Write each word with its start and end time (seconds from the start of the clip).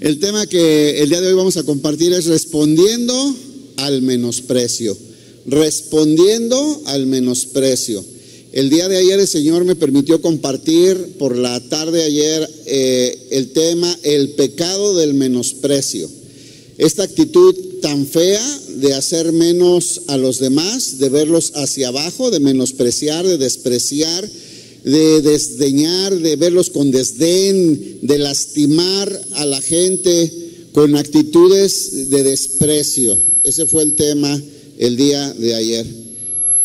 El 0.00 0.20
tema 0.20 0.46
que 0.46 1.02
el 1.02 1.08
día 1.08 1.20
de 1.20 1.26
hoy 1.26 1.34
vamos 1.34 1.56
a 1.56 1.64
compartir 1.64 2.12
es 2.12 2.26
respondiendo 2.26 3.34
al 3.78 4.00
menosprecio. 4.00 4.96
Respondiendo 5.44 6.82
al 6.86 7.08
menosprecio. 7.08 8.04
El 8.52 8.70
día 8.70 8.88
de 8.88 8.96
ayer 8.96 9.18
el 9.18 9.26
Señor 9.26 9.64
me 9.64 9.74
permitió 9.74 10.22
compartir 10.22 11.16
por 11.18 11.36
la 11.36 11.58
tarde 11.68 12.04
ayer 12.04 12.48
eh, 12.66 13.26
el 13.32 13.50
tema 13.50 13.92
el 14.04 14.28
pecado 14.34 14.94
del 14.94 15.14
menosprecio. 15.14 16.08
Esta 16.76 17.02
actitud 17.02 17.56
tan 17.82 18.06
fea 18.06 18.60
de 18.76 18.94
hacer 18.94 19.32
menos 19.32 20.02
a 20.06 20.16
los 20.16 20.38
demás, 20.38 20.98
de 20.98 21.08
verlos 21.08 21.54
hacia 21.56 21.88
abajo, 21.88 22.30
de 22.30 22.38
menospreciar, 22.38 23.26
de 23.26 23.36
despreciar 23.36 24.30
de 24.84 25.22
desdeñar, 25.22 26.18
de 26.18 26.36
verlos 26.36 26.70
con 26.70 26.90
desdén, 26.90 27.98
de 28.02 28.18
lastimar 28.18 29.26
a 29.32 29.46
la 29.46 29.60
gente 29.60 30.32
con 30.72 30.96
actitudes 30.96 32.10
de 32.10 32.22
desprecio. 32.22 33.18
Ese 33.44 33.66
fue 33.66 33.82
el 33.82 33.94
tema 33.94 34.40
el 34.78 34.96
día 34.96 35.32
de 35.34 35.54
ayer. 35.54 35.86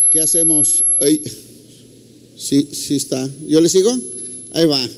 ¿Qué 0.09 0.19
hacemos? 0.19 0.83
Sí, 2.37 2.67
sí 2.71 2.95
está. 2.95 3.29
¿Yo 3.47 3.61
le 3.61 3.69
sigo? 3.69 3.97
Ahí 4.51 4.65
va. 4.65 4.89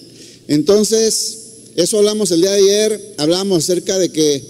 Entonces, 0.47 1.37
eso 1.75 1.97
hablamos 1.97 2.31
el 2.31 2.41
día 2.41 2.51
de 2.51 2.59
ayer, 2.59 3.13
hablamos 3.17 3.63
acerca 3.63 3.97
de 3.97 4.09
que 4.09 4.41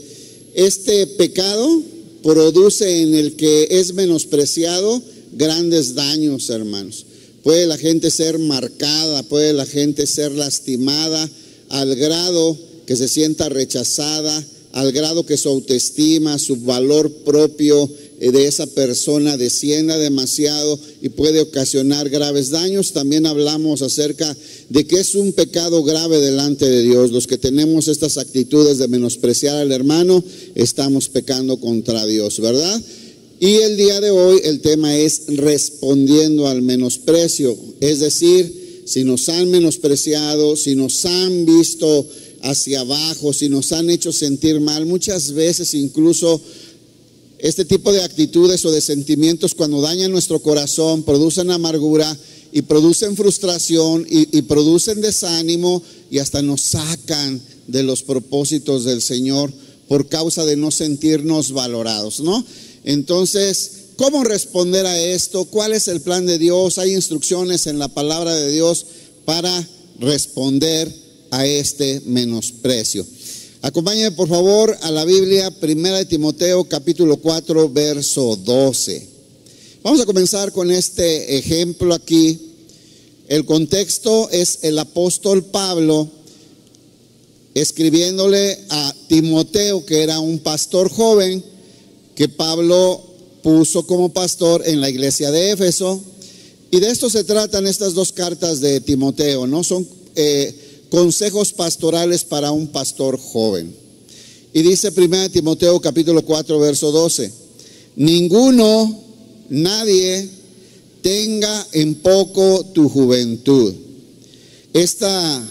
este 0.54 1.08
pecado 1.08 1.82
produce 2.24 3.02
en 3.02 3.14
el 3.14 3.36
que 3.36 3.68
es 3.70 3.94
menospreciado 3.94 5.02
grandes 5.34 5.94
daños, 5.94 6.50
hermanos. 6.50 7.06
Puede 7.46 7.68
la 7.68 7.78
gente 7.78 8.10
ser 8.10 8.40
marcada, 8.40 9.22
puede 9.22 9.54
la 9.54 9.68
gente 9.68 10.08
ser 10.08 10.32
lastimada 10.32 11.30
al 11.70 11.96
grado 11.96 12.58
que 12.88 12.96
se 12.96 13.08
sienta 13.08 13.50
rechazada, 13.50 14.44
al 14.72 14.92
grado 14.92 15.28
que 15.28 15.38
su 15.38 15.50
autoestima, 15.50 16.40
su 16.40 16.56
valor 16.56 17.12
propio 17.24 17.88
eh, 18.20 18.32
de 18.32 18.48
esa 18.48 18.66
persona 18.66 19.38
descienda 19.38 20.00
demasiado 20.00 20.80
y 21.04 21.10
puede 21.10 21.40
ocasionar 21.40 22.10
graves 22.10 22.50
daños. 22.50 22.94
También 22.94 23.28
hablamos 23.28 23.84
acerca 23.84 24.36
de 24.70 24.88
que 24.88 25.00
es 25.00 25.14
un 25.14 25.32
pecado 25.32 25.84
grave 25.84 26.20
delante 26.20 26.68
de 26.68 26.82
Dios. 26.82 27.12
Los 27.12 27.28
que 27.28 27.38
tenemos 27.38 27.88
estas 27.88 28.18
actitudes 28.18 28.80
de 28.80 28.88
menospreciar 28.88 29.58
al 29.58 29.72
hermano, 29.72 30.24
estamos 30.56 31.10
pecando 31.10 31.58
contra 31.58 32.08
Dios, 32.08 32.40
¿verdad? 32.40 32.82
Y 33.46 33.58
el 33.58 33.78
día 33.78 34.02
de 34.02 34.10
hoy 34.10 34.42
el 34.44 34.60
tema 34.60 34.98
es 34.98 35.28
respondiendo 35.28 36.48
al 36.48 36.64
menosprecio, 36.64 37.56
es 37.80 38.00
decir, 38.00 38.82
si 38.88 39.04
nos 39.04 39.30
han 39.30 39.52
menospreciado, 39.52 40.56
si 40.56 40.74
nos 40.74 41.06
han 41.06 41.46
visto 41.46 42.08
hacia 42.42 42.80
abajo, 42.80 43.34
si 43.34 43.48
nos 43.48 43.72
han 43.72 43.92
hecho 43.92 44.12
sentir 44.12 44.60
mal, 44.62 44.88
muchas 44.88 45.34
veces 45.34 45.76
incluso 45.76 46.42
este 47.38 47.66
tipo 47.66 47.94
de 47.94 48.02
actitudes 48.02 48.66
o 48.66 48.72
de 48.72 48.82
sentimientos 48.82 49.54
cuando 49.54 49.80
dañan 49.80 50.12
nuestro 50.12 50.40
corazón 50.40 51.04
producen 51.04 51.52
amargura 51.52 52.18
y 52.52 52.64
producen 52.64 53.16
frustración 53.16 54.08
y, 54.10 54.42
producen 54.42 55.02
desánimo 55.02 55.84
y 56.10 56.18
hasta 56.18 56.42
nos 56.42 56.62
sacan 56.62 57.40
de 57.68 57.84
los 57.84 58.02
propósitos 58.02 58.86
del 58.86 59.04
Señor 59.04 59.54
por 59.88 60.10
causa 60.10 60.46
de 60.46 60.58
no 60.58 60.72
sentirnos 60.72 61.52
valorados, 61.52 62.22
¿no? 62.22 62.44
Entonces, 62.86 63.72
¿cómo 63.98 64.24
responder 64.24 64.86
a 64.86 64.98
esto? 64.98 65.46
¿Cuál 65.46 65.74
es 65.74 65.88
el 65.88 66.02
plan 66.02 66.28
de 66.28 66.38
Dios? 66.38 66.78
Hay 66.78 66.94
instrucciones 66.94 67.66
en 67.66 67.80
la 67.80 67.88
palabra 67.88 68.34
de 68.36 68.52
Dios 68.52 68.86
para 69.26 69.68
responder 70.00 70.94
a 71.32 71.48
este 71.48 72.02
menosprecio. 72.06 73.06
Acompáñenme 73.64 74.12
por 74.12 74.30
favor 74.30 74.78
a 74.84 74.92
la 74.92 75.04
Biblia, 75.04 75.50
Primera 75.50 75.98
de 75.98 76.06
Timoteo 76.06 76.66
capítulo 76.66 77.18
4, 77.18 77.70
verso 77.70 78.36
12. 78.36 79.08
Vamos 79.82 80.00
a 80.00 80.06
comenzar 80.06 80.52
con 80.52 80.70
este 80.70 81.40
ejemplo 81.40 81.96
aquí. 81.96 82.40
El 83.28 83.46
contexto 83.46 84.30
es 84.30 84.60
el 84.62 84.78
apóstol 84.78 85.44
Pablo 85.46 86.08
escribiéndole 87.56 88.60
a 88.70 88.94
Timoteo, 89.08 89.84
que 89.88 90.04
era 90.04 90.20
un 90.20 90.38
pastor 90.38 90.92
joven, 90.92 91.44
que 92.16 92.30
Pablo 92.30 93.04
puso 93.44 93.86
como 93.86 94.12
pastor 94.12 94.64
en 94.66 94.82
la 94.82 94.90
iglesia 94.90 95.30
de 95.32 95.52
Éfeso. 95.52 96.02
Y 96.72 96.80
de 96.80 96.90
esto 96.90 97.10
se 97.10 97.24
tratan 97.24 97.68
estas 97.68 97.94
dos 97.94 98.12
cartas 98.12 98.60
de 98.60 98.82
Timoteo, 98.82 99.46
¿no? 99.46 99.64
Son 99.64 99.88
eh, 100.16 100.86
consejos 100.90 101.54
pastorales 101.54 102.24
para 102.24 102.52
un 102.52 102.68
pastor 102.68 103.20
joven. 103.20 103.76
Y 104.54 104.62
dice 104.62 104.92
1 104.96 105.30
Timoteo 105.30 105.80
capítulo 105.82 106.24
4, 106.24 106.60
verso 106.60 106.92
12, 106.92 107.32
ninguno, 107.98 109.04
nadie 109.50 110.30
tenga 111.02 111.68
en 111.74 111.96
poco 111.96 112.66
tu 112.74 112.90
juventud. 112.90 113.74
Esta 114.74 115.48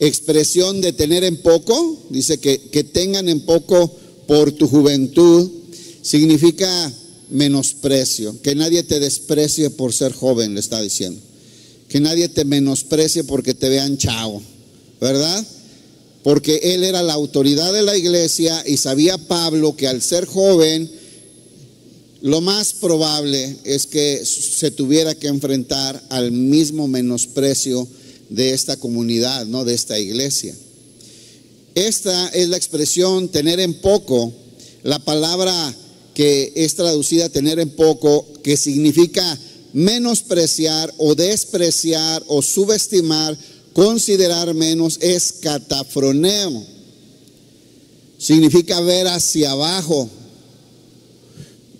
expresión 0.00 0.80
de 0.80 0.92
tener 0.92 1.24
en 1.24 1.40
poco, 1.40 1.96
dice 2.10 2.38
que, 2.38 2.58
que 2.58 2.84
tengan 2.84 3.28
en 3.28 3.40
poco 3.40 3.90
por 4.26 4.52
tu 4.52 4.68
juventud, 4.68 5.48
significa 6.04 6.92
menosprecio, 7.30 8.40
que 8.42 8.54
nadie 8.54 8.82
te 8.82 9.00
desprecie 9.00 9.70
por 9.70 9.92
ser 9.92 10.12
joven, 10.12 10.54
le 10.54 10.60
está 10.60 10.80
diciendo. 10.80 11.20
Que 11.88 11.98
nadie 11.98 12.28
te 12.28 12.44
menosprecie 12.44 13.24
porque 13.24 13.54
te 13.54 13.70
vean 13.70 13.96
chao, 13.96 14.42
¿verdad? 15.00 15.44
Porque 16.22 16.60
él 16.62 16.84
era 16.84 17.02
la 17.02 17.14
autoridad 17.14 17.72
de 17.72 17.82
la 17.82 17.96
iglesia 17.96 18.62
y 18.66 18.76
sabía 18.76 19.16
Pablo 19.16 19.76
que 19.76 19.88
al 19.88 20.02
ser 20.02 20.26
joven, 20.26 20.90
lo 22.20 22.40
más 22.42 22.74
probable 22.74 23.56
es 23.64 23.86
que 23.86 24.24
se 24.24 24.70
tuviera 24.70 25.14
que 25.14 25.28
enfrentar 25.28 26.02
al 26.10 26.32
mismo 26.32 26.86
menosprecio 26.86 27.88
de 28.28 28.52
esta 28.52 28.76
comunidad, 28.76 29.46
¿no? 29.46 29.64
De 29.64 29.74
esta 29.74 29.98
iglesia. 29.98 30.54
Esta 31.74 32.28
es 32.28 32.48
la 32.48 32.56
expresión 32.56 33.28
tener 33.28 33.58
en 33.60 33.74
poco. 33.74 34.32
La 34.82 34.98
palabra 34.98 35.74
que 36.14 36.52
es 36.54 36.74
traducida 36.74 37.28
tener 37.28 37.58
en 37.58 37.70
poco, 37.70 38.26
que 38.42 38.56
significa 38.56 39.38
menospreciar 39.72 40.94
o 40.98 41.14
despreciar 41.14 42.22
o 42.28 42.40
subestimar, 42.40 43.36
considerar 43.72 44.54
menos, 44.54 44.98
es 45.00 45.32
catafroneo. 45.40 46.64
Significa 48.16 48.80
ver 48.80 49.08
hacia 49.08 49.50
abajo, 49.50 50.08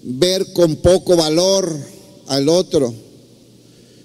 ver 0.02 0.52
con 0.52 0.76
poco 0.76 1.16
valor 1.16 1.74
al 2.26 2.48
otro. 2.48 2.92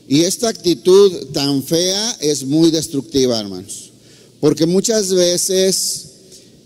Y 0.07 0.21
esta 0.21 0.49
actitud 0.49 1.27
tan 1.33 1.63
fea 1.63 2.17
es 2.21 2.43
muy 2.43 2.71
destructiva, 2.71 3.39
hermanos. 3.39 3.89
Porque 4.39 4.65
muchas 4.65 5.13
veces 5.13 6.05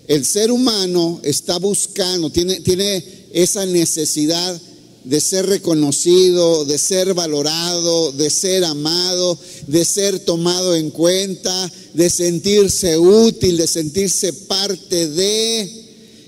el 0.07 0.25
ser 0.25 0.51
humano 0.51 1.19
está 1.23 1.57
buscando, 1.57 2.29
tiene, 2.29 2.59
tiene 2.59 3.22
esa 3.33 3.65
necesidad 3.65 4.61
de 5.03 5.19
ser 5.19 5.47
reconocido, 5.47 6.63
de 6.63 6.77
ser 6.77 7.13
valorado, 7.13 8.13
de 8.13 8.29
ser 8.29 8.63
amado, 8.63 9.37
de 9.67 9.83
ser 9.83 10.19
tomado 10.19 10.75
en 10.75 10.91
cuenta, 10.91 11.71
de 11.93 12.09
sentirse 12.09 12.97
útil, 12.97 13.57
de 13.57 13.67
sentirse 13.67 14.31
parte 14.31 15.09
de... 15.09 15.81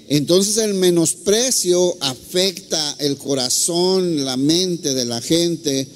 Entonces 0.07 0.57
el 0.57 0.75
menosprecio 0.75 1.97
afecta 1.99 2.95
el 2.99 3.17
corazón, 3.17 4.23
la 4.23 4.37
mente 4.37 4.93
de 4.93 5.05
la 5.05 5.21
gente. 5.21 5.87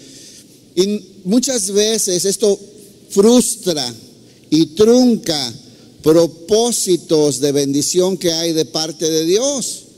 Y 0.75 1.01
muchas 1.25 1.69
veces 1.71 2.25
esto 2.25 2.57
frustra 3.09 3.93
y 4.49 4.67
trunca 4.67 5.53
propósitos 6.01 7.39
de 7.39 7.51
bendición 7.51 8.17
que 8.17 8.31
hay 8.31 8.53
de 8.53 8.65
parte 8.65 9.12
de 9.12 9.25
Dios. 9.25 9.88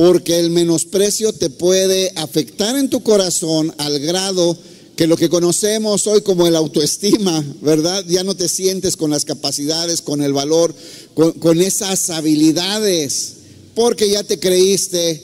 Porque 0.00 0.40
el 0.40 0.48
menosprecio 0.48 1.34
te 1.34 1.50
puede 1.50 2.10
afectar 2.16 2.74
en 2.74 2.88
tu 2.88 3.02
corazón 3.02 3.74
al 3.76 3.98
grado 3.98 4.56
que 4.96 5.06
lo 5.06 5.14
que 5.14 5.28
conocemos 5.28 6.06
hoy 6.06 6.22
como 6.22 6.46
el 6.46 6.56
autoestima, 6.56 7.44
¿verdad? 7.60 8.02
Ya 8.08 8.24
no 8.24 8.34
te 8.34 8.48
sientes 8.48 8.96
con 8.96 9.10
las 9.10 9.26
capacidades, 9.26 10.00
con 10.00 10.22
el 10.22 10.32
valor, 10.32 10.74
con, 11.12 11.60
esas 11.60 12.08
habilidades, 12.08 13.32
porque 13.74 14.08
ya 14.08 14.24
te 14.24 14.38
creíste 14.38 15.20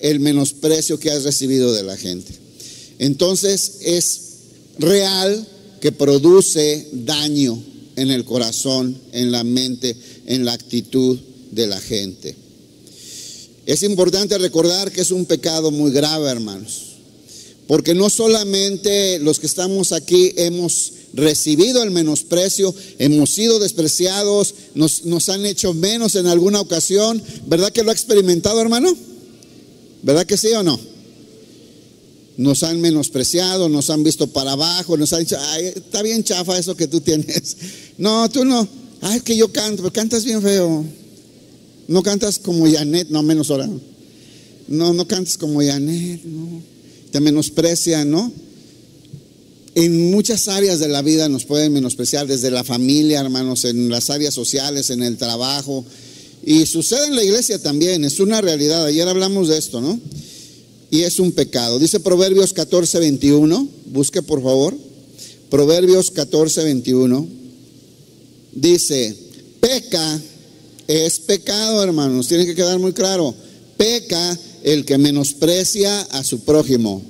el 0.00 0.20
menosprecio 0.20 0.98
que 0.98 1.10
has 1.10 1.24
recibido 1.24 1.74
de 1.74 1.82
la 1.82 1.98
gente. 1.98 2.32
Entonces 2.98 3.80
es 3.82 4.20
real 4.78 5.46
que 5.82 5.92
produce 5.92 6.88
daño 6.90 7.62
en 7.96 8.10
el 8.10 8.24
corazón, 8.24 8.98
en 9.12 9.30
la 9.30 9.44
mente, 9.44 9.94
en 10.24 10.46
la 10.46 10.54
actitud 10.54 11.18
de 11.50 11.66
la 11.66 11.78
gente. 11.78 12.45
Es 13.66 13.82
importante 13.82 14.38
recordar 14.38 14.92
que 14.92 15.00
es 15.00 15.10
un 15.10 15.26
pecado 15.26 15.72
muy 15.72 15.90
grave, 15.90 16.30
hermanos, 16.30 16.82
porque 17.66 17.94
no 17.94 18.08
solamente 18.08 19.18
los 19.18 19.40
que 19.40 19.46
estamos 19.46 19.90
aquí 19.90 20.32
hemos 20.36 20.92
recibido 21.14 21.82
el 21.82 21.90
menosprecio, 21.90 22.72
hemos 23.00 23.30
sido 23.30 23.58
despreciados, 23.58 24.54
nos, 24.74 25.04
nos 25.04 25.28
han 25.28 25.44
hecho 25.44 25.74
menos 25.74 26.14
en 26.14 26.28
alguna 26.28 26.60
ocasión. 26.60 27.20
¿Verdad 27.46 27.72
que 27.72 27.82
lo 27.82 27.90
ha 27.90 27.94
experimentado, 27.94 28.60
hermano? 28.60 28.96
¿Verdad 30.02 30.26
que 30.26 30.36
sí 30.36 30.48
o 30.48 30.62
no? 30.62 30.78
Nos 32.36 32.62
han 32.62 32.80
menospreciado, 32.80 33.68
nos 33.68 33.90
han 33.90 34.04
visto 34.04 34.28
para 34.28 34.52
abajo, 34.52 34.96
nos 34.96 35.12
han 35.12 35.20
dicho, 35.20 35.38
ay, 35.40 35.72
está 35.74 36.02
bien 36.02 36.22
chafa 36.22 36.56
eso 36.56 36.76
que 36.76 36.86
tú 36.86 37.00
tienes. 37.00 37.56
No, 37.98 38.28
tú 38.28 38.44
no. 38.44 38.68
Ay, 39.00 39.20
que 39.20 39.34
yo 39.34 39.50
canto, 39.50 39.82
pero 39.82 39.90
cantas 39.90 40.22
bien 40.22 40.42
feo. 40.42 40.84
No 41.88 42.02
cantas 42.02 42.38
como 42.38 42.70
Janet, 42.70 43.08
no 43.10 43.22
menos 43.22 43.50
ahora. 43.50 43.68
No, 44.68 44.92
no 44.92 45.06
cantas 45.06 45.38
como 45.38 45.60
Janet, 45.60 46.24
no. 46.24 46.62
Te 47.10 47.20
menosprecian, 47.20 48.10
¿no? 48.10 48.32
En 49.74 50.10
muchas 50.10 50.48
áreas 50.48 50.80
de 50.80 50.88
la 50.88 51.02
vida 51.02 51.28
nos 51.28 51.44
pueden 51.44 51.72
menospreciar, 51.72 52.26
desde 52.26 52.50
la 52.50 52.64
familia, 52.64 53.20
hermanos, 53.20 53.64
en 53.66 53.90
las 53.90 54.10
áreas 54.10 54.34
sociales, 54.34 54.90
en 54.90 55.02
el 55.02 55.16
trabajo. 55.16 55.84
Y 56.44 56.64
sucede 56.66 57.08
en 57.08 57.16
la 57.16 57.22
iglesia 57.22 57.58
también, 57.58 58.04
es 58.04 58.18
una 58.18 58.40
realidad. 58.40 58.86
Ayer 58.86 59.06
hablamos 59.06 59.48
de 59.48 59.58
esto, 59.58 59.80
¿no? 59.80 60.00
Y 60.90 61.02
es 61.02 61.18
un 61.18 61.32
pecado. 61.32 61.78
Dice 61.78 62.00
Proverbios 62.00 62.52
14, 62.52 63.00
21. 63.00 63.68
Busque 63.86 64.22
por 64.22 64.42
favor. 64.42 64.74
Proverbios 65.50 66.10
14, 66.10 66.64
21. 66.64 67.28
Dice, 68.54 69.14
peca 69.60 70.20
es 70.88 71.18
pecado, 71.20 71.82
hermanos. 71.82 72.28
Tiene 72.28 72.46
que 72.46 72.54
quedar 72.54 72.78
muy 72.78 72.92
claro. 72.92 73.34
Peca 73.76 74.38
el 74.62 74.84
que 74.84 74.98
menosprecia 74.98 76.00
a 76.02 76.24
su 76.24 76.40
prójimo. 76.40 77.02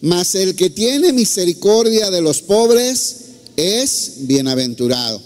Mas 0.00 0.34
el 0.34 0.54
que 0.54 0.70
tiene 0.70 1.12
misericordia 1.12 2.10
de 2.10 2.20
los 2.20 2.42
pobres 2.42 3.16
es 3.56 4.14
bienaventurado. 4.20 5.20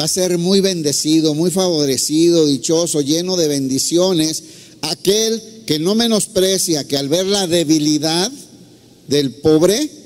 Va 0.00 0.04
a 0.04 0.08
ser 0.08 0.38
muy 0.38 0.60
bendecido, 0.60 1.34
muy 1.34 1.50
favorecido, 1.50 2.46
dichoso, 2.46 3.00
lleno 3.00 3.36
de 3.36 3.48
bendiciones. 3.48 4.42
Aquel 4.80 5.42
que 5.66 5.78
no 5.78 5.94
menosprecia, 5.94 6.84
que 6.84 6.96
al 6.96 7.08
ver 7.08 7.26
la 7.26 7.46
debilidad 7.46 8.32
del 9.08 9.32
pobre, 9.32 10.01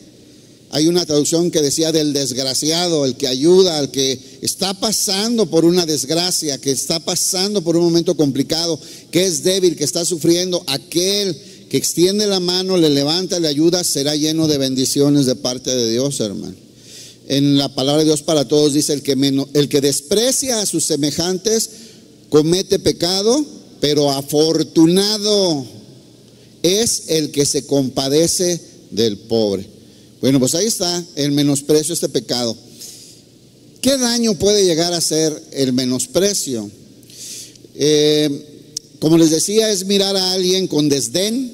hay 0.77 0.89
una 0.89 1.07
traducción 1.07 1.51
que 1.51 1.63
decía 1.63 1.91
del 1.91 2.13
desgraciado, 2.13 3.07
el 3.07 3.17
que 3.17 3.29
ayuda, 3.29 3.79
al 3.79 3.91
que 3.91 4.21
está 4.43 4.75
pasando 4.75 5.47
por 5.47 5.65
una 5.65 5.87
desgracia, 5.87 6.59
que 6.59 6.71
está 6.71 7.01
pasando 7.01 7.63
por 7.63 7.79
un 7.79 7.85
momento 7.85 8.15
complicado, 8.15 8.79
que 9.11 9.25
es 9.25 9.43
débil, 9.43 9.75
que 9.75 9.85
está 9.85 10.05
sufriendo, 10.05 10.63
aquel 10.67 11.35
que 11.71 11.79
extiende 11.79 12.27
la 12.27 12.41
mano, 12.41 12.77
le 12.77 12.91
levanta, 12.91 13.41
le 13.41 13.49
ayuda, 13.49 13.85
será 13.85 14.17
lleno 14.17 14.49
de 14.49 14.59
bendiciones 14.59 15.25
de 15.25 15.35
parte 15.37 15.75
de 15.75 15.91
Dios, 15.91 16.21
hermano. 16.21 16.55
En 17.27 17.57
la 17.57 17.75
palabra 17.75 18.01
de 18.01 18.09
Dios 18.09 18.21
para 18.21 18.47
todos 18.47 18.75
dice, 18.75 18.93
el 18.93 19.03
que, 19.03 19.13
el 19.55 19.69
que 19.71 19.81
desprecia 19.81 20.61
a 20.61 20.67
sus 20.67 20.85
semejantes 20.85 21.71
comete 22.29 22.79
pecado, 22.79 23.43
pero 23.81 24.11
afortunado 24.11 25.65
es 26.63 27.05
el 27.07 27.31
que 27.31 27.47
se 27.47 27.65
compadece 27.65 28.61
del 28.91 29.17
pobre. 29.17 29.76
Bueno, 30.21 30.41
pues 30.41 30.55
ahí 30.55 30.67
está 30.67 31.05
el 31.15 31.33
menosprecio, 31.33 31.93
este 31.93 32.09
pecado. 32.09 32.57
¿Qué 33.81 33.99
daño 33.99 34.35
puede 34.35 34.65
llegar 34.65 34.93
a 34.93 35.01
ser 35.01 35.41
el 35.53 35.73
menosprecio? 35.73 36.71
Eh, 37.75 38.47
como 38.99 39.19
les 39.19 39.31
decía, 39.31 39.71
es 39.71 39.85
mirar 39.85 40.17
a 40.17 40.33
alguien 40.33 40.67
con 40.67 40.89
desdén. 40.89 41.53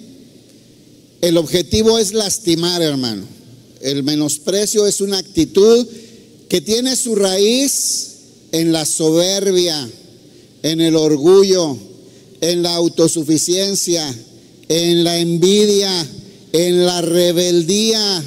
El 1.20 1.36
objetivo 1.36 1.98
es 1.98 2.12
lastimar, 2.12 2.82
hermano. 2.82 3.26
El 3.80 4.04
menosprecio 4.04 4.86
es 4.86 5.00
una 5.00 5.18
actitud 5.18 5.86
que 6.48 6.60
tiene 6.60 6.94
su 6.94 7.16
raíz 7.16 8.08
en 8.52 8.72
la 8.72 8.86
soberbia, 8.86 9.90
en 10.62 10.80
el 10.80 10.94
orgullo, 10.94 11.76
en 12.40 12.62
la 12.62 12.74
autosuficiencia, 12.76 14.14
en 14.68 15.02
la 15.02 15.18
envidia, 15.18 16.06
en 16.52 16.86
la 16.86 17.02
rebeldía 17.02 18.22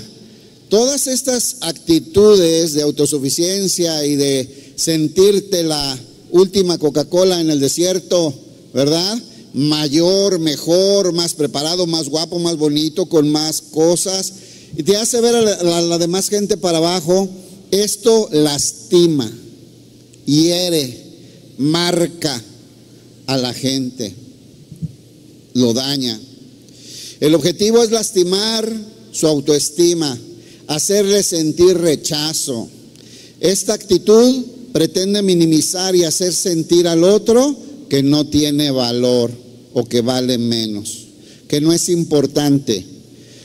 Todas 0.70 1.08
estas 1.08 1.58
actitudes 1.62 2.74
de 2.74 2.82
autosuficiencia 2.82 4.06
y 4.06 4.16
de 4.16 4.74
sentirte 4.76 5.64
la 5.64 5.98
última 6.32 6.78
Coca-Cola 6.78 7.40
en 7.40 7.50
el 7.50 7.60
desierto, 7.60 8.34
¿verdad? 8.74 9.22
Mayor, 9.54 10.40
mejor, 10.40 11.14
más 11.14 11.34
preparado, 11.34 11.86
más 11.88 12.10
guapo, 12.10 12.40
más 12.40 12.58
bonito, 12.58 13.06
con 13.06 13.30
más 13.30 13.62
cosas, 13.62 14.34
y 14.76 14.84
te 14.84 14.98
hace 14.98 15.22
ver 15.22 15.36
a 15.36 15.82
la, 15.82 15.98
demás 15.98 16.30
gente 16.30 16.58
para 16.58 16.80
abajo, 16.80 17.30
esto 17.72 18.28
lastima, 18.32 19.32
hiere, 20.26 21.04
marca 21.58 22.44
a 23.28 23.38
la 23.38 23.54
gente, 23.54 24.14
lo 25.54 25.74
daña. 25.74 26.20
El 27.22 27.34
objetivo 27.36 27.82
es 27.82 27.92
lastimar 27.92 28.70
su 29.12 29.28
autoestima, 29.28 30.18
hacerle 30.68 31.24
sentir 31.24 31.78
rechazo. 31.78 32.70
Esta 33.40 33.74
actitud 33.74 34.46
pretende 34.72 35.22
minimizar 35.22 35.96
y 35.96 36.04
hacer 36.04 36.34
sentir 36.34 36.88
al 36.88 37.04
otro 37.04 37.56
que 37.90 38.04
no 38.04 38.28
tiene 38.28 38.72
valor 38.72 39.32
o 39.74 39.86
que 39.86 40.02
vale 40.02 40.38
menos, 40.38 41.06
que 41.48 41.62
no 41.62 41.74
es 41.74 41.90
importante. 41.90 42.86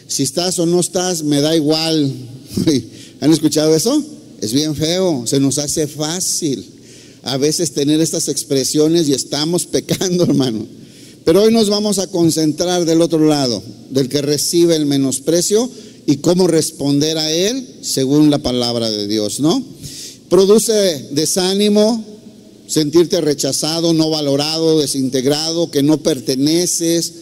Si 0.07 0.23
estás 0.23 0.59
o 0.59 0.67
no 0.67 0.81
estás, 0.81 1.23
me 1.23 1.41
da 1.41 1.55
igual. 1.55 2.13
¿Han 3.21 3.33
escuchado 3.33 3.75
eso? 3.75 4.03
Es 4.41 4.53
bien 4.53 4.75
feo, 4.75 5.25
se 5.27 5.39
nos 5.39 5.59
hace 5.59 5.87
fácil 5.87 6.65
a 7.23 7.37
veces 7.37 7.73
tener 7.73 8.01
estas 8.01 8.29
expresiones 8.29 9.09
y 9.09 9.13
estamos 9.13 9.67
pecando, 9.67 10.25
hermano. 10.25 10.67
Pero 11.25 11.43
hoy 11.43 11.53
nos 11.53 11.69
vamos 11.69 11.99
a 11.99 12.07
concentrar 12.07 12.87
del 12.87 13.03
otro 13.03 13.27
lado, 13.27 13.63
del 13.91 14.09
que 14.09 14.23
recibe 14.23 14.75
el 14.75 14.87
menosprecio 14.87 15.71
y 16.11 16.17
cómo 16.17 16.49
responder 16.49 17.19
a 17.19 17.31
él 17.31 17.65
según 17.83 18.31
la 18.31 18.39
palabra 18.39 18.91
de 18.91 19.07
Dios, 19.07 19.39
¿no? 19.39 19.65
Produce 20.29 21.07
desánimo, 21.13 22.05
sentirte 22.67 23.21
rechazado, 23.21 23.93
no 23.95 24.11
valorado, 24.11 24.81
desintegrado, 24.81 25.71
que 25.71 25.85
no 25.85 25.99
perteneces. 25.99 27.13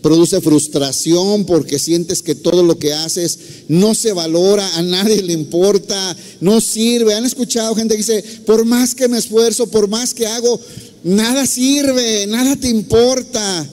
Produce 0.00 0.40
frustración 0.40 1.44
porque 1.44 1.78
sientes 1.78 2.22
que 2.22 2.34
todo 2.34 2.64
lo 2.64 2.76
que 2.76 2.92
haces 2.92 3.38
no 3.68 3.94
se 3.94 4.12
valora, 4.12 4.68
a 4.76 4.82
nadie 4.82 5.22
le 5.22 5.32
importa, 5.32 6.16
no 6.40 6.60
sirve. 6.60 7.14
Han 7.14 7.24
escuchado 7.24 7.76
gente 7.76 7.94
que 7.94 7.98
dice, 7.98 8.24
por 8.44 8.64
más 8.64 8.96
que 8.96 9.06
me 9.06 9.18
esfuerzo, 9.18 9.68
por 9.68 9.86
más 9.86 10.12
que 10.12 10.26
hago, 10.26 10.60
nada 11.04 11.46
sirve, 11.46 12.26
nada 12.26 12.56
te 12.56 12.68
importa. 12.68 13.70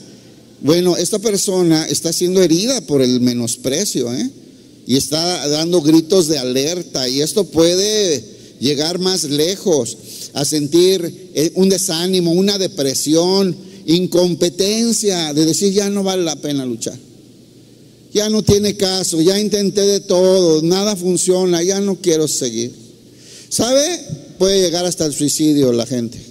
Bueno, 0.61 0.97
esta 0.97 1.19
persona 1.19 1.87
está 1.87 2.11
siendo 2.11 2.41
herida 2.41 2.81
por 2.81 3.01
el 3.01 3.21
menosprecio, 3.21 4.13
¿eh? 4.13 4.29
Y 4.85 4.97
está 4.97 5.47
dando 5.47 5.81
gritos 5.81 6.27
de 6.27 6.37
alerta 6.37 7.07
y 7.07 7.21
esto 7.21 7.45
puede 7.45 8.23
llegar 8.59 8.99
más 8.99 9.23
lejos, 9.23 9.97
a 10.33 10.43
sentir 10.43 11.31
eh, 11.33 11.51
un 11.55 11.69
desánimo, 11.69 12.31
una 12.31 12.57
depresión, 12.57 13.55
incompetencia, 13.85 15.33
de 15.33 15.45
decir 15.45 15.71
ya 15.71 15.89
no 15.89 16.03
vale 16.03 16.23
la 16.23 16.35
pena 16.35 16.65
luchar. 16.65 16.97
Ya 18.13 18.29
no 18.29 18.41
tiene 18.43 18.75
caso, 18.75 19.21
ya 19.21 19.39
intenté 19.39 19.81
de 19.81 19.99
todo, 20.01 20.61
nada 20.61 20.95
funciona, 20.95 21.63
ya 21.63 21.79
no 21.79 21.95
quiero 22.01 22.27
seguir. 22.27 22.73
¿Sabe? 23.47 23.85
Puede 24.37 24.61
llegar 24.61 24.85
hasta 24.85 25.05
el 25.05 25.13
suicidio 25.13 25.71
la 25.71 25.85
gente 25.85 26.28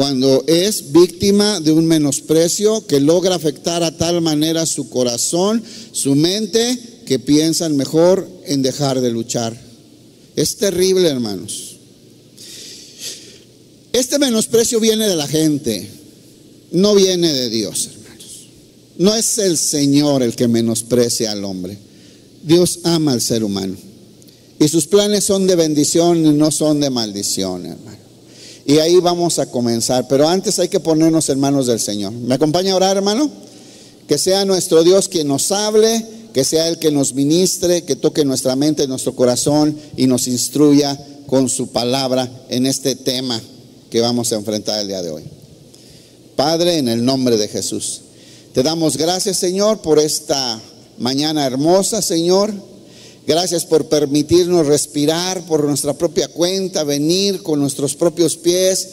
cuando 0.00 0.44
es 0.46 0.92
víctima 0.92 1.60
de 1.60 1.72
un 1.72 1.84
menosprecio 1.84 2.86
que 2.86 3.00
logra 3.00 3.34
afectar 3.34 3.82
a 3.82 3.98
tal 3.98 4.22
manera 4.22 4.64
su 4.64 4.88
corazón, 4.88 5.62
su 5.92 6.14
mente, 6.14 6.78
que 7.04 7.18
piensan 7.18 7.76
mejor 7.76 8.26
en 8.46 8.62
dejar 8.62 9.02
de 9.02 9.10
luchar. 9.10 9.54
Es 10.36 10.56
terrible, 10.56 11.06
hermanos. 11.06 11.76
Este 13.92 14.18
menosprecio 14.18 14.80
viene 14.80 15.06
de 15.06 15.16
la 15.16 15.28
gente, 15.28 15.86
no 16.72 16.94
viene 16.94 17.30
de 17.30 17.50
Dios, 17.50 17.90
hermanos. 17.92 18.46
No 18.96 19.14
es 19.14 19.36
el 19.36 19.58
Señor 19.58 20.22
el 20.22 20.34
que 20.34 20.48
menosprecia 20.48 21.30
al 21.30 21.44
hombre. 21.44 21.76
Dios 22.42 22.78
ama 22.84 23.12
al 23.12 23.20
ser 23.20 23.44
humano. 23.44 23.76
Y 24.58 24.66
sus 24.68 24.86
planes 24.86 25.24
son 25.24 25.46
de 25.46 25.56
bendición 25.56 26.24
y 26.24 26.32
no 26.32 26.50
son 26.50 26.80
de 26.80 26.88
maldición, 26.88 27.66
hermano. 27.66 27.99
Y 28.70 28.78
ahí 28.78 29.00
vamos 29.00 29.40
a 29.40 29.46
comenzar. 29.46 30.06
Pero 30.06 30.28
antes 30.28 30.60
hay 30.60 30.68
que 30.68 30.78
ponernos 30.78 31.28
en 31.28 31.40
manos 31.40 31.66
del 31.66 31.80
Señor. 31.80 32.12
¿Me 32.12 32.36
acompaña 32.36 32.72
a 32.72 32.76
orar, 32.76 32.96
hermano? 32.96 33.28
Que 34.06 34.16
sea 34.16 34.44
nuestro 34.44 34.84
Dios 34.84 35.08
quien 35.08 35.26
nos 35.26 35.50
hable, 35.50 36.06
que 36.32 36.44
sea 36.44 36.68
el 36.68 36.78
que 36.78 36.92
nos 36.92 37.12
ministre, 37.12 37.82
que 37.82 37.96
toque 37.96 38.24
nuestra 38.24 38.54
mente, 38.54 38.86
nuestro 38.86 39.16
corazón 39.16 39.76
y 39.96 40.06
nos 40.06 40.28
instruya 40.28 40.96
con 41.26 41.48
su 41.48 41.70
palabra 41.70 42.30
en 42.48 42.64
este 42.64 42.94
tema 42.94 43.40
que 43.90 44.00
vamos 44.00 44.30
a 44.30 44.36
enfrentar 44.36 44.80
el 44.80 44.86
día 44.86 45.02
de 45.02 45.10
hoy. 45.10 45.24
Padre, 46.36 46.78
en 46.78 46.88
el 46.88 47.04
nombre 47.04 47.36
de 47.38 47.48
Jesús, 47.48 48.02
te 48.54 48.62
damos 48.62 48.96
gracias, 48.96 49.36
Señor, 49.36 49.82
por 49.82 49.98
esta 49.98 50.60
mañana 50.96 51.44
hermosa, 51.44 52.02
Señor. 52.02 52.54
Gracias 53.30 53.64
por 53.64 53.86
permitirnos 53.88 54.66
respirar 54.66 55.46
por 55.46 55.62
nuestra 55.62 55.92
propia 55.92 56.26
cuenta, 56.26 56.82
venir 56.82 57.44
con 57.44 57.60
nuestros 57.60 57.94
propios 57.94 58.36
pies, 58.36 58.88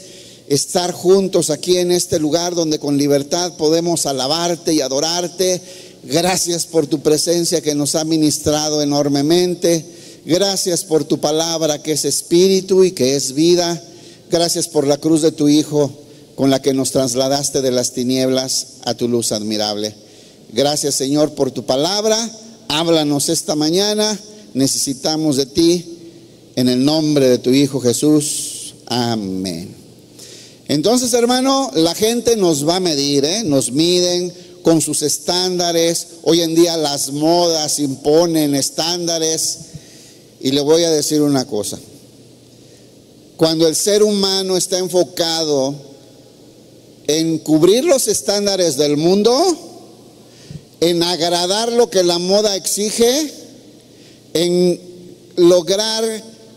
estar 0.47 0.91
juntos 0.91 1.49
aquí 1.49 1.77
en 1.79 1.91
este 1.91 2.19
lugar 2.19 2.53
donde 2.53 2.77
con 2.77 2.99
libertad 2.99 3.53
podemos 3.57 4.05
alabarte 4.05 4.75
y 4.75 4.81
adorarte. 4.81 5.59
Gracias 6.03 6.67
por 6.67 6.85
tu 6.85 6.99
presencia 6.99 7.61
que 7.61 7.73
nos 7.73 7.95
ha 7.95 8.03
ministrado 8.03 8.83
enormemente. 8.83 9.83
Gracias 10.23 10.83
por 10.83 11.03
tu 11.03 11.19
palabra 11.19 11.81
que 11.81 11.93
es 11.93 12.05
espíritu 12.05 12.83
y 12.83 12.91
que 12.91 13.15
es 13.15 13.33
vida. 13.33 13.83
Gracias 14.29 14.67
por 14.67 14.85
la 14.85 14.97
cruz 14.97 15.23
de 15.23 15.31
tu 15.31 15.49
Hijo 15.49 15.91
con 16.35 16.51
la 16.51 16.61
que 16.61 16.75
nos 16.75 16.91
trasladaste 16.91 17.63
de 17.63 17.71
las 17.71 17.93
tinieblas 17.93 18.67
a 18.85 18.93
tu 18.93 19.07
luz 19.07 19.31
admirable. 19.31 19.95
Gracias 20.53 20.93
Señor 20.93 21.33
por 21.33 21.49
tu 21.49 21.65
palabra. 21.65 22.29
Háblanos 22.69 23.29
esta 23.29 23.55
mañana. 23.55 24.19
Necesitamos 24.53 25.37
de 25.37 25.45
ti. 25.45 25.85
En 26.55 26.69
el 26.69 26.83
nombre 26.83 27.29
de 27.29 27.37
tu 27.37 27.51
Hijo 27.51 27.79
Jesús. 27.79 28.75
Amén. 28.87 29.75
Entonces, 30.67 31.13
hermano, 31.13 31.71
la 31.75 31.95
gente 31.95 32.35
nos 32.35 32.67
va 32.67 32.77
a 32.77 32.79
medir, 32.79 33.23
¿eh? 33.23 33.43
nos 33.43 33.71
miden 33.71 34.33
con 34.63 34.81
sus 34.81 35.01
estándares. 35.01 36.07
Hoy 36.23 36.41
en 36.41 36.55
día 36.55 36.75
las 36.75 37.11
modas 37.11 37.79
imponen 37.79 38.53
estándares. 38.55 39.59
Y 40.41 40.51
le 40.51 40.61
voy 40.61 40.83
a 40.83 40.91
decir 40.91 41.21
una 41.21 41.45
cosa. 41.45 41.79
Cuando 43.37 43.67
el 43.67 43.75
ser 43.75 44.03
humano 44.03 44.57
está 44.57 44.77
enfocado 44.79 45.75
en 47.07 47.37
cubrir 47.39 47.85
los 47.85 48.07
estándares 48.07 48.77
del 48.77 48.97
mundo, 48.97 49.66
en 50.81 51.03
agradar 51.03 51.71
lo 51.71 51.89
que 51.89 52.03
la 52.03 52.19
moda 52.19 52.55
exige, 52.55 53.31
en 54.33 54.79
lograr 55.35 56.03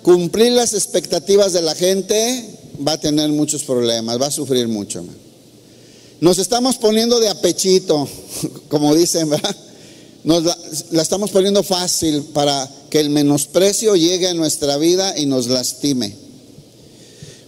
cumplir 0.02 0.52
las 0.52 0.74
expectativas 0.74 1.52
de 1.52 1.62
la 1.62 1.74
gente, 1.74 2.58
va 2.86 2.92
a 2.92 3.00
tener 3.00 3.28
muchos 3.30 3.64
problemas, 3.64 4.20
va 4.20 4.26
a 4.26 4.30
sufrir 4.30 4.68
mucho. 4.68 5.04
Nos 6.20 6.38
estamos 6.38 6.76
poniendo 6.76 7.18
de 7.18 7.28
apechito, 7.28 8.08
como 8.68 8.94
dicen, 8.94 9.30
¿verdad? 9.30 9.56
Nos 10.22 10.44
la, 10.44 10.58
la, 10.90 11.02
estamos 11.02 11.30
poniendo 11.30 11.62
fácil 11.62 12.24
para 12.34 12.68
que 12.90 13.00
el 13.00 13.08
menosprecio 13.08 13.96
llegue 13.96 14.28
a 14.28 14.34
nuestra 14.34 14.76
vida 14.76 15.18
y 15.18 15.24
nos 15.24 15.46
lastime. 15.46 16.14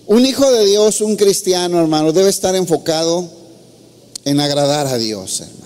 Un 0.07 0.25
hijo 0.25 0.51
de 0.51 0.65
Dios, 0.65 1.03
un 1.03 1.17
cristiano, 1.17 1.81
hermano, 1.81 2.13
debe 2.13 2.31
estar 2.31 2.57
enfocado 2.57 3.29
en 4.25 4.41
agradar 4.41 4.87
a 4.87 4.99
Dios, 4.99 5.41
hermano. 5.41 5.62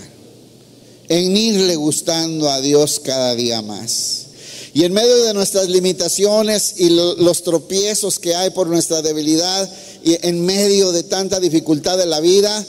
En 1.09 1.37
irle 1.37 1.77
gustando 1.77 2.51
a 2.51 2.61
Dios 2.61 3.01
cada 3.01 3.35
día 3.35 3.63
más. 3.63 4.27
Y 4.75 4.85
en 4.85 4.93
medio 4.93 5.17
de 5.25 5.33
nuestras 5.33 5.69
limitaciones 5.69 6.75
y 6.77 6.91
los 6.91 7.43
tropiezos 7.43 8.19
que 8.19 8.35
hay 8.35 8.51
por 8.51 8.67
nuestra 8.67 9.01
debilidad 9.01 9.71
y 10.05 10.19
en 10.27 10.45
medio 10.45 10.93
de 10.93 11.03
tanta 11.03 11.41
dificultad 11.41 11.97
de 11.97 12.05
la 12.05 12.21
vida, 12.21 12.63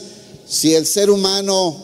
si 0.48 0.74
el 0.74 0.86
ser 0.86 1.10
humano 1.10 1.76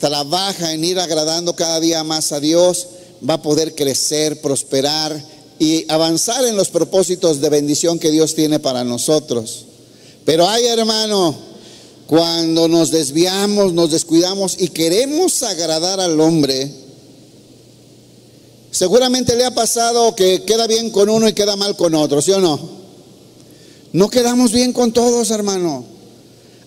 trabaja 0.00 0.72
en 0.72 0.84
ir 0.84 0.98
agradando 0.98 1.54
cada 1.54 1.78
día 1.78 2.02
más 2.02 2.32
a 2.32 2.40
Dios, 2.40 2.88
va 3.28 3.34
a 3.34 3.42
poder 3.42 3.74
crecer, 3.74 4.40
prosperar 4.40 5.24
y 5.58 5.84
avanzar 5.90 6.44
en 6.44 6.56
los 6.56 6.68
propósitos 6.68 7.40
de 7.40 7.48
bendición 7.48 7.98
que 7.98 8.10
Dios 8.10 8.34
tiene 8.34 8.58
para 8.58 8.84
nosotros. 8.84 9.66
Pero 10.24 10.48
hay 10.48 10.66
hermano, 10.66 11.34
cuando 12.08 12.68
nos 12.68 12.90
desviamos, 12.90 13.74
nos 13.74 13.90
descuidamos 13.90 14.56
y 14.58 14.68
queremos 14.68 15.42
agradar 15.42 16.00
al 16.00 16.18
hombre, 16.18 16.72
seguramente 18.70 19.36
le 19.36 19.44
ha 19.44 19.54
pasado 19.54 20.16
que 20.16 20.42
queda 20.44 20.66
bien 20.66 20.88
con 20.88 21.10
uno 21.10 21.28
y 21.28 21.34
queda 21.34 21.54
mal 21.56 21.76
con 21.76 21.94
otro, 21.94 22.22
¿sí 22.22 22.32
o 22.32 22.40
no? 22.40 22.58
No 23.92 24.08
quedamos 24.08 24.52
bien 24.52 24.72
con 24.72 24.90
todos, 24.90 25.30
hermano. 25.30 25.84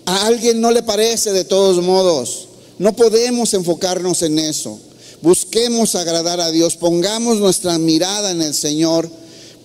A 0.06 0.28
alguien 0.28 0.62
no 0.62 0.70
le 0.70 0.84
parece 0.84 1.34
de 1.34 1.44
todos 1.44 1.84
modos. 1.84 2.48
No 2.78 2.96
podemos 2.96 3.56
enfocarnos 3.56 4.22
en 4.22 4.38
eso. 4.38 4.78
Busquemos 5.24 5.96
agradar 5.96 6.40
a 6.40 6.52
Dios, 6.52 6.78
pongamos 6.78 7.40
nuestra 7.40 7.80
mirada 7.80 8.30
en 8.30 8.44
el 8.44 8.54
Señor, 8.54 9.10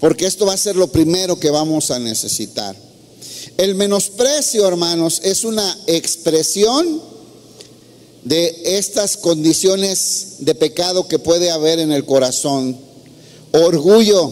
porque 0.00 0.25
esto 0.25 0.47
va 0.47 0.54
a 0.54 0.59
ser 0.59 0.75
lo 0.75 0.87
primero 0.87 1.38
que 1.38 1.50
vamos 1.50 1.90
a 1.90 1.99
necesitar. 1.99 2.86
El 3.57 3.75
menosprecio, 3.75 4.67
hermanos, 4.67 5.21
es 5.25 5.45
una 5.45 5.79
expresión 5.87 7.01
de 8.25 8.79
estas 8.79 9.17
condiciones 9.17 10.37
de 10.41 10.55
pecado 10.55 11.09
que 11.09 11.19
puede 11.19 11.51
haber 11.51 11.79
en 11.79 11.93
el 11.93 12.05
corazón. 12.05 12.77
Orgullo, 13.53 14.31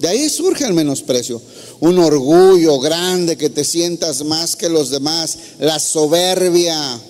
de 0.00 0.08
ahí 0.08 0.28
surge 0.28 0.64
el 0.64 0.74
menosprecio. 0.74 1.40
Un 1.80 1.98
orgullo 1.98 2.78
grande 2.80 3.36
que 3.36 3.50
te 3.50 3.64
sientas 3.64 4.24
más 4.24 4.56
que 4.56 4.68
los 4.68 4.90
demás. 4.90 5.38
La 5.58 5.78
soberbia, 5.78 7.00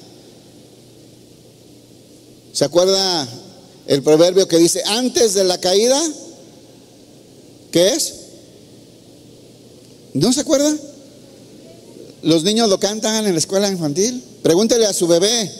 ¿Se 2.55 2.65
acuerda 2.65 3.29
el 3.89 4.05
proverbio 4.05 4.47
que 4.47 4.59
dice, 4.59 4.81
antes 4.87 5.35
de 5.35 5.43
la 5.43 5.59
caída, 5.59 6.01
¿qué 7.73 7.89
es? 7.89 8.15
¿No 10.13 10.33
se 10.33 10.43
acuerda? 10.43 10.73
Los 12.25 12.43
niños 12.43 12.69
lo 12.69 12.81
cantan 12.81 13.27
en 13.27 13.33
la 13.33 13.39
escuela 13.39 13.71
infantil. 13.71 14.23
Pregúntele 14.43 14.87
a 14.87 14.93
su 14.93 15.07
bebé. 15.07 15.51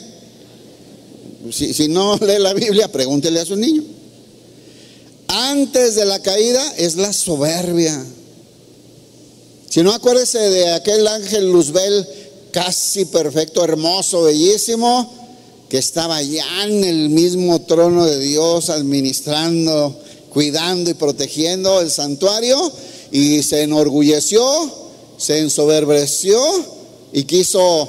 Si, 1.51 1.73
si 1.73 1.87
no 1.87 2.17
lee 2.21 2.39
la 2.39 2.53
Biblia, 2.53 2.91
pregúntele 2.91 3.39
a 3.39 3.45
su 3.45 3.55
niño. 3.55 3.83
Antes 5.27 5.95
de 5.95 6.05
la 6.05 6.19
caída 6.19 6.73
es 6.77 6.95
la 6.95 7.13
soberbia. 7.13 8.03
Si 9.69 9.83
no, 9.83 9.93
acuérdese 9.93 10.39
de 10.39 10.71
aquel 10.71 11.07
ángel 11.07 11.51
Luzbel, 11.51 12.07
casi 12.51 13.05
perfecto, 13.05 13.63
hermoso, 13.63 14.23
bellísimo 14.23 15.11
que 15.69 15.77
estaba 15.77 16.21
ya 16.21 16.63
en 16.63 16.83
el 16.83 17.09
mismo 17.09 17.61
trono 17.63 18.05
de 18.05 18.19
Dios 18.19 18.69
administrando, 18.69 19.99
cuidando 20.29 20.89
y 20.89 20.93
protegiendo 20.93 21.81
el 21.81 21.91
santuario 21.91 22.71
y 23.11 23.43
se 23.43 23.63
enorgulleció, 23.63 24.84
se 25.17 25.39
ensoberbeció 25.39 26.39
y 27.13 27.23
quiso 27.23 27.87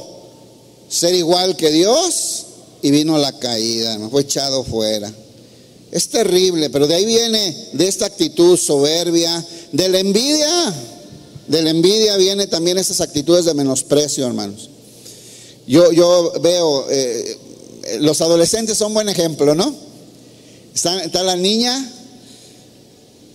ser 0.88 1.14
igual 1.14 1.56
que 1.56 1.71
Dios 1.71 2.45
y 2.83 2.90
vino 2.90 3.18
la 3.18 3.38
caída, 3.38 3.99
fue 4.11 4.23
echado 4.23 4.62
fuera. 4.64 5.12
Es 5.90 6.09
terrible, 6.09 6.71
pero 6.71 6.87
de 6.87 6.95
ahí 6.95 7.04
viene, 7.04 7.56
de 7.73 7.88
esta 7.88 8.06
actitud 8.06 8.56
soberbia, 8.56 9.45
de 9.73 9.88
la 9.88 9.99
envidia, 9.99 10.75
de 11.49 11.62
la 11.62 11.71
envidia 11.71 12.16
viene 12.16 12.47
también 12.47 12.78
esas 12.78 13.00
actitudes 13.00 13.45
de 13.45 13.54
menosprecio, 13.54 14.26
hermanos. 14.26 14.71
Yo, 15.66 15.92
yo 15.92 16.33
veo, 16.40 16.87
eh, 16.90 17.38
los 18.00 18.21
adolescentes 18.21 18.78
son 18.78 18.95
buen 18.95 19.09
ejemplo, 19.09 19.54
¿no? 19.54 19.75
Está, 20.75 21.23
la 21.23 21.37
niña 21.37 21.92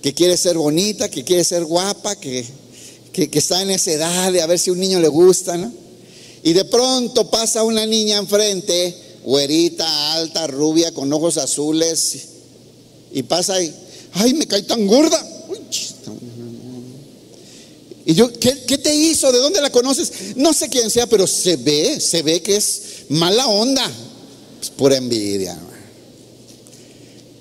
que 0.01 0.13
quiere 0.13 0.37
ser 0.37 0.57
bonita, 0.57 1.09
que 1.09 1.23
quiere 1.23 1.43
ser 1.43 1.65
guapa, 1.65 2.15
que, 2.15 2.45
que, 3.11 3.29
está 3.33 3.61
en 3.61 3.71
esa 3.71 3.91
edad 3.91 4.31
de 4.31 4.41
a 4.41 4.47
ver 4.47 4.59
si 4.59 4.69
a 4.69 4.73
un 4.73 4.79
niño 4.79 4.99
le 4.99 5.07
gusta, 5.07 5.57
¿no? 5.57 5.71
Y 6.43 6.53
de 6.53 6.65
pronto 6.65 7.29
pasa 7.29 7.63
una 7.63 7.85
niña 7.85 8.17
enfrente, 8.17 8.95
güerita, 9.23 10.13
alta, 10.13 10.47
rubia, 10.47 10.91
con 10.91 11.11
ojos 11.13 11.37
azules, 11.37 12.17
y 13.11 13.23
pasa 13.23 13.61
y, 13.61 13.73
ay, 14.13 14.33
me 14.33 14.47
cae 14.47 14.63
tan 14.63 14.87
gorda. 14.87 15.23
y 18.05 18.13
yo, 18.13 18.31
¿qué, 18.33 18.63
¿qué, 18.65 18.77
te 18.77 18.95
hizo? 18.95 19.31
¿De 19.31 19.39
dónde 19.39 19.61
la 19.61 19.69
conoces? 19.69 20.11
No 20.35 20.53
sé 20.53 20.69
quién 20.69 20.89
sea, 20.89 21.07
pero 21.07 21.27
se 21.27 21.57
ve, 21.57 21.99
se 21.99 22.23
ve 22.23 22.41
que 22.41 22.55
es 22.55 22.81
mala 23.09 23.47
onda. 23.47 23.89
Es 24.61 24.69
pura 24.69 24.97
envidia. 24.97 25.59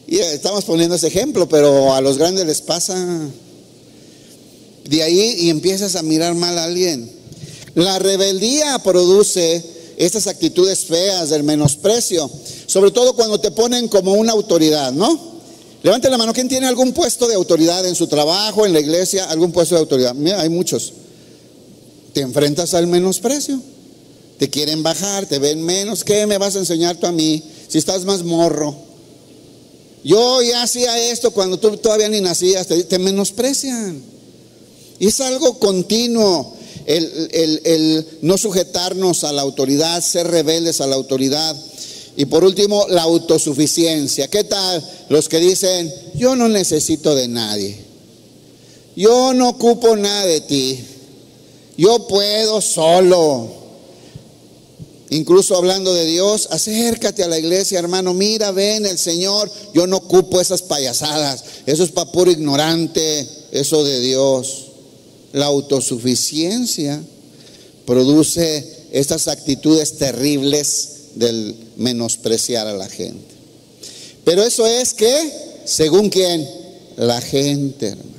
Y 0.07 0.19
estamos 0.19 0.65
poniendo 0.65 0.97
ese 0.97 1.07
ejemplo, 1.07 1.49
pero 1.49 1.95
a 1.95 2.01
los 2.01 2.19
grandes 2.19 2.45
les 2.45 2.61
pasa. 2.61 3.31
De 4.91 5.03
ahí 5.03 5.37
y 5.39 5.49
empiezas 5.49 5.97
a 5.97 6.03
mirar 6.03 6.35
mal 6.35 6.59
a 6.59 6.65
alguien. 6.65 7.11
La 7.75 7.99
rebeldía 7.99 8.79
produce 8.81 9.65
estas 9.97 10.27
actitudes 10.27 10.85
feas 10.85 11.31
del 11.31 11.45
menosprecio, 11.45 12.31
sobre 12.67 12.91
todo 12.91 13.15
cuando 13.15 13.41
te 13.41 13.51
ponen 13.51 13.89
como 13.89 14.13
una 14.13 14.33
autoridad, 14.33 14.93
¿no? 14.93 15.31
Levante 15.83 16.11
la 16.11 16.19
mano, 16.19 16.35
¿quién 16.35 16.49
tiene 16.49 16.67
algún 16.67 16.93
puesto 16.93 17.27
de 17.27 17.35
autoridad 17.35 17.87
en 17.87 17.95
su 17.95 18.07
trabajo, 18.07 18.67
en 18.67 18.75
la 18.75 18.81
iglesia, 18.81 19.25
algún 19.31 19.53
puesto 19.53 19.77
de 19.77 19.81
autoridad? 19.81 20.15
Mira, 20.15 20.41
hay 20.41 20.51
muchos. 20.51 20.93
Te 22.13 22.21
enfrentas 22.21 22.75
al 22.75 22.87
menosprecio 22.87 23.61
te 24.41 24.49
quieren 24.49 24.83
bajar, 24.83 25.27
te 25.27 25.39
ven 25.39 25.63
menos. 25.63 26.03
¿Qué 26.03 26.27
me 26.27 26.39
vas 26.39 26.57
a 26.57 26.61
enseñar 26.61 26.97
tú 26.97 27.07
a 27.07 27.13
mí 27.13 27.43
si 27.69 27.77
estás 27.77 28.07
más 28.07 28.23
morro? 28.25 28.75
Yo 30.03 30.41
ya 30.41 30.63
hacía 30.63 30.99
esto 31.11 31.31
cuando 31.31 31.59
tú 31.59 31.77
todavía 31.77 32.09
ni 32.09 32.23
nacías, 32.23 32.67
te, 32.67 32.99
menosprecian. 32.99 34.03
Y 35.01 35.09
es 35.09 35.21
algo 35.21 35.59
continuo 35.59 36.55
el, 36.87 37.61
el, 37.65 38.07
no 38.23 38.37
sujetarnos 38.37 39.25
a 39.25 39.33
la 39.33 39.43
autoridad, 39.43 40.03
ser 40.03 40.29
rebeldes 40.29 40.81
a 40.81 40.87
la 40.87 40.97
autoridad. 40.97 41.57
Y 42.17 42.27
por 42.27 42.45
último, 42.45 42.87
la 42.89 43.03
autosuficiencia. 43.03 44.29
¿Qué 44.29 44.45
tal 44.45 44.85
los 45.09 45.29
que 45.29 45.39
dicen, 45.39 45.93
yo 46.15 46.37
no 46.37 46.49
necesito 46.49 47.15
de 47.15 47.29
nadie? 47.29 47.83
Yo 48.95 49.33
no 49.33 49.49
ocupo 49.49 49.97
nada 49.97 50.27
de 50.27 50.43
ti. 50.43 50.85
Yo 51.79 52.07
puedo 52.07 52.61
solo. 52.61 53.49
Incluso 55.09 55.57
hablando 55.57 55.95
de 55.95 56.05
Dios, 56.05 56.49
acércate 56.51 57.25
a 57.25 57.29
la 57.29 57.39
iglesia, 57.39 57.79
hermano. 57.79 58.13
Mira, 58.13 58.51
ven 58.51 58.85
el 58.85 58.99
Señor. 58.99 59.51
Yo 59.73 59.87
no 59.87 59.97
ocupo 59.97 60.41
esas 60.41 60.61
payasadas. 60.61 61.43
Eso 61.65 61.85
es 61.85 61.91
para 61.91 62.13
puro 62.13 62.31
ignorante. 62.31 63.27
Eso 63.51 63.83
de 63.83 64.01
Dios. 64.01 64.70
La 65.33 65.47
autosuficiencia 65.47 67.03
produce 67.87 68.67
estas 68.93 69.29
actitudes 69.29 69.97
terribles 69.97 70.89
del 71.15 71.55
menospreciar 71.77 72.67
a 72.67 72.73
la 72.73 72.89
gente. 72.89 73.35
Pero 74.25 74.43
eso 74.43 74.67
es 74.67 74.95
que, 74.95 75.33
según 75.65 76.09
quién, 76.11 76.49
la 76.97 77.21
gente, 77.21 77.89
hermanos. 77.89 78.11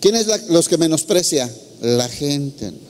¿Quién 0.00 0.14
es 0.14 0.26
los 0.48 0.68
que 0.68 0.78
menosprecia? 0.78 1.52
La 1.80 2.08
gente, 2.08 2.66
hermanos. 2.66 2.88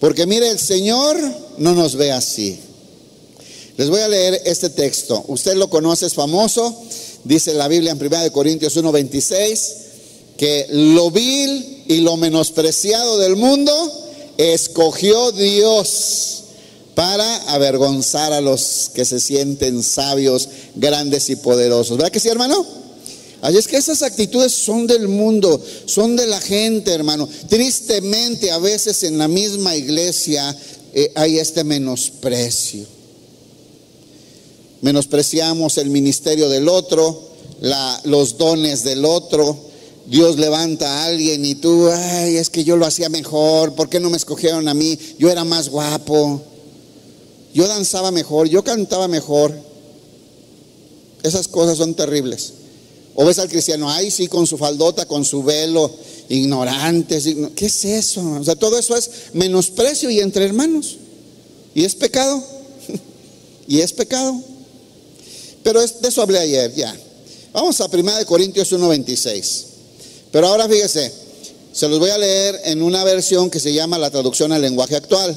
Porque 0.00 0.26
mire, 0.26 0.50
el 0.50 0.58
Señor 0.58 1.16
no 1.58 1.74
nos 1.74 1.96
ve 1.96 2.12
así. 2.12 2.58
Les 3.76 3.88
voy 3.90 4.00
a 4.00 4.08
leer 4.08 4.42
este 4.44 4.70
texto. 4.70 5.24
Usted 5.28 5.54
lo 5.54 5.70
conoce, 5.70 6.06
es 6.06 6.14
famoso. 6.14 6.76
Dice 7.24 7.54
la 7.54 7.68
Biblia 7.68 7.92
en 7.92 7.98
1 7.98 8.32
Corintios 8.32 8.76
1:26 8.76 9.74
que 10.36 10.66
lo 10.70 11.10
vil 11.10 11.77
y 11.88 12.00
lo 12.00 12.16
menospreciado 12.16 13.18
del 13.18 13.34
mundo 13.36 13.72
escogió 14.36 15.32
Dios 15.32 16.44
para 16.94 17.36
avergonzar 17.52 18.32
a 18.32 18.40
los 18.40 18.90
que 18.94 19.04
se 19.04 19.18
sienten 19.20 19.82
sabios, 19.82 20.48
grandes 20.74 21.30
y 21.30 21.36
poderosos. 21.36 21.96
¿Verdad 21.96 22.12
que 22.12 22.20
sí, 22.20 22.28
hermano? 22.28 22.64
Así 23.40 23.56
es 23.56 23.68
que 23.68 23.76
esas 23.76 24.02
actitudes 24.02 24.52
son 24.52 24.86
del 24.86 25.08
mundo, 25.08 25.62
son 25.86 26.16
de 26.16 26.26
la 26.26 26.40
gente, 26.40 26.92
hermano. 26.92 27.28
Tristemente 27.48 28.50
a 28.50 28.58
veces 28.58 29.04
en 29.04 29.16
la 29.16 29.28
misma 29.28 29.76
iglesia 29.76 30.56
eh, 30.92 31.12
hay 31.14 31.38
este 31.38 31.62
menosprecio. 31.62 32.84
Menospreciamos 34.80 35.78
el 35.78 35.90
ministerio 35.90 36.48
del 36.48 36.68
otro, 36.68 37.28
los 38.04 38.38
dones 38.38 38.84
del 38.84 39.04
otro. 39.04 39.67
Dios 40.08 40.38
levanta 40.38 40.88
a 40.88 41.04
alguien 41.04 41.44
y 41.44 41.54
tú, 41.54 41.90
ay, 41.90 42.38
es 42.38 42.48
que 42.48 42.64
yo 42.64 42.78
lo 42.78 42.86
hacía 42.86 43.10
mejor, 43.10 43.74
¿por 43.74 43.90
qué 43.90 44.00
no 44.00 44.08
me 44.08 44.16
escogieron 44.16 44.66
a 44.66 44.72
mí? 44.72 44.98
Yo 45.18 45.30
era 45.30 45.44
más 45.44 45.68
guapo, 45.68 46.42
yo 47.52 47.68
danzaba 47.68 48.10
mejor, 48.10 48.48
yo 48.48 48.64
cantaba 48.64 49.06
mejor. 49.06 49.54
Esas 51.22 51.46
cosas 51.46 51.76
son 51.76 51.94
terribles. 51.94 52.54
O 53.16 53.26
ves 53.26 53.38
al 53.38 53.50
cristiano, 53.50 53.90
ay, 53.90 54.10
sí, 54.10 54.28
con 54.28 54.46
su 54.46 54.56
faldota, 54.56 55.04
con 55.04 55.26
su 55.26 55.42
velo, 55.42 55.90
ignorantes. 56.30 57.24
¿Qué 57.54 57.66
es 57.66 57.84
eso? 57.84 58.22
O 58.40 58.44
sea, 58.44 58.56
todo 58.56 58.78
eso 58.78 58.96
es 58.96 59.10
menosprecio 59.34 60.08
y 60.08 60.20
entre 60.20 60.46
hermanos. 60.46 60.96
Y 61.74 61.84
es 61.84 61.94
pecado. 61.94 62.42
y 63.68 63.80
es 63.80 63.92
pecado. 63.92 64.40
Pero 65.62 65.80
de 65.80 66.08
eso 66.08 66.22
hablé 66.22 66.38
ayer, 66.38 66.74
ya. 66.74 66.96
Vamos 67.52 67.78
a 67.80 67.86
1 67.92 68.12
Corintios 68.24 68.72
1.26. 68.72 69.67
Pero 70.30 70.48
ahora 70.48 70.68
fíjese, 70.68 71.12
se 71.72 71.88
los 71.88 71.98
voy 71.98 72.10
a 72.10 72.18
leer 72.18 72.60
en 72.64 72.82
una 72.82 73.04
versión 73.04 73.50
que 73.50 73.60
se 73.60 73.72
llama 73.72 73.98
la 73.98 74.10
traducción 74.10 74.52
al 74.52 74.62
lenguaje 74.62 74.96
actual. 74.96 75.36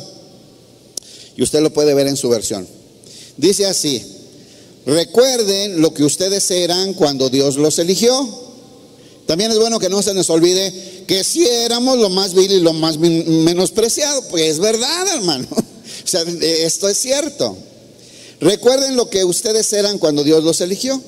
Y 1.35 1.43
usted 1.43 1.61
lo 1.61 1.71
puede 1.71 1.93
ver 1.93 2.07
en 2.07 2.17
su 2.17 2.29
versión. 2.29 2.67
Dice 3.37 3.65
así, 3.65 4.03
Recuerden 4.85 5.79
lo 5.79 5.93
que 5.93 6.03
ustedes 6.03 6.49
eran 6.49 6.93
cuando 6.93 7.29
Dios 7.29 7.57
los 7.57 7.77
eligió. 7.79 8.27
También 9.27 9.51
es 9.51 9.59
bueno 9.59 9.79
que 9.79 9.89
no 9.89 10.01
se 10.01 10.13
nos 10.13 10.29
olvide 10.29 11.03
que 11.07 11.23
si 11.23 11.45
éramos 11.45 11.99
lo 11.99 12.09
más 12.09 12.33
vil 12.33 12.51
y 12.51 12.59
lo 12.59 12.73
más 12.73 12.97
menospreciado. 12.97 14.23
Pues 14.29 14.43
es 14.43 14.59
verdad, 14.59 15.07
hermano. 15.15 15.47
O 16.03 16.07
sea, 16.11 16.23
esto 16.23 16.89
es 16.89 16.97
cierto. 16.97 17.55
Recuerden 18.39 18.95
lo 18.95 19.09
que 19.09 19.23
ustedes 19.23 19.71
eran 19.71 19.99
cuando 19.99 20.23
Dios 20.23 20.43
los 20.43 20.59
eligió. 20.59 20.99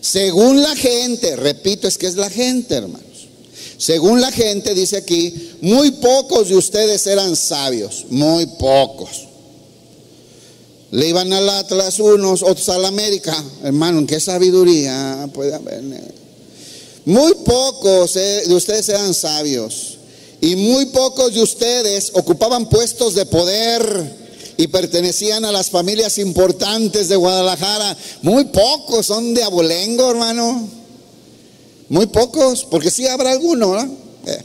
Según 0.00 0.62
la 0.62 0.74
gente, 0.76 1.36
repito, 1.36 1.86
es 1.86 1.98
que 1.98 2.06
es 2.06 2.16
la 2.16 2.30
gente, 2.30 2.74
hermanos. 2.74 3.28
Según 3.76 4.20
la 4.20 4.30
gente, 4.30 4.74
dice 4.74 4.98
aquí, 4.98 5.52
muy 5.62 5.90
pocos 5.92 6.48
de 6.48 6.56
ustedes 6.56 7.06
eran 7.06 7.34
sabios, 7.36 8.06
muy 8.10 8.46
pocos. 8.46 9.26
Le 10.90 11.08
iban 11.08 11.32
al 11.32 11.48
Atlas 11.48 11.98
unos, 12.00 12.42
otros 12.42 12.68
al 12.68 12.84
América. 12.84 13.34
Hermano, 13.62 14.06
qué 14.06 14.18
sabiduría 14.20 15.28
puede 15.32 15.54
haber? 15.54 15.82
Muy 17.04 17.34
pocos 17.44 18.16
eh, 18.16 18.42
de 18.46 18.54
ustedes 18.54 18.88
eran 18.88 19.14
sabios. 19.14 19.98
Y 20.40 20.56
muy 20.56 20.86
pocos 20.86 21.34
de 21.34 21.42
ustedes 21.42 22.10
ocupaban 22.14 22.68
puestos 22.68 23.14
de 23.14 23.26
poder 23.26 24.29
y 24.60 24.66
pertenecían 24.66 25.46
a 25.46 25.52
las 25.52 25.70
familias 25.70 26.18
importantes 26.18 27.08
de 27.08 27.16
Guadalajara. 27.16 27.96
Muy 28.20 28.44
pocos 28.44 29.06
son 29.06 29.32
de 29.32 29.42
abolengo, 29.42 30.10
hermano. 30.10 30.68
Muy 31.88 32.04
pocos, 32.04 32.66
porque 32.70 32.90
sí 32.90 33.06
habrá 33.06 33.30
alguno, 33.30 33.74
¿no? 33.74 33.96
Eh. 34.26 34.44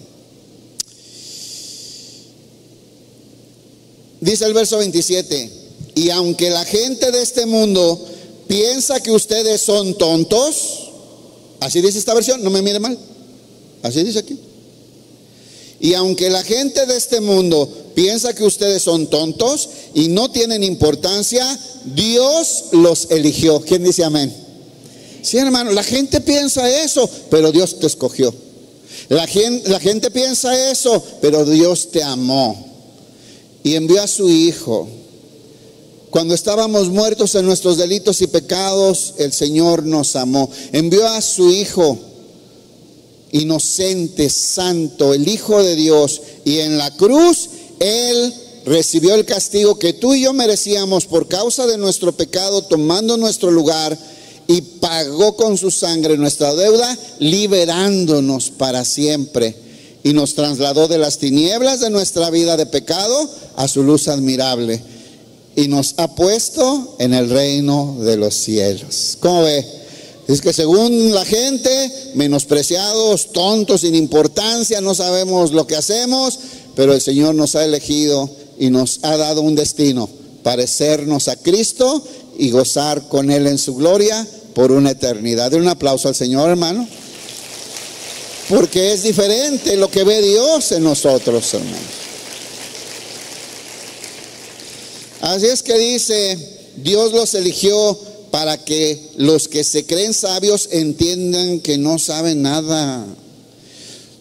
Dice 4.22 4.46
el 4.46 4.54
verso 4.54 4.78
27. 4.78 5.52
Y 5.96 6.10
aunque 6.12 6.50
la 6.50 6.64
gente 6.64 7.12
de 7.12 7.22
este 7.22 7.46
mundo 7.46 8.00
piensa 8.48 9.04
que 9.04 9.12
ustedes 9.12 9.60
son 9.60 9.98
tontos, 9.98 10.92
así 11.60 11.82
dice 11.82 12.00
esta 12.00 12.14
versión, 12.14 12.42
no 12.42 12.50
me 12.50 12.62
mire 12.62 12.80
mal, 12.80 12.98
así 13.84 14.02
dice 14.02 14.20
aquí. 14.20 14.40
Y 15.80 15.94
aunque 15.94 16.30
la 16.30 16.44
gente 16.44 16.86
de 16.86 16.96
este 16.98 17.20
mundo 17.20 17.70
piensa 17.94 18.34
que 18.34 18.44
ustedes 18.44 18.82
son 18.82 19.08
tontos 19.08 19.70
y 19.94 20.08
no 20.08 20.32
tienen 20.32 20.64
importancia, 20.64 21.46
Dios 21.86 22.66
los 22.72 23.12
eligió. 23.12 23.60
¿Quién 23.62 23.84
dice 23.84 24.04
amén? 24.04 24.34
Sí, 25.22 25.38
hermano, 25.38 25.72
la 25.72 25.84
gente 25.84 26.22
piensa 26.22 26.70
eso, 26.84 27.10
pero 27.30 27.52
Dios 27.52 27.80
te 27.80 27.88
escogió. 27.88 28.34
La 29.10 29.28
gente, 29.28 29.70
la 29.70 29.80
gente 29.80 30.12
piensa 30.12 30.72
eso, 30.72 31.04
pero 31.22 31.46
Dios 31.46 31.90
te 31.92 32.02
amó 32.04 32.66
y 33.64 33.76
envió 33.76 34.02
a 34.02 34.08
su 34.08 34.30
Hijo 34.30 34.88
cuando 36.16 36.34
estábamos 36.34 36.88
muertos 36.88 37.36
en 37.36 37.46
nuestros 37.46 37.76
delitos 37.76 38.22
y 38.22 38.28
pecados, 38.28 39.16
el 39.18 39.34
Señor 39.34 39.84
nos 39.86 40.16
amó. 40.16 40.50
Envió 40.72 41.06
a 41.06 41.22
su 41.22 41.52
Hijo, 41.52 42.00
inocente, 43.36 44.30
santo, 44.30 45.14
el 45.14 45.28
Hijo 45.28 45.62
de 45.62 45.76
Dios, 45.76 46.22
y 46.46 46.60
en 46.60 46.78
la 46.78 46.90
cruz 46.96 47.50
Él 47.80 48.34
recibió 48.66 49.14
el 49.16 49.26
castigo 49.26 49.78
que 49.78 49.94
tú 49.94 50.14
y 50.14 50.22
yo 50.22 50.34
merecíamos 50.34 51.06
por 51.06 51.28
causa 51.28 51.68
de 51.68 51.78
nuestro 51.78 52.14
pecado, 52.14 52.64
tomando 52.64 53.18
nuestro 53.18 53.52
lugar 53.52 53.98
y 54.48 54.62
pagó 54.62 55.36
con 55.36 55.58
su 55.58 55.70
sangre 55.70 56.18
nuestra 56.18 56.56
deuda, 56.56 56.98
liberándonos 57.20 58.52
para 58.52 58.86
siempre. 58.86 59.56
Y 60.04 60.14
nos 60.14 60.36
trasladó 60.36 60.88
de 60.88 61.00
las 61.00 61.18
tinieblas 61.18 61.80
de 61.80 61.90
nuestra 61.90 62.30
vida 62.30 62.56
de 62.58 62.68
pecado 62.68 63.30
a 63.56 63.68
su 63.68 63.84
luz 63.84 64.08
admirable 64.08 64.82
y 65.56 65.68
nos 65.68 65.96
ha 65.98 66.14
puesto 66.14 66.96
en 67.00 67.14
el 67.14 67.30
reino 67.30 67.98
de 68.00 68.16
los 68.16 68.36
cielos. 68.36 69.18
¿Cómo 69.20 69.44
ve? 69.44 69.66
Es 70.28 70.42
que 70.42 70.54
según 70.54 71.14
la 71.14 71.24
gente, 71.24 71.92
menospreciados, 72.16 73.32
tontos, 73.32 73.82
sin 73.82 73.94
importancia, 73.94 74.82
no 74.82 74.96
sabemos 74.96 75.52
lo 75.52 75.68
que 75.68 75.76
hacemos, 75.76 76.40
pero 76.76 76.94
el 76.94 77.02
Señor 77.02 77.36
nos 77.36 77.56
ha 77.56 77.64
elegido 77.64 78.30
y 78.58 78.70
nos 78.72 79.00
ha 79.04 79.18
dado 79.18 79.42
un 79.42 79.56
destino, 79.56 80.10
parecernos 80.42 81.28
a 81.28 81.36
Cristo 81.36 82.04
y 82.38 82.50
gozar 82.50 83.08
con 83.08 83.30
Él 83.30 83.46
en 83.46 83.60
su 83.60 83.76
gloria 83.76 84.28
por 84.56 84.72
una 84.72 84.92
eternidad. 84.92 85.52
De 85.52 85.58
un 85.58 85.68
aplauso 85.68 86.08
al 86.08 86.16
Señor, 86.16 86.50
hermano. 86.50 86.88
Porque 88.50 88.94
es 88.94 89.04
diferente 89.04 89.76
lo 89.76 89.90
que 89.90 90.04
ve 90.04 90.22
Dios 90.22 90.72
en 90.72 90.84
nosotros, 90.84 91.54
hermanos. 91.54 91.80
Así 95.22 95.48
es 95.48 95.64
que 95.64 95.78
dice, 95.78 96.38
Dios 96.78 97.12
los 97.12 97.34
eligió 97.34 97.98
para 98.36 98.58
que 98.58 99.02
los 99.16 99.48
que 99.48 99.64
se 99.64 99.86
creen 99.86 100.14
sabios 100.14 100.68
entiendan 100.72 101.62
que 101.62 101.78
no 101.78 101.98
saben 101.98 102.42
nada. 102.42 103.06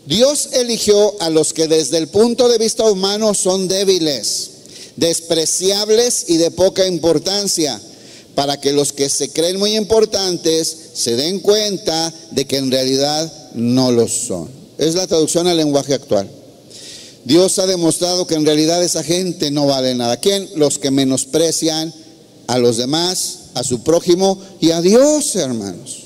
Dios 0.07 0.51
eligió 0.53 1.21
a 1.21 1.31
los 1.31 1.53
que 1.53 1.67
desde 1.67 1.99
el 1.99 2.07
punto 2.07 2.49
de 2.49 2.59
vista 2.59 2.85
humano 2.85 3.35
son 3.35 3.67
débiles, 3.67 4.51
despreciables 4.95 6.27
y 6.29 6.37
de 6.37 6.53
poca 6.53 6.87
importancia, 6.87 7.81
para 8.37 8.61
que 8.61 8.73
los 8.73 8.93
que 8.93 9.09
se 9.09 9.31
creen 9.31 9.59
muy 9.59 9.75
importantes 9.75 10.77
se 10.95 11.17
den 11.17 11.41
cuenta 11.41 12.15
de 12.31 12.45
que 12.45 12.59
en 12.59 12.71
realidad 12.71 13.33
no 13.55 13.91
lo 13.91 14.07
son. 14.07 14.49
Es 14.79 14.95
la 14.95 15.09
traducción 15.09 15.49
al 15.49 15.57
lenguaje 15.57 15.93
actual. 15.93 16.31
Dios 17.25 17.59
ha 17.59 17.67
demostrado 17.67 18.29
que 18.29 18.37
en 18.37 18.47
realidad 18.47 18.81
esa 18.85 19.03
gente 19.03 19.51
no 19.51 19.67
vale 19.67 19.93
nada. 19.97 20.19
¿Quién? 20.19 20.49
Los 20.55 20.79
que 20.79 20.93
menosprecian 20.93 21.93
a 22.47 22.59
los 22.59 22.77
demás, 22.77 23.39
a 23.55 23.65
su 23.65 23.83
prójimo 23.83 24.39
y 24.61 24.71
a 24.71 24.81
Dios, 24.81 25.35
hermanos. 25.37 26.05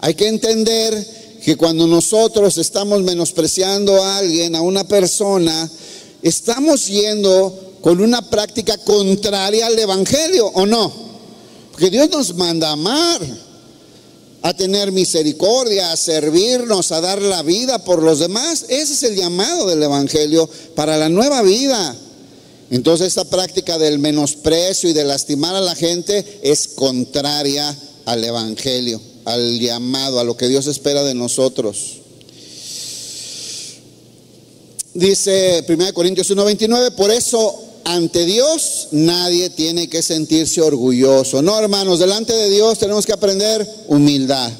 Hay 0.00 0.14
que 0.14 0.28
entender 0.28 1.38
que 1.44 1.56
cuando 1.56 1.86
nosotros 1.86 2.58
estamos 2.58 3.02
menospreciando 3.02 4.02
a 4.02 4.18
alguien, 4.18 4.56
a 4.56 4.60
una 4.60 4.84
persona, 4.84 5.70
estamos 6.22 6.86
yendo 6.86 7.76
con 7.80 8.00
una 8.00 8.20
práctica 8.28 8.78
contraria 8.78 9.66
al 9.66 9.78
Evangelio, 9.78 10.46
¿o 10.48 10.66
no? 10.66 10.92
Porque 11.70 11.90
Dios 11.90 12.10
nos 12.10 12.34
manda 12.34 12.68
a 12.68 12.72
amar, 12.72 13.20
a 14.42 14.54
tener 14.54 14.92
misericordia, 14.92 15.92
a 15.92 15.96
servirnos, 15.96 16.90
a 16.90 17.00
dar 17.00 17.20
la 17.20 17.42
vida 17.42 17.84
por 17.84 18.02
los 18.02 18.18
demás. 18.18 18.64
Ese 18.68 18.94
es 18.94 19.02
el 19.04 19.14
llamado 19.14 19.66
del 19.66 19.82
Evangelio 19.82 20.48
para 20.74 20.96
la 20.96 21.08
nueva 21.08 21.42
vida. 21.42 21.96
Entonces 22.70 23.08
esa 23.08 23.24
práctica 23.24 23.78
del 23.78 23.98
menosprecio 23.98 24.90
y 24.90 24.92
de 24.92 25.04
lastimar 25.04 25.54
a 25.54 25.60
la 25.60 25.74
gente 25.76 26.40
es 26.42 26.68
contraria 26.68 27.76
al 28.06 28.24
Evangelio, 28.24 29.00
al 29.24 29.60
llamado, 29.60 30.18
a 30.18 30.24
lo 30.24 30.36
que 30.36 30.48
Dios 30.48 30.66
espera 30.66 31.04
de 31.04 31.14
nosotros. 31.14 31.98
Dice 34.94 35.64
1 35.68 35.92
Corintios 35.92 36.30
1:29, 36.30 36.90
por 36.92 37.10
eso 37.10 37.54
ante 37.84 38.24
Dios 38.24 38.88
nadie 38.90 39.50
tiene 39.50 39.88
que 39.88 40.02
sentirse 40.02 40.60
orgulloso. 40.60 41.42
No, 41.42 41.56
hermanos, 41.58 42.00
delante 42.00 42.32
de 42.32 42.50
Dios 42.50 42.78
tenemos 42.78 43.06
que 43.06 43.12
aprender 43.12 43.68
humildad. 43.86 44.50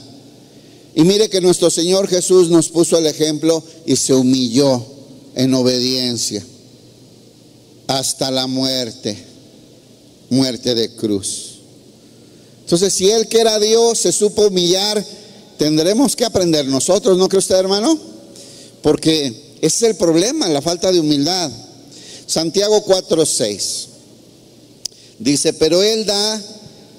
Y 0.95 1.03
mire 1.03 1.29
que 1.29 1.41
nuestro 1.41 1.71
Señor 1.71 2.07
Jesús 2.07 2.51
nos 2.51 2.69
puso 2.69 2.99
el 2.99 3.07
ejemplo 3.07 3.63
y 3.85 3.97
se 3.97 4.15
humilló 4.15 4.85
en 5.35 5.53
obediencia 5.55 6.45
hasta 7.87 8.31
la 8.31 8.47
muerte, 8.47 9.17
muerte 10.31 10.75
de 10.75 10.95
cruz. 10.95 11.57
Entonces, 12.63 12.93
si 12.93 13.11
Él 13.11 13.29
que 13.29 13.41
era 13.41 13.59
Dios 13.59 13.99
se 14.01 14.13
supo 14.13 14.47
humillar, 14.47 15.05
tendremos 15.57 16.17
que 16.17 16.25
aprender 16.25 16.67
nosotros, 16.67 17.17
¿no 17.17 17.29
cree 17.29 17.39
usted, 17.39 17.57
hermano? 17.57 17.99
Porque 18.83 19.57
ese 19.61 19.67
es 19.67 19.83
el 19.83 19.97
problema, 19.97 20.49
la 20.49 20.63
falta 20.63 20.91
de 20.91 21.01
humildad. 21.01 21.51
Santiago 22.27 22.85
4:6 22.85 23.87
dice, 25.19 25.53
pero 25.55 25.83
Él 25.83 26.05
da 26.05 26.43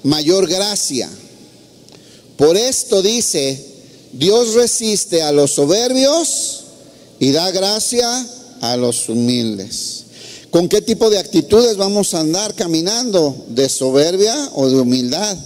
mayor 0.02 0.48
gracia. 0.48 1.08
Por 2.36 2.56
esto 2.56 3.02
dice, 3.02 3.64
Dios 4.12 4.54
resiste 4.54 5.22
a 5.22 5.32
los 5.32 5.52
soberbios 5.52 6.60
y 7.18 7.32
da 7.32 7.50
gracia 7.50 8.26
a 8.60 8.76
los 8.76 9.08
humildes. 9.08 10.04
¿Con 10.58 10.68
qué 10.68 10.82
tipo 10.82 11.08
de 11.08 11.20
actitudes 11.20 11.76
vamos 11.76 12.14
a 12.14 12.18
andar 12.18 12.52
caminando? 12.52 13.44
¿De 13.46 13.68
soberbia 13.68 14.34
o 14.54 14.68
de 14.68 14.80
humildad? 14.80 15.38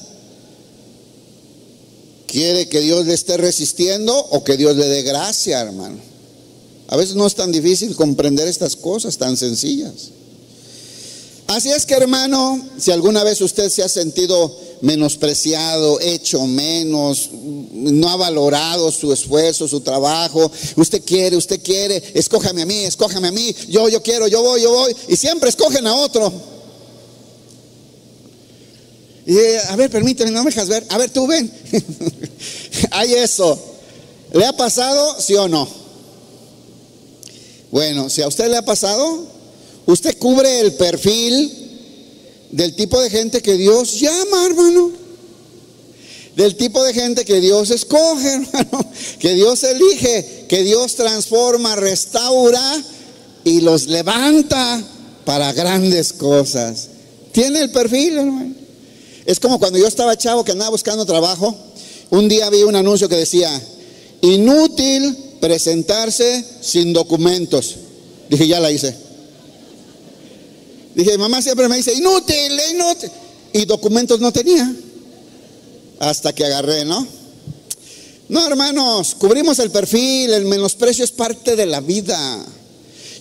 ¿Quiere 2.27 2.66
que 2.66 2.81
Dios 2.81 3.05
le 3.05 3.12
esté 3.12 3.37
resistiendo 3.37 4.18
o 4.18 4.42
que 4.42 4.57
Dios 4.57 4.75
le 4.75 4.87
dé 4.87 5.03
gracia, 5.03 5.61
hermano? 5.61 5.98
A 6.88 6.96
veces 6.96 7.14
no 7.14 7.27
es 7.27 7.35
tan 7.35 7.53
difícil 7.53 7.94
comprender 7.94 8.48
estas 8.48 8.75
cosas 8.75 9.18
tan 9.18 9.37
sencillas. 9.37 10.12
Así 11.48 11.70
es 11.70 11.85
que 11.85 11.92
hermano, 11.92 12.66
si 12.79 12.90
alguna 12.90 13.22
vez 13.22 13.42
usted 13.42 13.68
se 13.68 13.83
ha 13.83 13.90
sentido 13.90 14.59
menospreciado, 14.83 16.01
hecho 16.01 16.45
menos, 16.47 17.31
no 17.33 18.09
ha 18.09 18.16
valorado 18.16 18.90
su 18.90 19.12
esfuerzo, 19.12 19.68
su 19.68 19.81
trabajo, 19.81 20.51
usted 20.77 21.03
quiere, 21.05 21.37
usted 21.37 21.62
quiere, 21.62 22.03
escójame 22.14 22.62
a 22.62 22.66
mí, 22.66 22.85
escójame 22.85 23.29
a 23.29 23.33
mí, 23.33 23.55
yo, 23.68 23.88
yo 23.88 24.03
quiero, 24.03 24.27
yo 24.27 24.42
voy, 24.42 24.61
yo 24.61 24.73
voy, 24.73 24.95
y 25.09 25.16
siempre 25.16 25.49
escogen 25.49 25.87
a 25.87 25.95
otro. 25.95 26.33
Y 29.25 29.37
a 29.68 29.77
ver, 29.77 29.88
permíteme, 29.88 30.33
no 30.33 30.42
me 30.42 30.51
dejas 30.51 30.68
ver, 30.68 30.85
a 30.88 30.99
ver, 30.99 31.11
tú 31.11 31.29
ven. 31.29 31.51
Hay 32.90 33.14
eso. 33.14 33.57
¿Le 34.33 34.45
ha 34.45 34.53
pasado, 34.53 35.21
sí 35.21 35.37
o 35.37 35.47
no? 35.47 35.68
Bueno, 37.71 38.11
si 38.11 38.21
a 38.21 38.27
usted 38.27 38.51
le 38.51 38.57
ha 38.57 38.64
pasado, 38.64 39.27
usted 39.87 40.18
cubre 40.18 40.59
el 40.59 40.75
perfil 40.75 41.62
del 42.53 42.75
tipo 42.75 43.01
de 43.01 43.11
gente 43.11 43.43
que 43.43 43.57
Dios 43.57 43.99
llama, 43.99 44.47
hermano. 44.47 44.93
Del 46.37 46.57
tipo 46.57 46.83
de 46.85 46.95
gente 46.95 47.25
que 47.25 47.41
Dios 47.41 47.71
escoge, 47.71 48.29
hermano. 48.35 48.91
Que 49.19 49.35
Dios 49.35 49.65
elige, 49.65 50.47
que 50.49 50.62
Dios 50.62 50.95
transforma, 50.95 51.75
restaura 51.77 52.83
y 53.45 53.62
los 53.62 53.87
levanta 53.87 54.83
para 55.25 55.53
grandes 55.53 56.12
cosas. 56.12 56.88
Tiene 57.33 57.61
el 57.61 57.71
perfil, 57.71 58.19
hermano. 58.19 58.55
Es 59.25 59.41
como 59.41 59.59
cuando 59.59 59.79
yo 59.79 59.87
estaba 59.87 60.17
chavo 60.17 60.45
que 60.45 60.53
andaba 60.53 60.71
buscando 60.71 61.07
trabajo. 61.07 61.57
Un 62.11 62.29
día 62.29 62.51
vi 62.51 62.62
un 62.62 62.77
anuncio 62.77 63.09
que 63.09 63.17
decía, 63.17 63.51
inútil 64.21 65.17
presentarse 65.41 66.45
sin 66.61 66.93
documentos. 66.93 67.77
Dije, 68.29 68.47
ya 68.47 68.61
la 68.61 68.71
hice. 68.71 68.95
Dije, 70.94 71.16
mamá 71.18 71.40
siempre 71.42 71.68
me 71.68 71.76
dice, 71.76 71.94
inútil, 71.94 72.52
inútil. 72.72 73.11
Y 73.52 73.64
documentos 73.64 74.20
no 74.20 74.33
tenía. 74.33 74.74
Hasta 75.98 76.35
que 76.35 76.44
agarré, 76.44 76.85
¿no? 76.85 77.07
No, 78.28 78.46
hermanos, 78.46 79.14
cubrimos 79.18 79.59
el 79.59 79.70
perfil, 79.70 80.33
el 80.33 80.46
menosprecio 80.46 81.05
es 81.05 81.11
parte 81.11 81.55
de 81.55 81.66
la 81.66 81.81
vida. 81.81 82.44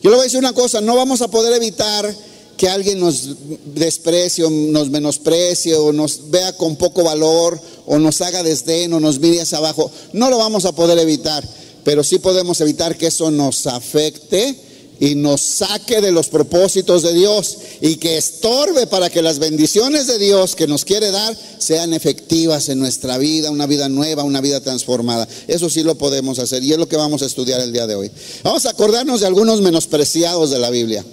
Yo 0.02 0.10
le 0.10 0.16
voy 0.16 0.22
a 0.22 0.24
decir 0.24 0.40
una 0.40 0.54
cosa, 0.54 0.82
no 0.82 0.96
vamos 0.96 1.22
a 1.22 1.28
poder 1.30 1.54
evitar 1.54 2.16
que 2.58 2.70
alguien 2.70 3.00
nos 3.00 3.30
desprecie, 3.74 4.50
nos 4.50 4.90
menosprecie 4.90 5.76
o 5.76 5.92
nos 5.92 6.30
vea 6.30 6.56
con 6.56 6.76
poco 6.76 7.04
valor 7.04 7.60
o 7.86 7.98
nos 7.98 8.22
haga 8.22 8.44
desdén 8.44 8.94
o 8.94 9.00
nos 9.00 9.20
mire 9.20 9.42
hacia 9.42 9.58
abajo. 9.58 9.92
No 10.14 10.30
lo 10.30 10.38
vamos 10.38 10.66
a 10.66 10.72
poder 10.72 10.98
evitar 11.00 11.44
pero 11.84 12.04
sí 12.04 12.20
podemos 12.20 12.62
evitar 12.62 12.98
que 12.98 13.08
eso 13.08 13.32
nos 13.32 13.68
afecte 13.68 14.56
y 15.02 15.16
nos 15.16 15.42
saque 15.42 16.00
de 16.00 16.12
los 16.12 16.30
propósitos 16.30 17.02
de 17.02 17.14
Dios 17.14 17.58
y 17.82 17.96
que 17.96 18.18
estorbe 18.18 18.88
para 18.88 19.10
que 19.10 19.24
las 19.24 19.40
bendiciones 19.40 20.08
de 20.08 20.20
Dios 20.20 20.56
que 20.56 20.68
nos 20.68 20.86
quiere 20.86 21.12
dar 21.12 21.36
sean 21.58 21.94
efectivas 21.94 22.70
en 22.70 22.80
nuestra 22.80 23.18
vida, 23.18 23.52
una 23.52 23.66
vida 23.66 23.90
nueva, 23.90 24.24
una 24.24 24.40
vida 24.40 24.62
transformada. 24.62 25.28
Eso 25.48 25.70
sí 25.70 25.82
lo 25.82 25.96
podemos 25.96 26.38
hacer 26.38 26.64
y 26.64 26.72
es 26.72 26.78
lo 26.78 26.88
que 26.88 26.96
vamos 26.96 27.24
a 27.24 27.26
estudiar 27.26 27.60
el 27.60 27.74
día 27.74 27.88
de 27.88 27.96
hoy. 27.96 28.12
Vamos 28.44 28.66
a 28.68 28.70
acordarnos 28.70 29.22
de 29.22 29.28
algunos 29.28 29.60
menospreciados 29.60 30.52
de 30.52 30.60
la 30.60 30.70
Biblia. 30.70 31.04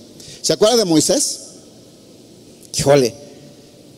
¿Se 0.42 0.52
acuerda 0.52 0.76
de 0.76 0.84
Moisés? 0.84 1.38
Híjole, 2.76 3.14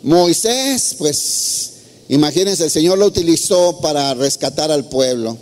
Moisés, 0.04 0.94
pues 0.96 1.70
imagínense, 2.08 2.64
el 2.64 2.70
Señor 2.70 2.96
lo 2.96 3.06
utilizó 3.06 3.80
para 3.80 4.14
rescatar 4.14 4.70
al 4.70 4.88
pueblo 4.88 5.36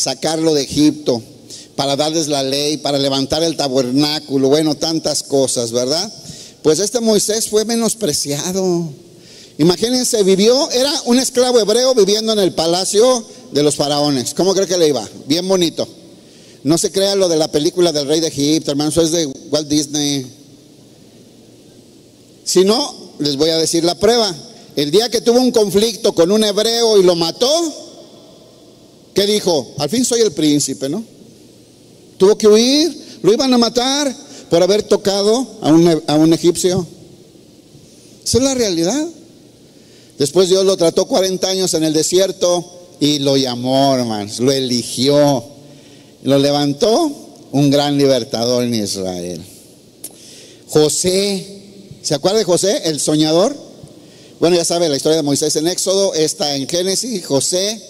sacarlo 0.00 0.54
de 0.54 0.62
Egipto, 0.62 1.22
para 1.80 1.96
darles 1.96 2.28
la 2.28 2.42
ley, 2.42 2.76
para 2.76 2.98
levantar 2.98 3.42
el 3.42 3.56
tabernáculo, 3.56 4.50
bueno, 4.50 4.74
tantas 4.74 5.22
cosas, 5.22 5.72
¿verdad? 5.72 6.12
Pues 6.60 6.78
este 6.78 7.00
Moisés 7.00 7.48
fue 7.48 7.64
menospreciado. 7.64 8.90
Imagínense, 9.56 10.22
vivió, 10.22 10.70
era 10.72 10.92
un 11.06 11.18
esclavo 11.18 11.58
hebreo 11.58 11.94
viviendo 11.94 12.34
en 12.34 12.38
el 12.40 12.52
palacio 12.52 13.24
de 13.52 13.62
los 13.62 13.76
faraones. 13.76 14.34
¿Cómo 14.34 14.52
cree 14.52 14.66
que 14.66 14.76
le 14.76 14.88
iba? 14.88 15.08
Bien 15.26 15.48
bonito. 15.48 15.88
No 16.64 16.76
se 16.76 16.92
crea 16.92 17.14
lo 17.14 17.30
de 17.30 17.38
la 17.38 17.50
película 17.50 17.92
del 17.92 18.06
rey 18.06 18.20
de 18.20 18.28
Egipto, 18.28 18.72
hermano, 18.72 18.90
eso 18.90 19.00
es 19.00 19.12
de 19.12 19.24
Walt 19.50 19.66
Disney. 19.66 20.26
Si 22.44 22.62
no, 22.62 22.94
les 23.20 23.36
voy 23.36 23.48
a 23.48 23.56
decir 23.56 23.84
la 23.84 23.94
prueba. 23.94 24.36
El 24.76 24.90
día 24.90 25.08
que 25.08 25.22
tuvo 25.22 25.38
un 25.38 25.50
conflicto 25.50 26.12
con 26.12 26.30
un 26.30 26.44
hebreo 26.44 26.98
y 26.98 27.04
lo 27.04 27.16
mató, 27.16 27.48
¿Qué 29.14 29.26
dijo? 29.26 29.74
Al 29.78 29.88
fin 29.88 30.04
soy 30.04 30.20
el 30.20 30.32
príncipe, 30.32 30.88
¿no? 30.88 31.02
Tuvo 32.20 32.36
que 32.36 32.46
huir, 32.46 33.18
lo 33.22 33.32
iban 33.32 33.50
a 33.54 33.56
matar 33.56 34.14
por 34.50 34.62
haber 34.62 34.82
tocado 34.82 35.56
a 35.62 35.72
un, 35.72 36.02
a 36.06 36.16
un 36.16 36.34
egipcio. 36.34 36.86
Esa 38.22 38.36
es 38.36 38.44
la 38.44 38.52
realidad. 38.52 39.08
Después 40.18 40.50
Dios 40.50 40.66
lo 40.66 40.76
trató 40.76 41.06
40 41.06 41.48
años 41.48 41.72
en 41.72 41.82
el 41.82 41.94
desierto 41.94 42.62
y 43.00 43.20
lo 43.20 43.38
llamó, 43.38 43.94
hermanos, 43.94 44.38
lo 44.38 44.52
eligió, 44.52 45.42
lo 46.24 46.38
levantó 46.38 47.10
un 47.52 47.70
gran 47.70 47.96
libertador 47.96 48.64
en 48.64 48.74
Israel. 48.74 49.40
José, 50.68 51.62
¿se 52.02 52.14
acuerda 52.14 52.40
de 52.40 52.44
José, 52.44 52.82
el 52.84 53.00
soñador? 53.00 53.56
Bueno, 54.40 54.56
ya 54.56 54.66
sabe 54.66 54.90
la 54.90 54.96
historia 54.96 55.16
de 55.16 55.22
Moisés 55.22 55.56
en 55.56 55.68
Éxodo, 55.68 56.12
está 56.12 56.54
en 56.54 56.68
Génesis, 56.68 57.24
José 57.24 57.80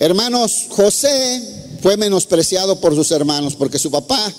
Hermanos, 0.00 0.64
José 0.70 1.42
fue 1.82 1.96
menospreciado 1.96 2.80
por 2.80 2.94
sus 2.94 3.10
hermanos 3.10 3.54
porque 3.56 3.78
su 3.78 3.90
papá 3.90 4.32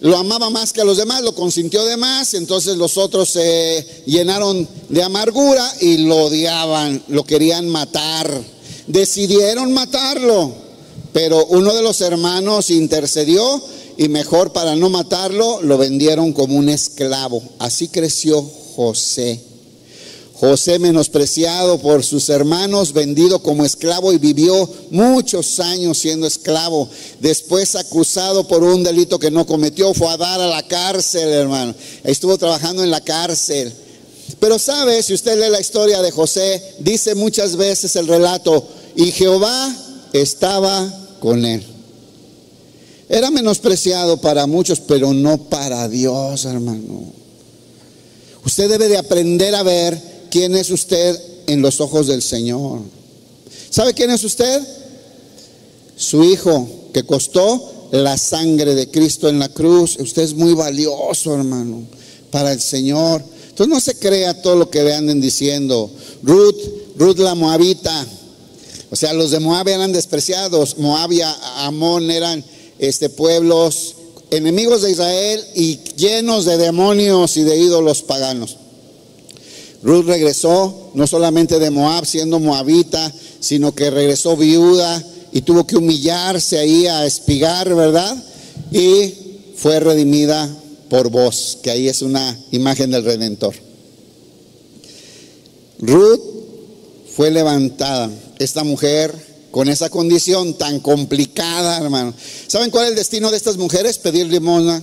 lo 0.00 0.16
amaba 0.16 0.48
más 0.48 0.72
que 0.72 0.80
a 0.80 0.84
los 0.84 0.96
demás, 0.96 1.22
lo 1.22 1.34
consintió 1.34 1.84
de 1.84 1.96
más, 1.96 2.32
entonces 2.34 2.76
los 2.76 2.96
otros 2.96 3.28
se 3.28 4.02
llenaron 4.06 4.66
de 4.88 5.02
amargura 5.02 5.70
y 5.80 5.98
lo 5.98 6.24
odiaban, 6.24 7.02
lo 7.08 7.24
querían 7.24 7.68
matar. 7.68 8.30
Decidieron 8.86 9.72
matarlo, 9.72 10.54
pero 11.12 11.44
uno 11.46 11.74
de 11.74 11.82
los 11.82 12.00
hermanos 12.00 12.70
intercedió 12.70 13.62
y 13.98 14.08
mejor 14.08 14.52
para 14.54 14.74
no 14.74 14.88
matarlo 14.88 15.60
lo 15.60 15.76
vendieron 15.76 16.32
como 16.32 16.56
un 16.56 16.70
esclavo. 16.70 17.42
Así 17.58 17.88
creció 17.88 18.42
José. 18.74 19.49
José 20.40 20.78
menospreciado 20.78 21.78
por 21.80 22.02
sus 22.02 22.30
hermanos, 22.30 22.94
vendido 22.94 23.42
como 23.42 23.62
esclavo 23.62 24.10
y 24.10 24.16
vivió 24.16 24.66
muchos 24.90 25.60
años 25.60 25.98
siendo 25.98 26.26
esclavo. 26.26 26.88
Después 27.20 27.76
acusado 27.76 28.48
por 28.48 28.64
un 28.64 28.82
delito 28.82 29.18
que 29.18 29.30
no 29.30 29.44
cometió, 29.44 29.92
fue 29.92 30.08
a 30.08 30.16
dar 30.16 30.40
a 30.40 30.46
la 30.46 30.66
cárcel, 30.66 31.28
hermano. 31.28 31.74
Estuvo 32.04 32.38
trabajando 32.38 32.82
en 32.82 32.90
la 32.90 33.02
cárcel. 33.02 33.70
Pero 34.38 34.58
sabe, 34.58 35.02
si 35.02 35.12
usted 35.12 35.38
lee 35.38 35.50
la 35.50 35.60
historia 35.60 36.00
de 36.00 36.10
José, 36.10 36.76
dice 36.78 37.14
muchas 37.14 37.56
veces 37.56 37.94
el 37.96 38.08
relato, 38.08 38.66
y 38.96 39.12
Jehová 39.12 39.76
estaba 40.14 40.90
con 41.20 41.44
él. 41.44 41.62
Era 43.10 43.30
menospreciado 43.30 44.16
para 44.16 44.46
muchos, 44.46 44.80
pero 44.80 45.12
no 45.12 45.36
para 45.36 45.86
Dios, 45.86 46.46
hermano. 46.46 47.12
Usted 48.42 48.70
debe 48.70 48.88
de 48.88 48.96
aprender 48.96 49.54
a 49.54 49.62
ver 49.62 50.09
quién 50.30 50.54
es 50.54 50.70
usted 50.70 51.20
en 51.46 51.62
los 51.62 51.80
ojos 51.80 52.06
del 52.06 52.22
Señor. 52.22 52.80
¿Sabe 53.70 53.94
quién 53.94 54.10
es 54.10 54.24
usted? 54.24 54.62
Su 55.96 56.24
hijo 56.24 56.68
que 56.92 57.04
costó 57.04 57.88
la 57.92 58.16
sangre 58.16 58.74
de 58.74 58.90
Cristo 58.90 59.28
en 59.28 59.38
la 59.38 59.48
cruz. 59.48 59.96
Usted 59.98 60.22
es 60.22 60.34
muy 60.34 60.54
valioso, 60.54 61.34
hermano, 61.34 61.82
para 62.30 62.52
el 62.52 62.60
Señor. 62.60 63.22
Entonces 63.48 63.68
no 63.74 63.80
se 63.80 63.96
crea 63.96 64.40
todo 64.40 64.56
lo 64.56 64.70
que 64.70 64.82
le 64.82 64.94
anden 64.94 65.20
diciendo. 65.20 65.90
Ruth, 66.22 66.60
Ruth 66.96 67.18
la 67.18 67.34
Moabita. 67.34 68.06
O 68.90 68.96
sea, 68.96 69.12
los 69.12 69.30
de 69.30 69.40
Moab 69.40 69.68
eran 69.68 69.92
despreciados. 69.92 70.78
Moab 70.78 71.12
y 71.12 71.20
Amón 71.56 72.10
eran 72.10 72.44
este, 72.78 73.08
pueblos 73.08 73.96
enemigos 74.30 74.82
de 74.82 74.92
Israel 74.92 75.44
y 75.54 75.78
llenos 75.96 76.44
de 76.44 76.56
demonios 76.56 77.36
y 77.36 77.42
de 77.42 77.56
ídolos 77.58 78.02
paganos. 78.02 78.56
Ruth 79.82 80.06
regresó 80.06 80.90
no 80.94 81.06
solamente 81.06 81.58
de 81.58 81.70
Moab 81.70 82.04
siendo 82.04 82.38
moabita, 82.38 83.12
sino 83.40 83.74
que 83.74 83.90
regresó 83.90 84.36
viuda 84.36 85.02
y 85.32 85.42
tuvo 85.42 85.66
que 85.66 85.76
humillarse 85.76 86.58
ahí 86.58 86.86
a 86.86 87.06
espigar, 87.06 87.74
¿verdad? 87.74 88.16
Y 88.72 89.14
fue 89.56 89.80
redimida 89.80 90.54
por 90.88 91.08
vos, 91.08 91.58
que 91.62 91.70
ahí 91.70 91.88
es 91.88 92.02
una 92.02 92.38
imagen 92.50 92.90
del 92.90 93.04
Redentor. 93.04 93.54
Ruth 95.78 96.20
fue 97.14 97.30
levantada, 97.30 98.10
esta 98.38 98.64
mujer 98.64 99.14
con 99.50 99.68
esa 99.68 99.88
condición 99.88 100.54
tan 100.54 100.80
complicada, 100.80 101.78
hermano. 101.78 102.14
¿Saben 102.46 102.70
cuál 102.70 102.84
es 102.84 102.90
el 102.90 102.96
destino 102.96 103.30
de 103.30 103.36
estas 103.36 103.56
mujeres? 103.56 103.98
Pedir 103.98 104.26
limosna 104.26 104.82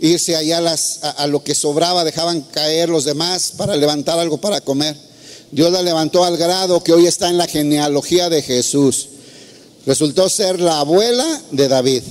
irse 0.00 0.36
allá 0.36 0.58
a, 1.02 1.26
lo 1.26 1.42
que 1.42 1.54
sobraba, 1.54 2.04
dejaban 2.04 2.42
caer 2.42 2.88
los 2.88 3.04
demás 3.04 3.52
para 3.56 3.76
levantar 3.76 4.18
algo 4.18 4.38
para 4.38 4.60
comer. 4.60 4.96
Dios 5.50 5.72
la 5.72 5.82
levantó 5.82 6.24
al 6.24 6.36
grado 6.36 6.82
que 6.84 6.92
hoy 6.92 7.06
está 7.06 7.28
en 7.28 7.38
la 7.38 7.46
genealogía 7.46 8.28
de 8.28 8.42
Jesús. 8.42 9.08
Resultó 9.86 10.28
ser 10.28 10.60
la 10.60 10.80
abuela 10.80 11.42
de 11.50 11.68
David. 11.68 12.02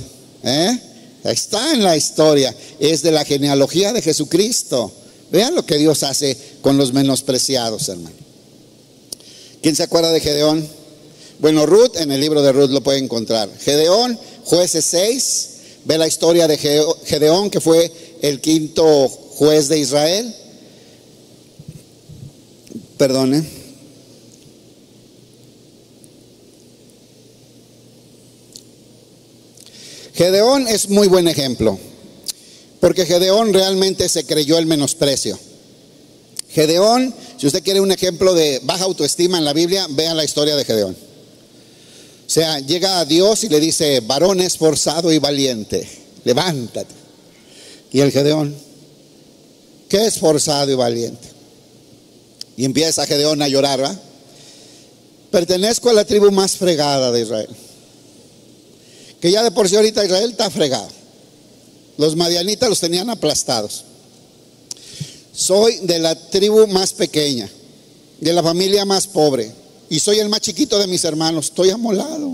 ¿eh? 0.43 0.79
Está 1.23 1.73
en 1.73 1.83
la 1.83 1.95
historia. 1.95 2.53
Es 2.79 3.03
de 3.03 3.11
la 3.11 3.23
genealogía 3.23 3.93
de 3.93 4.01
Jesucristo. 4.01 4.91
Vean 5.31 5.55
lo 5.55 5.65
que 5.65 5.77
Dios 5.77 6.03
hace 6.03 6.37
con 6.61 6.77
los 6.77 6.93
menospreciados, 6.93 7.89
hermano. 7.89 8.15
¿Quién 9.61 9.75
se 9.75 9.83
acuerda 9.83 10.11
de 10.11 10.19
Gedeón? 10.19 10.67
Bueno, 11.39 11.65
Ruth, 11.65 11.97
en 11.97 12.11
el 12.11 12.19
libro 12.19 12.41
de 12.41 12.51
Ruth 12.51 12.71
lo 12.71 12.81
puede 12.81 12.99
encontrar. 12.99 13.49
Gedeón, 13.59 14.17
jueces 14.45 14.85
6, 14.85 15.49
Ve 15.87 15.97
la 15.97 16.05
historia 16.05 16.49
de 16.49 16.57
Gedeón, 17.07 17.49
que 17.49 17.61
fue 17.61 17.91
el 18.21 18.41
quinto 18.41 19.07
juez 19.07 19.69
de 19.69 19.79
Israel. 19.79 20.35
Perdone. 22.97 23.43
Gedeón 30.13 30.67
es 30.67 30.89
muy 30.89 31.07
buen 31.07 31.27
ejemplo, 31.27 31.77
porque 32.79 33.05
Gedeón 33.05 33.53
realmente 33.53 34.09
se 34.09 34.25
creyó 34.25 34.57
el 34.57 34.65
menosprecio. 34.65 35.37
Gedeón, 36.49 37.13
si 37.37 37.45
usted 37.45 37.63
quiere 37.63 37.81
un 37.81 37.91
ejemplo 37.91 38.33
de 38.33 38.59
baja 38.63 38.85
autoestima 38.85 39.37
en 39.37 39.45
la 39.45 39.53
Biblia, 39.53 39.85
vea 39.91 40.15
la 40.15 40.25
historia 40.25 40.55
de 40.55 40.65
Gedeón. 40.65 40.93
O 40.95 42.29
sea, 42.29 42.59
llega 42.59 42.99
a 42.99 43.05
Dios 43.05 43.43
y 43.43 43.49
le 43.49 43.59
dice, 43.59 43.99
varón 44.01 44.41
esforzado 44.41 45.13
y 45.13 45.19
valiente, 45.19 45.87
levántate. 46.27 46.93
Y 47.91 48.01
el 48.01 48.11
Gedeón, 48.11 48.55
¿qué 49.89 50.05
esforzado 50.05 50.69
y 50.69 50.75
valiente? 50.75 51.27
Y 52.57 52.65
empieza 52.65 53.07
Gedeón 53.07 53.41
a 53.41 53.47
llorar. 53.47 53.97
Pertenezco 55.31 55.89
a 55.89 55.93
la 55.93 56.05
tribu 56.05 56.31
más 56.31 56.57
fregada 56.57 57.11
de 57.11 57.21
Israel. 57.21 57.49
Que 59.21 59.31
ya 59.31 59.41
de 59.41 59.51
por 59.51 59.69
sí 59.69 59.75
ahorita 59.75 60.05
Israel 60.05 60.31
está 60.31 60.49
fregado. 60.49 60.89
Los 61.97 62.15
madianitas 62.15 62.69
los 62.69 62.79
tenían 62.79 63.09
aplastados. 63.09 63.85
Soy 65.33 65.77
de 65.83 65.99
la 65.99 66.15
tribu 66.29 66.67
más 66.67 66.93
pequeña, 66.93 67.49
de 68.19 68.33
la 68.33 68.43
familia 68.43 68.85
más 68.85 69.07
pobre 69.07 69.51
y 69.89 69.99
soy 69.99 70.19
el 70.19 70.29
más 70.29 70.41
chiquito 70.41 70.77
de 70.77 70.87
mis 70.87 71.03
hermanos, 71.05 71.45
estoy 71.45 71.69
amolado. 71.69 72.31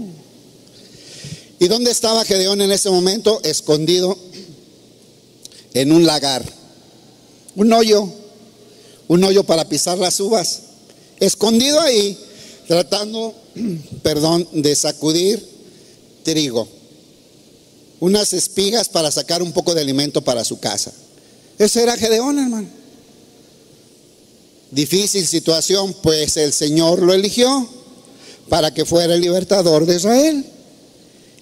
¿Y 1.59 1.67
dónde 1.67 1.91
estaba 1.91 2.25
Gedeón 2.25 2.61
en 2.61 2.71
ese 2.71 2.89
momento? 2.89 3.41
Escondido 3.43 4.17
en 5.73 5.91
un 5.91 6.05
lagar, 6.05 6.43
un 7.55 7.71
hoyo, 7.73 8.07
un 9.07 9.23
hoyo 9.23 9.43
para 9.43 9.67
pisar 9.67 9.97
las 9.97 10.19
uvas, 10.19 10.61
escondido 11.19 11.79
ahí, 11.79 12.17
tratando, 12.67 13.33
perdón, 14.03 14.47
de 14.51 14.75
sacudir 14.75 15.47
trigo, 16.23 16.67
unas 17.99 18.33
espigas 18.33 18.89
para 18.89 19.11
sacar 19.11 19.41
un 19.41 19.51
poco 19.51 19.73
de 19.73 19.81
alimento 19.81 20.21
para 20.21 20.43
su 20.43 20.59
casa. 20.59 20.91
Ese 21.57 21.83
era 21.83 21.97
Gedeón, 21.97 22.39
hermano 22.39 22.83
difícil 24.73 25.27
situación, 25.27 25.95
pues 26.01 26.35
el 26.37 26.51
Señor 26.51 27.01
lo 27.01 27.13
eligió 27.13 27.67
para 28.49 28.73
que 28.73 28.85
fuera 28.85 29.13
el 29.13 29.21
libertador 29.21 29.85
de 29.85 29.95
Israel. 29.95 30.45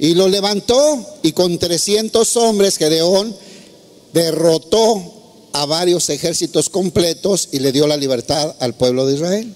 Y 0.01 0.15
lo 0.15 0.27
levantó 0.27 1.05
y 1.21 1.31
con 1.31 1.59
300 1.59 2.35
hombres 2.37 2.77
Gedeón 2.77 3.35
derrotó 4.11 5.49
a 5.53 5.67
varios 5.67 6.09
ejércitos 6.09 6.69
completos 6.69 7.49
y 7.51 7.59
le 7.59 7.71
dio 7.71 7.85
la 7.85 7.97
libertad 7.97 8.55
al 8.57 8.73
pueblo 8.73 9.05
de 9.05 9.13
Israel. 9.13 9.55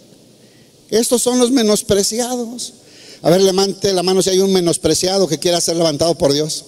Estos 0.91 1.23
son 1.23 1.39
los 1.39 1.49
menospreciados. 1.49 2.73
A 3.23 3.31
ver, 3.31 3.41
levante 3.41 3.91
la 3.91 4.03
mano 4.03 4.21
si 4.21 4.29
hay 4.29 4.39
un 4.39 4.53
menospreciado 4.53 5.27
que 5.27 5.39
quiera 5.39 5.59
ser 5.59 5.77
levantado 5.77 6.15
por 6.15 6.31
Dios, 6.31 6.63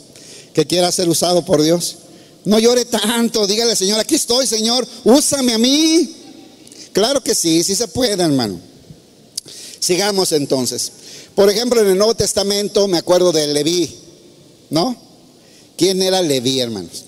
que 0.54 0.66
quiera 0.66 0.92
ser 0.92 1.08
usado 1.08 1.46
por 1.46 1.62
Dios. 1.62 1.98
No 2.46 2.58
llore 2.58 2.84
tanto, 2.84 3.46
dígale, 3.46 3.76
Señor, 3.76 4.00
aquí 4.00 4.16
estoy, 4.16 4.48
Señor, 4.48 4.88
úsame 5.04 5.54
a 5.54 5.60
mí. 5.60 6.16
Claro 6.94 7.22
que 7.22 7.36
sí, 7.36 7.64
sí 7.64 7.76
se 7.76 7.88
puede, 7.88 8.24
hermano. 8.24 8.60
Sigamos 9.80 10.32
entonces. 10.32 10.92
Por 11.38 11.52
ejemplo, 11.52 11.80
en 11.82 11.90
el 11.90 11.98
Nuevo 12.00 12.16
Testamento 12.16 12.88
me 12.88 12.98
acuerdo 12.98 13.32
de 13.32 13.46
Leví, 13.46 13.96
¿no? 14.72 14.98
¿Quién 15.78 16.02
era 16.02 16.20
Leví, 16.20 16.60
hermanos? 16.60 17.04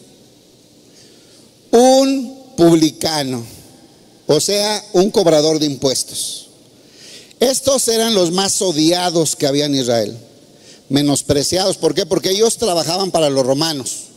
Un 1.72 2.54
publicano, 2.56 3.44
o 4.28 4.40
sea, 4.40 4.86
un 4.94 5.10
cobrador 5.10 5.58
de 5.58 5.66
impuestos. 5.66 6.50
Estos 7.40 7.88
eran 7.88 8.14
los 8.14 8.32
más 8.32 8.62
odiados 8.62 9.36
que 9.36 9.48
había 9.48 9.66
en 9.66 9.74
Israel, 9.74 10.16
menospreciados. 10.90 11.78
¿Por 11.78 11.96
qué? 11.96 12.06
Porque 12.06 12.30
ellos 12.30 12.58
trabajaban 12.58 13.10
para 13.10 13.32
los 13.32 13.44
romanos 13.44 14.09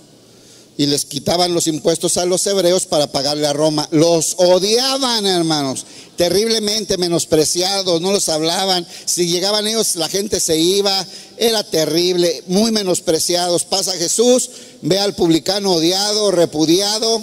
y 0.79 0.87
les 0.87 1.05
quitaban 1.05 1.55
los 1.55 1.67
impuestos 1.67 2.17
a 2.17 2.25
los 2.25 2.47
hebreos 2.47 2.87
para 2.87 3.13
pagarle 3.13 3.47
a 3.47 3.53
Roma. 3.53 3.87
Los 3.91 4.35
odiaban, 4.39 5.27
hermanos, 5.27 5.85
terriblemente 6.17 6.97
menospreciados, 6.97 8.01
no 8.01 8.13
los 8.13 8.29
hablaban. 8.29 8.87
Si 9.05 9.27
llegaban 9.27 9.67
ellos, 9.67 9.97
la 9.97 10.09
gente 10.09 10.41
se 10.41 10.59
iba, 10.59 11.07
era 11.37 11.63
terrible, 11.63 12.43
muy 12.47 12.73
menospreciados. 12.73 13.65
Pasa 13.65 13.93
Jesús, 13.93 14.51
ve 14.81 14.99
al 14.99 15.15
publicano 15.15 15.73
odiado, 15.73 16.31
repudiado, 16.31 17.21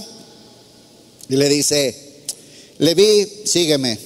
y 1.27 1.35
le 1.35 1.49
dice, 1.49 2.09
Leví, 2.79 3.27
sígueme. 3.45 3.99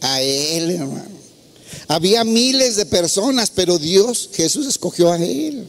A 0.00 0.20
él, 0.20 0.70
hermano. 0.70 1.18
Había 1.88 2.22
miles 2.22 2.76
de 2.76 2.86
personas, 2.86 3.50
pero 3.52 3.78
Dios, 3.78 4.30
Jesús 4.32 4.66
escogió 4.66 5.10
a 5.10 5.16
él. 5.16 5.66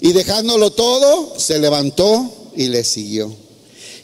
Y 0.00 0.12
dejándolo 0.12 0.70
todo, 0.72 1.38
se 1.38 1.58
levantó 1.58 2.50
y 2.56 2.68
le 2.68 2.84
siguió. 2.84 3.34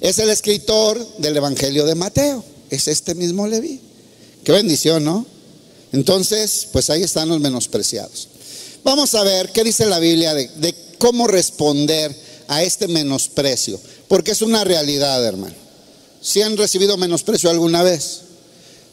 Es 0.01 0.19
el 0.19 0.31
escritor 0.31 0.99
del 1.19 1.37
Evangelio 1.37 1.85
de 1.85 1.95
Mateo. 1.95 2.45
Es 2.71 2.89
este 2.89 3.15
mismo 3.15 3.47
Leví. 3.47 3.81
Qué 4.45 4.53
bendición, 4.53 5.05
¿no? 5.05 5.27
Entonces, 5.93 6.69
pues 6.73 6.89
ahí 6.91 7.03
están 7.03 7.29
los 7.29 7.41
menospreciados. 7.41 8.29
Vamos 8.83 9.15
a 9.15 9.23
ver 9.25 9.51
qué 9.53 9.65
dice 9.65 9.87
la 9.87 9.99
Biblia 9.99 10.35
de, 10.35 10.75
cómo 10.99 11.27
responder 11.27 12.15
a 12.49 12.63
este 12.63 12.89
menosprecio. 12.89 13.79
Porque 14.09 14.31
es 14.31 14.43
una 14.43 14.65
realidad, 14.65 15.25
hermano. 15.25 15.55
Si 16.23 16.43
han 16.43 16.57
recibido 16.57 16.97
menosprecio 16.97 17.51
alguna 17.51 17.83
vez. 17.83 18.21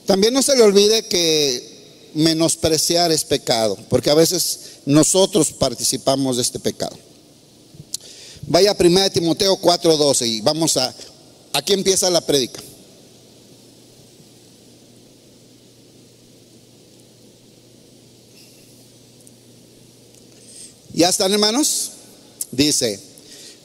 También 0.05 0.33
no 0.33 0.41
se 0.41 0.55
le 0.55 0.63
olvide 0.63 1.03
que 1.03 1.76
menospreciar 2.17 3.11
es 3.11 3.23
pecado, 3.23 3.77
porque 3.89 4.09
a 4.09 4.15
veces 4.15 4.59
nosotros 4.85 5.51
participamos 5.53 6.37
de 6.37 6.41
este 6.41 6.59
pecado. 6.59 6.97
Vaya 8.47 8.71
a 8.71 8.75
1 8.77 9.11
Timoteo 9.11 9.57
4:12 9.57 10.25
y 10.25 10.41
vamos 10.41 10.77
a, 10.77 10.93
aquí 11.53 11.73
empieza 11.73 12.09
la 12.09 12.21
prédica. 12.21 12.61
¿Ya 20.93 21.09
están 21.09 21.31
hermanos? 21.31 21.91
Dice, 22.51 22.99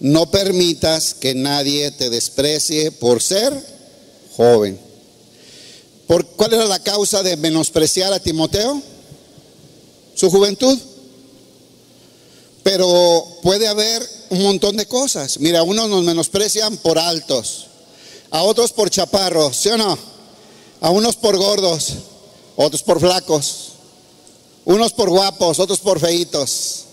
no 0.00 0.30
permitas 0.30 1.14
que 1.14 1.34
nadie 1.34 1.90
te 1.92 2.10
desprecie 2.10 2.92
por 2.92 3.22
ser 3.22 3.54
joven. 4.36 4.91
¿Por 6.06 6.26
cuál 6.26 6.54
era 6.54 6.66
la 6.66 6.82
causa 6.82 7.22
de 7.22 7.36
menospreciar 7.36 8.12
a 8.12 8.20
Timoteo? 8.20 8.82
Su 10.14 10.30
juventud. 10.30 10.78
Pero 12.62 13.26
puede 13.42 13.66
haber 13.66 14.08
un 14.30 14.42
montón 14.42 14.76
de 14.76 14.86
cosas. 14.86 15.38
Mira, 15.40 15.60
a 15.60 15.62
unos 15.62 15.88
nos 15.88 16.04
menosprecian 16.04 16.76
por 16.76 16.98
altos, 16.98 17.66
a 18.30 18.42
otros 18.42 18.72
por 18.72 18.88
chaparros, 18.88 19.56
¿sí 19.56 19.68
o 19.68 19.76
no? 19.76 19.98
A 20.80 20.90
unos 20.90 21.16
por 21.16 21.36
gordos, 21.36 21.94
otros 22.56 22.82
por 22.82 23.00
flacos, 23.00 23.72
unos 24.64 24.92
por 24.92 25.10
guapos, 25.10 25.58
otros 25.58 25.80
por 25.80 25.98
feitos. 25.98 26.84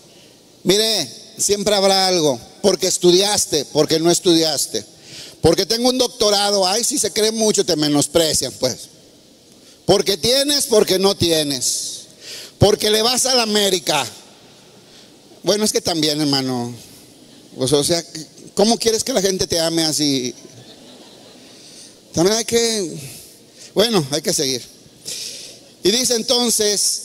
Mire, 0.63 1.07
siempre 1.37 1.75
habrá 1.75 2.07
algo, 2.07 2.39
porque 2.61 2.87
estudiaste, 2.87 3.65
porque 3.65 3.99
no 3.99 4.09
estudiaste. 4.09 4.83
Porque 5.41 5.65
tengo 5.65 5.89
un 5.89 5.97
doctorado, 5.97 6.67
ay, 6.67 6.83
si 6.83 6.99
se 6.99 7.13
cree 7.13 7.31
mucho, 7.31 7.65
te 7.65 7.75
menosprecian, 7.75 8.51
pues. 8.59 8.89
Porque 9.89 10.17
tienes, 10.17 10.67
porque 10.67 10.99
no 10.99 11.15
tienes. 11.15 12.01
Porque 12.59 12.91
le 12.91 13.01
vas 13.01 13.25
a 13.25 13.33
la 13.33 13.41
América. 13.41 14.05
Bueno, 15.41 15.65
es 15.65 15.71
que 15.71 15.81
también, 15.81 16.21
hermano. 16.21 16.71
Pues, 17.57 17.73
o 17.73 17.83
sea, 17.83 18.05
¿cómo 18.53 18.77
quieres 18.77 19.03
que 19.03 19.13
la 19.13 19.21
gente 19.23 19.47
te 19.47 19.59
ame 19.59 19.83
así? 19.83 20.35
También 22.13 22.37
hay 22.37 22.45
que, 22.45 22.99
bueno, 23.73 24.05
hay 24.11 24.21
que 24.21 24.31
seguir. 24.31 24.61
Y 25.81 25.89
dice 25.89 26.13
entonces, 26.13 27.01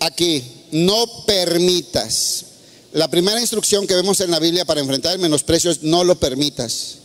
aquí, 0.00 0.44
no 0.72 1.24
permitas. 1.24 2.44
La 2.92 3.08
primera 3.08 3.40
instrucción 3.40 3.86
que 3.86 3.94
vemos 3.94 4.20
en 4.20 4.30
la 4.30 4.40
Biblia 4.40 4.66
para 4.66 4.82
enfrentar 4.82 5.14
el 5.14 5.20
menosprecio 5.20 5.70
es 5.70 5.82
no 5.82 6.04
lo 6.04 6.20
permitas. 6.20 6.96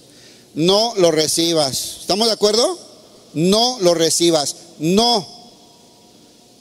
No 0.55 0.93
lo 0.97 1.11
recibas. 1.11 1.99
¿Estamos 2.01 2.27
de 2.27 2.33
acuerdo? 2.33 2.86
No 3.33 3.77
lo 3.81 3.93
recibas. 3.93 4.55
No. 4.79 5.27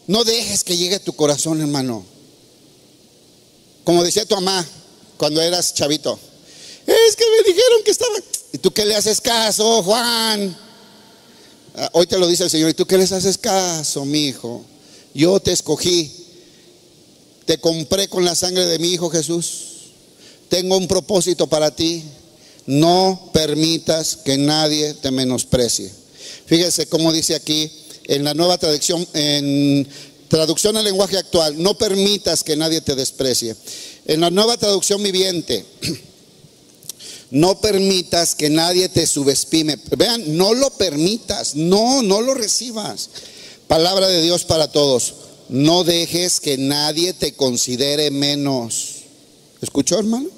No 0.07 0.25
dejes 0.25 0.65
que 0.65 0.77
llegue 0.77 0.97
a 0.97 1.05
tu 1.05 1.15
corazón, 1.15 1.61
hermano. 1.61 2.05
Como 3.85 4.03
decía 4.05 4.27
tu 4.27 4.35
mamá 4.35 4.67
cuando 5.17 5.41
eras 5.41 5.75
chavito. 5.75 6.19
Es 6.87 7.17
que 7.17 7.25
me 7.31 7.49
dijeron 7.49 7.83
que 7.85 7.91
estaba... 7.91 8.15
¿Y 8.53 8.59
tú 8.59 8.73
qué 8.73 8.85
le 8.85 8.95
haces 8.95 9.21
caso, 9.21 9.83
Juan? 9.83 10.57
Ah, 11.75 11.91
hoy 11.93 12.07
te 12.07 12.19
lo 12.19 12.27
dice 12.27 12.45
el 12.45 12.51
Señor. 12.51 12.71
¿Y 12.71 12.75
tú 12.75 12.87
qué 12.87 12.97
les 12.97 13.13
haces 13.13 13.37
caso, 13.37 14.05
mi 14.05 14.27
hijo? 14.27 14.65
Yo 15.15 15.41
te 15.41 15.53
escogí 15.53 16.27
te 17.47 17.59
compré 17.59 18.09
con 18.09 18.25
la 18.25 18.35
sangre 18.35 18.67
de 18.67 18.79
mi 18.81 18.89
Hijo 18.89 19.09
Jesús. 19.09 19.93
Tengo 20.49 20.77
un 20.77 20.89
propósito 20.89 21.47
para 21.47 21.71
ti. 21.71 22.03
No 22.67 23.31
permitas 23.33 24.17
que 24.17 24.37
nadie 24.37 24.95
te 24.95 25.13
menosprecie. 25.13 25.91
Fíjese 26.47 26.87
cómo 26.87 27.13
dice 27.13 27.35
aquí 27.35 27.71
en 28.05 28.25
la 28.25 28.35
nueva 28.35 28.59
traducción, 28.59 29.07
en 29.15 29.87
traducción 30.29 30.77
al 30.77 30.85
lenguaje 30.85 31.19
actual, 31.19 31.61
no 31.61 31.77
permitas 31.77 32.43
que 32.43 32.57
nadie 32.57 32.81
te 32.81 32.95
desprecie. 32.95 33.57
En 34.07 34.21
la 34.21 34.31
nueva 34.31 34.57
traducción 34.57 35.03
viviente, 35.03 35.65
no 37.31 37.61
permitas 37.61 38.35
que 38.35 38.49
nadie 38.49 38.89
te 38.89 39.07
subestime. 39.07 39.79
Vean, 39.97 40.37
no 40.37 40.55
lo 40.55 40.71
permitas, 40.71 41.57
no, 41.57 42.03
no 42.03 42.21
lo 42.21 42.35
recibas. 42.35 43.11
Palabra 43.67 44.07
de 44.09 44.23
Dios 44.23 44.45
para 44.45 44.71
todos 44.71 45.15
no 45.49 45.85
dejes 45.85 46.41
que 46.41 46.59
nadie 46.59 47.13
te 47.13 47.35
considere 47.35 48.11
menos. 48.11 48.95
¿Escuchó, 49.61 49.99
hermano? 49.99 50.29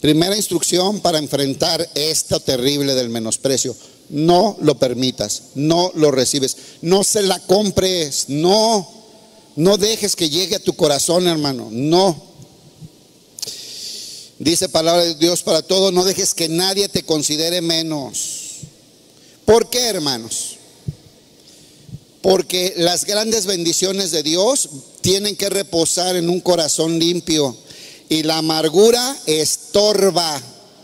Primera 0.00 0.36
instrucción 0.36 1.00
para 1.00 1.18
enfrentar 1.18 1.86
esto 1.94 2.40
terrible 2.40 2.94
del 2.94 3.10
menosprecio. 3.10 3.74
No 4.10 4.56
lo 4.60 4.78
permitas, 4.78 5.42
no 5.54 5.92
lo 5.94 6.10
recibes, 6.10 6.56
no 6.82 7.04
se 7.04 7.22
la 7.22 7.38
compres, 7.38 8.24
no, 8.28 8.88
no 9.56 9.76
dejes 9.76 10.16
que 10.16 10.28
llegue 10.28 10.56
a 10.56 10.62
tu 10.62 10.74
corazón, 10.74 11.26
hermano, 11.28 11.68
no. 11.70 12.30
Dice 14.40 14.68
palabra 14.68 15.04
de 15.04 15.14
Dios 15.16 15.42
para 15.42 15.62
todos, 15.62 15.92
no 15.92 16.02
dejes 16.02 16.34
que 16.34 16.48
nadie 16.48 16.88
te 16.88 17.02
considere 17.02 17.60
menos. 17.60 18.40
¿Por 19.44 19.68
qué, 19.68 19.80
hermanos? 19.80 20.56
Porque 22.22 22.74
las 22.76 23.04
grandes 23.04 23.46
bendiciones 23.46 24.10
de 24.10 24.22
Dios 24.22 24.68
tienen 25.00 25.36
que 25.36 25.50
reposar 25.50 26.16
en 26.16 26.28
un 26.30 26.40
corazón 26.40 26.98
limpio. 26.98 27.56
Y 28.08 28.22
la 28.22 28.38
amargura 28.38 29.16
estorba 29.26 30.40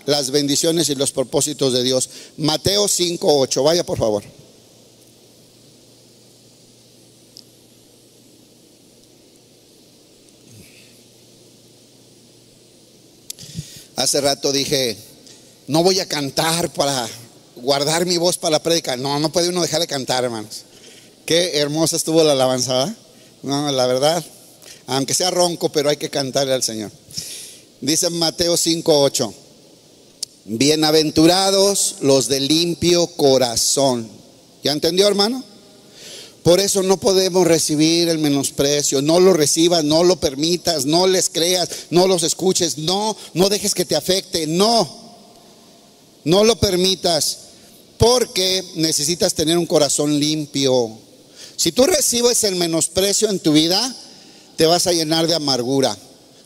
las 0.06 0.30
bendiciones 0.30 0.88
y 0.88 0.94
los 0.94 1.12
propósitos 1.12 1.72
de 1.72 1.82
Dios. 1.82 2.08
Mateo 2.38 2.88
5, 2.88 3.38
8. 3.40 3.62
Vaya 3.62 3.84
por 3.84 3.98
favor. 3.98 4.24
Hace 13.96 14.20
rato 14.20 14.52
dije, 14.52 14.96
no 15.66 15.82
voy 15.82 16.00
a 16.00 16.06
cantar 16.06 16.72
para 16.72 17.08
guardar 17.56 18.06
mi 18.06 18.18
voz 18.18 18.38
para 18.38 18.52
la 18.52 18.62
prédica. 18.62 18.96
No, 18.96 19.18
no 19.18 19.32
puede 19.32 19.48
uno 19.48 19.62
dejar 19.62 19.80
de 19.80 19.86
cantar, 19.86 20.22
hermanos. 20.22 20.62
Qué 21.24 21.58
hermosa 21.58 21.96
estuvo 21.96 22.22
la 22.22 22.32
alabanza. 22.32 22.94
No, 23.42 23.72
la 23.72 23.86
verdad, 23.86 24.24
aunque 24.86 25.14
sea 25.14 25.30
ronco, 25.30 25.70
pero 25.70 25.88
hay 25.88 25.96
que 25.96 26.10
cantarle 26.10 26.52
al 26.52 26.62
Señor. 26.62 26.92
Dice 27.80 28.10
Mateo 28.10 28.56
5:8. 28.56 29.45
Bienaventurados 30.48 31.96
los 32.02 32.28
de 32.28 32.38
limpio 32.38 33.08
corazón. 33.08 34.08
¿Ya 34.62 34.70
entendió, 34.70 35.08
hermano? 35.08 35.42
Por 36.44 36.60
eso 36.60 36.84
no 36.84 37.00
podemos 37.00 37.48
recibir 37.48 38.08
el 38.08 38.18
menosprecio. 38.18 39.02
No 39.02 39.18
lo 39.18 39.32
recibas, 39.32 39.82
no 39.82 40.04
lo 40.04 40.20
permitas, 40.20 40.86
no 40.86 41.08
les 41.08 41.30
creas, 41.30 41.68
no 41.90 42.06
los 42.06 42.22
escuches. 42.22 42.78
No, 42.78 43.16
no 43.34 43.48
dejes 43.48 43.74
que 43.74 43.84
te 43.84 43.96
afecte. 43.96 44.46
No, 44.46 44.88
no 46.22 46.44
lo 46.44 46.54
permitas. 46.60 47.38
Porque 47.98 48.62
necesitas 48.76 49.34
tener 49.34 49.58
un 49.58 49.66
corazón 49.66 50.20
limpio. 50.20 50.96
Si 51.56 51.72
tú 51.72 51.86
recibes 51.86 52.44
el 52.44 52.54
menosprecio 52.54 53.30
en 53.30 53.40
tu 53.40 53.52
vida, 53.52 53.96
te 54.54 54.66
vas 54.66 54.86
a 54.86 54.92
llenar 54.92 55.26
de 55.26 55.34
amargura, 55.34 55.98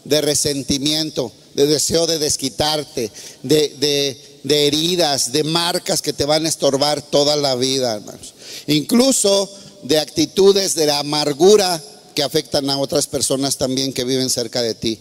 de 0.05 0.23
resentimiento, 0.23 1.33
de 1.55 1.67
deseo 1.67 2.07
de 2.07 2.19
desquitarte, 2.19 3.11
de, 3.43 4.17
heridas, 4.45 5.33
de 5.33 5.45
marcas 5.45 6.03
que 6.03 6.13
te 6.13 6.25
van 6.25 6.47
a 6.47 6.49
estorbar 6.49 7.03
toda 7.03 7.37
la 7.37 7.55
vida, 7.55 7.97
hermanos. 7.97 8.35
Incluso 8.67 9.51
de 9.83 9.99
actitudes 9.99 10.75
de 10.75 10.87
la 10.87 10.99
amargura 10.99 11.83
que 12.15 12.23
afectan 12.23 12.69
a 12.71 12.79
otras 12.79 13.07
personas 13.07 13.57
también 13.57 13.93
que 13.93 14.05
viven 14.05 14.31
cerca 14.31 14.63
de 14.63 14.75
ti. 14.75 14.99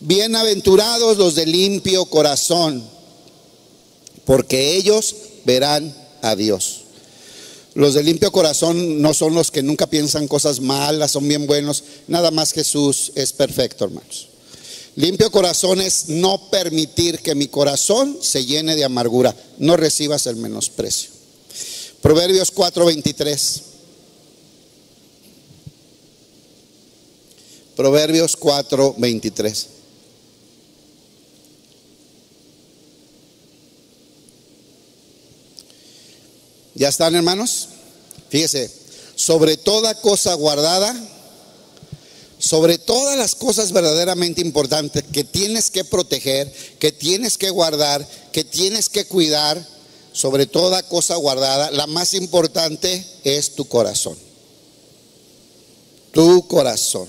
Bienaventurados 0.00 1.16
los 1.16 1.34
de 1.34 1.46
limpio 1.46 2.04
corazón, 2.06 2.82
porque 4.24 4.76
ellos 4.76 5.14
verán 5.44 5.94
a 6.22 6.34
Dios. 6.36 6.80
Los 7.74 7.94
de 7.94 8.02
limpio 8.02 8.30
corazón 8.32 9.00
no 9.00 9.14
son 9.14 9.34
los 9.34 9.50
que 9.50 9.62
nunca 9.62 9.86
piensan 9.86 10.28
cosas 10.28 10.60
malas, 10.60 11.12
son 11.12 11.26
bien 11.26 11.46
buenos. 11.46 11.84
Nada 12.06 12.30
más 12.30 12.52
Jesús 12.52 13.12
es 13.14 13.32
perfecto, 13.32 13.84
hermanos. 13.84 14.31
Limpio 14.94 15.30
corazón 15.30 15.80
es 15.80 16.08
no 16.08 16.50
permitir 16.50 17.20
que 17.20 17.34
mi 17.34 17.48
corazón 17.48 18.18
se 18.20 18.44
llene 18.44 18.76
de 18.76 18.84
amargura. 18.84 19.34
No 19.58 19.76
recibas 19.76 20.26
el 20.26 20.36
menosprecio. 20.36 21.10
Proverbios 22.02 22.50
4:23. 22.52 23.62
Proverbios 27.74 28.36
4:23. 28.36 29.66
¿Ya 36.74 36.88
están, 36.88 37.14
hermanos? 37.14 37.68
Fíjese, 38.28 38.70
sobre 39.14 39.56
toda 39.56 39.94
cosa 40.00 40.34
guardada, 40.34 40.94
sobre 42.42 42.76
todas 42.76 43.16
las 43.16 43.36
cosas 43.36 43.70
verdaderamente 43.70 44.40
importantes 44.40 45.04
que 45.12 45.22
tienes 45.22 45.70
que 45.70 45.84
proteger, 45.84 46.52
que 46.80 46.90
tienes 46.90 47.38
que 47.38 47.50
guardar, 47.50 48.04
que 48.32 48.42
tienes 48.42 48.88
que 48.88 49.04
cuidar, 49.04 49.64
sobre 50.12 50.46
toda 50.46 50.82
cosa 50.82 51.14
guardada, 51.14 51.70
la 51.70 51.86
más 51.86 52.14
importante 52.14 53.04
es 53.22 53.54
tu 53.54 53.66
corazón. 53.66 54.18
Tu 56.12 56.46
corazón. 56.48 57.08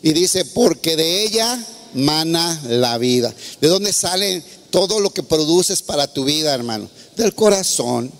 Y 0.00 0.12
dice, 0.12 0.44
porque 0.44 0.96
de 0.96 1.24
ella 1.24 1.66
mana 1.92 2.62
la 2.68 2.96
vida. 2.98 3.34
¿De 3.60 3.68
dónde 3.68 3.92
sale 3.92 4.44
todo 4.70 5.00
lo 5.00 5.10
que 5.10 5.24
produces 5.24 5.82
para 5.82 6.06
tu 6.06 6.24
vida, 6.24 6.54
hermano? 6.54 6.88
Del 7.16 7.34
corazón. 7.34 8.12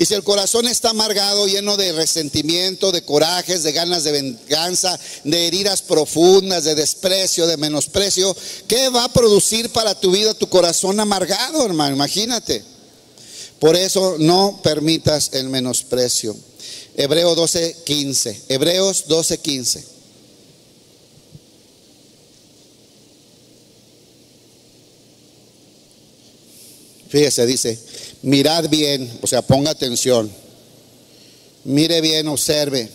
Y 0.00 0.06
si 0.06 0.14
el 0.14 0.22
corazón 0.22 0.68
está 0.68 0.90
amargado, 0.90 1.48
lleno 1.48 1.76
de 1.76 1.90
resentimiento, 1.90 2.92
de 2.92 3.02
corajes, 3.02 3.64
de 3.64 3.72
ganas 3.72 4.04
de 4.04 4.12
venganza, 4.12 4.98
de 5.24 5.48
heridas 5.48 5.82
profundas, 5.82 6.62
de 6.62 6.76
desprecio, 6.76 7.48
de 7.48 7.56
menosprecio, 7.56 8.34
¿qué 8.68 8.90
va 8.90 9.02
a 9.04 9.12
producir 9.12 9.70
para 9.70 9.98
tu 9.98 10.12
vida 10.12 10.34
tu 10.34 10.48
corazón 10.48 11.00
amargado, 11.00 11.66
hermano? 11.66 11.96
Imagínate. 11.96 12.62
Por 13.58 13.74
eso 13.74 14.14
no 14.20 14.60
permitas 14.62 15.30
el 15.32 15.48
menosprecio. 15.48 16.36
Hebreo 16.96 17.34
12, 17.34 17.78
15. 17.84 18.42
Hebreos 18.50 19.04
12, 19.08 19.38
15. 19.38 19.84
Fíjese, 27.08 27.46
dice, 27.46 27.78
mirad 28.22 28.68
bien, 28.68 29.10
o 29.22 29.26
sea, 29.26 29.42
ponga 29.42 29.70
atención, 29.70 30.30
mire 31.64 32.00
bien, 32.00 32.28
observe. 32.28 32.90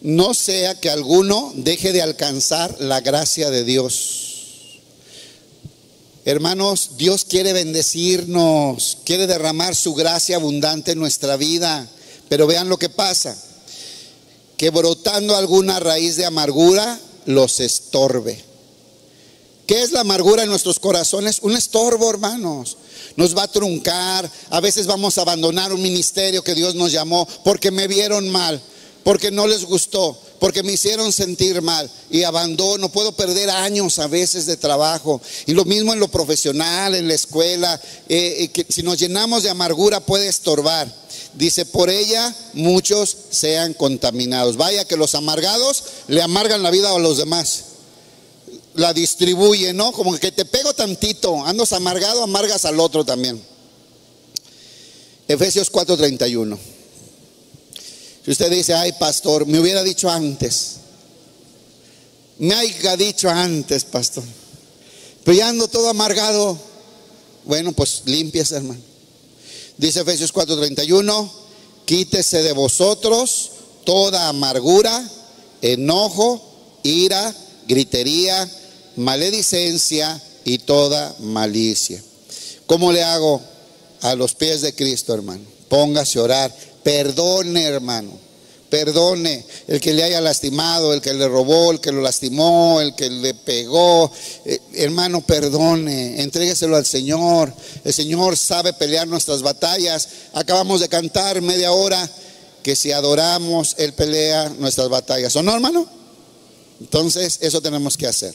No 0.00 0.34
sea 0.34 0.80
que 0.80 0.90
alguno 0.90 1.52
deje 1.54 1.92
de 1.92 2.02
alcanzar 2.02 2.80
la 2.80 3.00
gracia 3.00 3.50
de 3.50 3.62
Dios. 3.62 4.80
Hermanos, 6.24 6.90
Dios 6.96 7.24
quiere 7.24 7.52
bendecirnos, 7.52 8.98
quiere 9.04 9.26
derramar 9.26 9.74
su 9.74 9.94
gracia 9.94 10.36
abundante 10.36 10.92
en 10.92 10.98
nuestra 10.98 11.36
vida, 11.36 11.88
pero 12.28 12.46
vean 12.46 12.68
lo 12.68 12.78
que 12.78 12.88
pasa, 12.88 13.36
que 14.56 14.70
brotando 14.70 15.36
alguna 15.36 15.80
raíz 15.80 16.16
de 16.16 16.24
amargura 16.24 17.00
los 17.26 17.60
estorbe. 17.60 18.44
¿Qué 19.66 19.82
es 19.82 19.92
la 19.92 20.00
amargura 20.00 20.42
en 20.42 20.48
nuestros 20.48 20.80
corazones? 20.80 21.38
Un 21.42 21.56
estorbo, 21.56 22.10
hermanos. 22.10 22.76
Nos 23.16 23.36
va 23.36 23.44
a 23.44 23.48
truncar. 23.48 24.30
A 24.50 24.60
veces 24.60 24.86
vamos 24.86 25.18
a 25.18 25.22
abandonar 25.22 25.72
un 25.72 25.82
ministerio 25.82 26.42
que 26.42 26.54
Dios 26.54 26.74
nos 26.74 26.92
llamó 26.92 27.26
porque 27.44 27.70
me 27.70 27.88
vieron 27.88 28.28
mal, 28.28 28.60
porque 29.04 29.30
no 29.30 29.46
les 29.46 29.64
gustó, 29.64 30.18
porque 30.38 30.62
me 30.62 30.72
hicieron 30.72 31.12
sentir 31.12 31.62
mal 31.62 31.90
y 32.10 32.22
abandono. 32.22 32.90
Puedo 32.90 33.12
perder 33.12 33.50
años 33.50 33.98
a 33.98 34.06
veces 34.06 34.46
de 34.46 34.56
trabajo. 34.56 35.20
Y 35.46 35.52
lo 35.52 35.64
mismo 35.64 35.92
en 35.92 36.00
lo 36.00 36.08
profesional, 36.08 36.94
en 36.94 37.08
la 37.08 37.14
escuela. 37.14 37.80
Eh, 38.08 38.36
eh, 38.38 38.48
que 38.48 38.66
si 38.68 38.82
nos 38.82 38.98
llenamos 38.98 39.42
de 39.42 39.50
amargura 39.50 40.00
puede 40.00 40.28
estorbar. 40.28 40.92
Dice, 41.34 41.64
por 41.64 41.88
ella 41.88 42.34
muchos 42.52 43.16
sean 43.30 43.72
contaminados. 43.74 44.56
Vaya 44.56 44.84
que 44.84 44.96
los 44.96 45.14
amargados 45.14 45.84
le 46.08 46.22
amargan 46.22 46.62
la 46.62 46.70
vida 46.70 46.90
a 46.90 46.98
los 46.98 47.16
demás 47.16 47.71
la 48.74 48.92
distribuye, 48.92 49.72
¿no? 49.72 49.92
Como 49.92 50.16
que 50.18 50.32
te 50.32 50.44
pego 50.44 50.72
tantito, 50.74 51.44
andas 51.44 51.72
amargado, 51.72 52.22
amargas 52.22 52.64
al 52.64 52.80
otro 52.80 53.04
también. 53.04 53.42
Efesios 55.28 55.70
4:31. 55.70 56.58
Si 58.24 58.30
usted 58.30 58.50
dice, 58.50 58.74
ay 58.74 58.92
pastor, 58.92 59.46
me 59.46 59.58
hubiera 59.58 59.82
dicho 59.82 60.08
antes, 60.08 60.76
me 62.38 62.54
haya 62.54 62.96
dicho 62.96 63.28
antes, 63.28 63.84
pastor, 63.84 64.24
pero 65.24 65.36
ya 65.36 65.48
ando 65.48 65.68
todo 65.68 65.88
amargado, 65.88 66.58
bueno, 67.44 67.72
pues 67.72 68.02
limpies, 68.06 68.52
hermano. 68.52 68.80
Dice 69.76 70.00
Efesios 70.00 70.32
4:31, 70.32 71.30
quítese 71.84 72.42
de 72.42 72.52
vosotros 72.52 73.50
toda 73.84 74.28
amargura, 74.28 75.10
enojo, 75.60 76.40
ira, 76.84 77.34
gritería, 77.66 78.48
maledicencia 78.96 80.20
y 80.44 80.58
toda 80.58 81.14
malicia. 81.20 82.02
¿Cómo 82.66 82.92
le 82.92 83.02
hago? 83.02 83.40
A 84.00 84.14
los 84.14 84.34
pies 84.34 84.62
de 84.62 84.74
Cristo, 84.74 85.14
hermano. 85.14 85.44
Póngase 85.68 86.18
a 86.18 86.22
orar. 86.22 86.56
Perdone, 86.82 87.62
hermano. 87.62 88.10
Perdone 88.68 89.44
el 89.68 89.80
que 89.80 89.92
le 89.92 90.02
haya 90.02 90.20
lastimado, 90.20 90.94
el 90.94 91.02
que 91.02 91.12
le 91.12 91.28
robó, 91.28 91.70
el 91.70 91.80
que 91.80 91.92
lo 91.92 92.00
lastimó, 92.00 92.80
el 92.80 92.94
que 92.94 93.10
le 93.10 93.34
pegó. 93.34 94.10
Eh, 94.44 94.58
hermano, 94.74 95.20
perdone. 95.20 96.22
Entrégueselo 96.22 96.76
al 96.76 96.86
Señor. 96.86 97.52
El 97.84 97.92
Señor 97.92 98.36
sabe 98.36 98.72
pelear 98.72 99.06
nuestras 99.06 99.42
batallas. 99.42 100.08
Acabamos 100.32 100.80
de 100.80 100.88
cantar 100.88 101.40
media 101.42 101.72
hora 101.72 102.10
que 102.62 102.74
si 102.74 102.92
adoramos, 102.92 103.74
Él 103.78 103.92
pelea 103.92 104.48
nuestras 104.58 104.88
batallas. 104.88 105.36
¿O 105.36 105.42
no, 105.42 105.54
hermano? 105.54 105.86
Entonces, 106.80 107.38
eso 107.42 107.60
tenemos 107.60 107.96
que 107.96 108.06
hacer. 108.06 108.34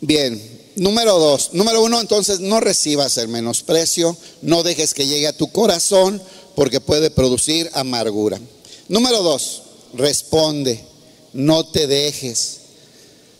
Bien, 0.00 0.40
número 0.76 1.18
dos. 1.18 1.50
Número 1.52 1.82
uno, 1.82 2.00
entonces 2.00 2.40
no 2.40 2.60
recibas 2.60 3.18
el 3.18 3.28
menosprecio, 3.28 4.16
no 4.42 4.62
dejes 4.62 4.94
que 4.94 5.06
llegue 5.06 5.26
a 5.26 5.36
tu 5.36 5.52
corazón 5.52 6.22
porque 6.54 6.80
puede 6.80 7.10
producir 7.10 7.70
amargura. 7.74 8.40
Número 8.88 9.22
dos, 9.22 9.62
responde, 9.94 10.84
no 11.32 11.66
te 11.66 11.86
dejes. 11.86 12.60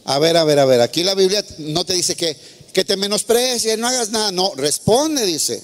A 0.04 0.18
ver, 0.18 0.36
a 0.36 0.44
ver, 0.44 0.58
a 0.58 0.64
ver, 0.64 0.80
aquí 0.80 1.02
la 1.02 1.14
Biblia 1.14 1.44
no 1.58 1.84
te 1.84 1.94
dice 1.94 2.14
que, 2.14 2.36
que 2.72 2.84
te 2.84 2.96
menosprecie, 2.96 3.76
no 3.76 3.88
hagas 3.88 4.10
nada, 4.10 4.30
no, 4.32 4.54
responde, 4.54 5.24
dice. 5.24 5.62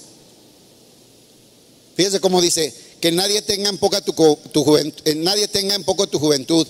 Fíjese 1.95 2.19
cómo 2.19 2.41
dice, 2.41 2.73
que 2.99 3.11
nadie 3.11 3.41
tenga 3.41 3.69
en 3.69 3.77
poca 3.77 4.01
tu, 4.01 4.13
tu 4.51 4.63
juventud, 4.63 5.01
eh, 5.05 5.15
nadie 5.15 5.47
tenga 5.47 5.75
en 5.75 5.83
poco 5.83 6.07
tu 6.07 6.19
juventud. 6.19 6.67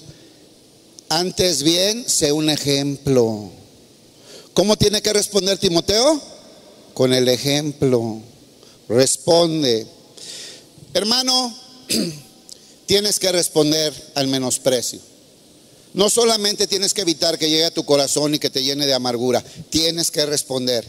Antes 1.10 1.64
bien, 1.64 2.04
sé 2.08 2.34
un 2.34 2.50
ejemplo. 2.50 3.52
¿Cómo 4.58 4.76
tiene 4.76 5.04
que 5.04 5.14
responder 5.14 5.60
Timoteo? 5.60 6.20
Con 6.96 7.14
el 7.14 7.28
ejemplo. 7.28 8.20
Responde. 8.90 9.86
Hermano, 10.96 11.56
tienes 12.88 13.20
que 13.20 13.32
responder 13.32 13.94
al 14.16 14.26
menosprecio. 14.26 15.00
No 15.94 16.10
solamente 16.10 16.66
tienes 16.66 16.96
que 16.96 17.02
evitar 17.02 17.38
que 17.38 17.52
llegue 17.52 17.66
a 17.66 17.74
tu 17.74 17.86
corazón 17.86 18.34
y 18.34 18.40
que 18.40 18.50
te 18.50 18.64
llene 18.64 18.88
de 18.88 18.96
amargura, 18.96 19.46
tienes 19.70 20.10
que 20.10 20.26
responder. 20.26 20.84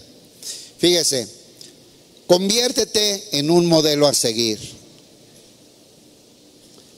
Fíjese, 0.78 1.28
conviértete 2.26 3.38
en 3.38 3.50
un 3.50 3.66
modelo 3.66 4.06
a 4.06 4.14
seguir. 4.14 4.58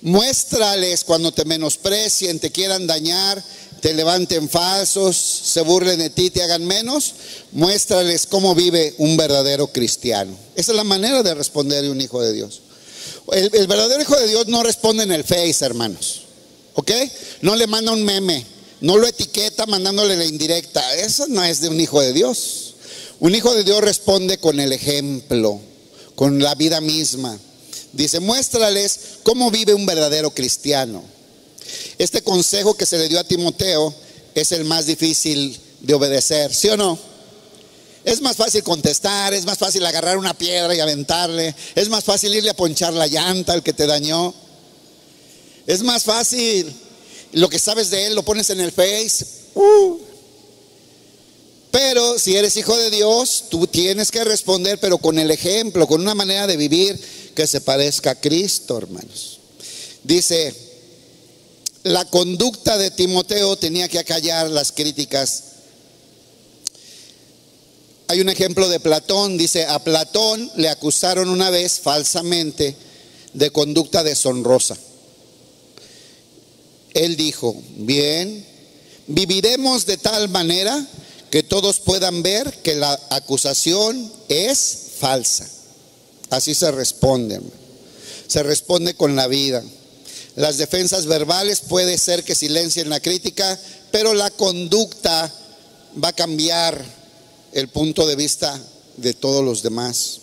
Muéstrales 0.02 1.02
cuando 1.02 1.32
te 1.32 1.44
menosprecien, 1.44 2.38
te 2.38 2.52
quieran 2.52 2.86
dañar, 2.86 3.44
te 3.80 3.94
levanten 3.94 4.48
falsos, 4.48 5.16
se 5.16 5.62
burlen 5.62 5.98
de 5.98 6.10
ti, 6.10 6.30
te 6.30 6.42
hagan 6.42 6.64
menos, 6.64 7.14
muéstrales 7.52 8.26
cómo 8.26 8.54
vive 8.54 8.94
un 8.98 9.16
verdadero 9.16 9.68
cristiano. 9.68 10.36
Esa 10.54 10.72
es 10.72 10.76
la 10.76 10.84
manera 10.84 11.22
de 11.22 11.34
responder 11.34 11.82
de 11.82 11.90
un 11.90 12.00
hijo 12.00 12.22
de 12.22 12.32
Dios. 12.32 12.60
El, 13.32 13.50
el, 13.54 13.66
verdadero 13.66 14.02
hijo 14.02 14.16
de 14.16 14.28
Dios 14.28 14.48
no 14.48 14.62
responde 14.62 15.04
en 15.04 15.12
el 15.12 15.24
Face, 15.24 15.64
hermanos. 15.64 16.22
¿Ok? 16.74 16.90
No 17.42 17.56
le 17.56 17.66
manda 17.66 17.92
un 17.92 18.04
meme, 18.04 18.44
no 18.80 18.96
lo 18.96 19.06
etiqueta 19.06 19.66
mandándole 19.66 20.16
la 20.16 20.24
indirecta. 20.24 20.94
Eso 20.96 21.26
no 21.28 21.44
es 21.44 21.60
de 21.60 21.68
un 21.68 21.80
hijo 21.80 22.00
de 22.00 22.12
Dios. 22.12 22.74
Un 23.20 23.34
hijo 23.34 23.54
de 23.54 23.64
Dios 23.64 23.82
responde 23.82 24.38
con 24.38 24.60
el 24.60 24.72
ejemplo, 24.72 25.60
con 26.14 26.42
la 26.42 26.54
vida 26.54 26.80
misma. 26.80 27.38
Dice, 27.92 28.20
muéstrales 28.20 29.00
cómo 29.22 29.50
vive 29.50 29.74
un 29.74 29.84
verdadero 29.84 30.30
cristiano. 30.30 31.04
Este 32.00 32.22
consejo 32.22 32.72
que 32.72 32.86
se 32.86 32.96
le 32.96 33.10
dio 33.10 33.20
a 33.20 33.24
Timoteo 33.24 33.94
es 34.34 34.52
el 34.52 34.64
más 34.64 34.86
difícil 34.86 35.54
de 35.80 35.92
obedecer, 35.92 36.54
¿sí 36.54 36.70
o 36.70 36.76
no? 36.78 36.98
Es 38.06 38.22
más 38.22 38.38
fácil 38.38 38.62
contestar, 38.62 39.34
es 39.34 39.44
más 39.44 39.58
fácil 39.58 39.84
agarrar 39.84 40.16
una 40.16 40.32
piedra 40.32 40.74
y 40.74 40.80
aventarle, 40.80 41.54
es 41.74 41.90
más 41.90 42.02
fácil 42.02 42.34
irle 42.34 42.48
a 42.48 42.56
ponchar 42.56 42.94
la 42.94 43.06
llanta 43.06 43.52
al 43.52 43.62
que 43.62 43.74
te 43.74 43.86
dañó. 43.86 44.32
Es 45.66 45.82
más 45.82 46.04
fácil, 46.04 46.74
lo 47.32 47.50
que 47.50 47.58
sabes 47.58 47.90
de 47.90 48.06
él 48.06 48.14
lo 48.14 48.22
pones 48.22 48.48
en 48.48 48.60
el 48.60 48.72
face. 48.72 49.26
Uh. 49.54 49.98
Pero 51.70 52.18
si 52.18 52.34
eres 52.34 52.56
hijo 52.56 52.78
de 52.78 52.88
Dios, 52.88 53.44
tú 53.50 53.66
tienes 53.66 54.10
que 54.10 54.24
responder, 54.24 54.80
pero 54.80 54.96
con 54.96 55.18
el 55.18 55.30
ejemplo, 55.30 55.86
con 55.86 56.00
una 56.00 56.14
manera 56.14 56.46
de 56.46 56.56
vivir 56.56 56.98
que 57.34 57.46
se 57.46 57.60
parezca 57.60 58.12
a 58.12 58.18
Cristo, 58.18 58.78
hermanos. 58.78 59.40
Dice 60.02 60.69
la 61.82 62.04
conducta 62.04 62.76
de 62.76 62.90
Timoteo 62.90 63.56
tenía 63.56 63.88
que 63.88 63.98
acallar 63.98 64.50
las 64.50 64.72
críticas. 64.72 65.44
Hay 68.08 68.20
un 68.20 68.28
ejemplo 68.28 68.68
de 68.68 68.80
Platón, 68.80 69.38
dice, 69.38 69.66
a 69.66 69.78
Platón 69.82 70.50
le 70.56 70.68
acusaron 70.68 71.30
una 71.30 71.50
vez 71.50 71.80
falsamente 71.80 72.76
de 73.32 73.50
conducta 73.50 74.02
deshonrosa. 74.02 74.76
Él 76.92 77.16
dijo, 77.16 77.56
bien, 77.76 78.44
viviremos 79.06 79.86
de 79.86 79.96
tal 79.96 80.28
manera 80.28 80.86
que 81.30 81.44
todos 81.44 81.78
puedan 81.78 82.22
ver 82.22 82.52
que 82.62 82.74
la 82.74 82.98
acusación 83.10 84.12
es 84.28 84.76
falsa. 84.98 85.48
Así 86.30 86.54
se 86.54 86.70
responde. 86.72 87.40
Se 88.26 88.42
responde 88.42 88.94
con 88.94 89.14
la 89.14 89.28
vida. 89.28 89.62
Las 90.36 90.58
defensas 90.58 91.06
verbales 91.06 91.60
puede 91.60 91.98
ser 91.98 92.24
que 92.24 92.34
silencien 92.34 92.88
la 92.88 93.00
crítica, 93.00 93.58
pero 93.90 94.14
la 94.14 94.30
conducta 94.30 95.32
va 96.02 96.08
a 96.08 96.12
cambiar 96.12 96.84
el 97.52 97.68
punto 97.68 98.06
de 98.06 98.16
vista 98.16 98.58
de 98.96 99.14
todos 99.14 99.44
los 99.44 99.62
demás. 99.62 100.20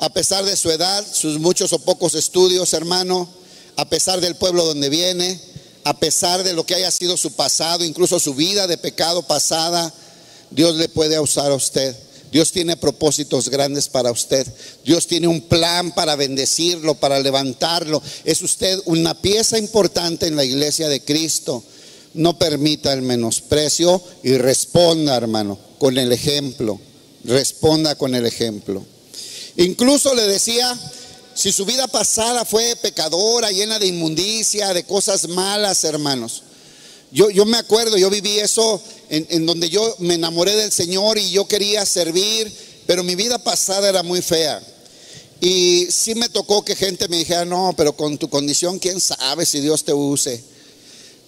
A 0.00 0.10
pesar 0.10 0.44
de 0.44 0.56
su 0.56 0.70
edad, 0.70 1.04
sus 1.10 1.38
muchos 1.38 1.72
o 1.72 1.78
pocos 1.78 2.14
estudios, 2.14 2.72
hermano, 2.72 3.28
a 3.76 3.88
pesar 3.88 4.20
del 4.20 4.36
pueblo 4.36 4.64
donde 4.64 4.88
viene, 4.88 5.40
a 5.84 5.98
pesar 5.98 6.42
de 6.42 6.52
lo 6.52 6.66
que 6.66 6.74
haya 6.74 6.90
sido 6.90 7.16
su 7.16 7.32
pasado, 7.32 7.84
incluso 7.84 8.18
su 8.20 8.34
vida 8.34 8.66
de 8.66 8.78
pecado 8.78 9.22
pasada, 9.22 9.92
Dios 10.50 10.76
le 10.76 10.88
puede 10.88 11.18
usar 11.18 11.50
a 11.50 11.54
usted. 11.54 11.96
Dios 12.30 12.52
tiene 12.52 12.76
propósitos 12.76 13.48
grandes 13.48 13.88
para 13.88 14.10
usted. 14.10 14.46
Dios 14.84 15.06
tiene 15.06 15.28
un 15.28 15.42
plan 15.42 15.94
para 15.94 16.16
bendecirlo, 16.16 16.94
para 16.94 17.20
levantarlo. 17.20 18.02
Es 18.24 18.42
usted 18.42 18.78
una 18.84 19.14
pieza 19.20 19.58
importante 19.58 20.26
en 20.26 20.36
la 20.36 20.44
iglesia 20.44 20.88
de 20.88 21.02
Cristo. 21.02 21.62
No 22.14 22.38
permita 22.38 22.92
el 22.92 23.02
menosprecio 23.02 24.02
y 24.22 24.36
responda, 24.36 25.16
hermano, 25.16 25.58
con 25.78 25.96
el 25.98 26.12
ejemplo. 26.12 26.80
Responda 27.24 27.94
con 27.96 28.14
el 28.14 28.26
ejemplo. 28.26 28.84
Incluso 29.56 30.14
le 30.14 30.22
decía, 30.22 30.78
si 31.34 31.52
su 31.52 31.64
vida 31.64 31.86
pasada 31.88 32.44
fue 32.44 32.76
pecadora, 32.76 33.50
llena 33.50 33.78
de 33.78 33.86
inmundicia, 33.86 34.74
de 34.74 34.84
cosas 34.84 35.28
malas, 35.28 35.84
hermanos. 35.84 36.42
Yo, 37.10 37.46
me 37.46 37.56
acuerdo, 37.56 37.96
yo 37.96 38.10
viví 38.10 38.38
eso 38.38 38.82
en, 39.08 39.46
donde 39.46 39.70
yo 39.70 39.94
me 39.98 40.14
enamoré 40.14 40.54
del 40.56 40.70
Señor 40.70 41.16
y 41.18 41.30
yo 41.30 41.48
quería 41.48 41.86
servir, 41.86 42.52
pero 42.86 43.02
mi 43.02 43.14
vida 43.14 43.38
pasada 43.38 43.88
era 43.88 44.02
muy 44.02 44.20
fea. 44.20 44.62
Y 45.40 45.86
sí 45.90 46.14
me 46.14 46.28
tocó 46.28 46.64
que 46.64 46.76
gente 46.76 47.08
me 47.08 47.18
dijera, 47.18 47.44
no, 47.44 47.72
pero 47.76 47.96
con 47.96 48.18
tu 48.18 48.28
condición, 48.28 48.78
¿quién 48.78 49.00
sabe 49.00 49.46
si 49.46 49.60
Dios 49.60 49.84
te 49.84 49.94
use? 49.94 50.42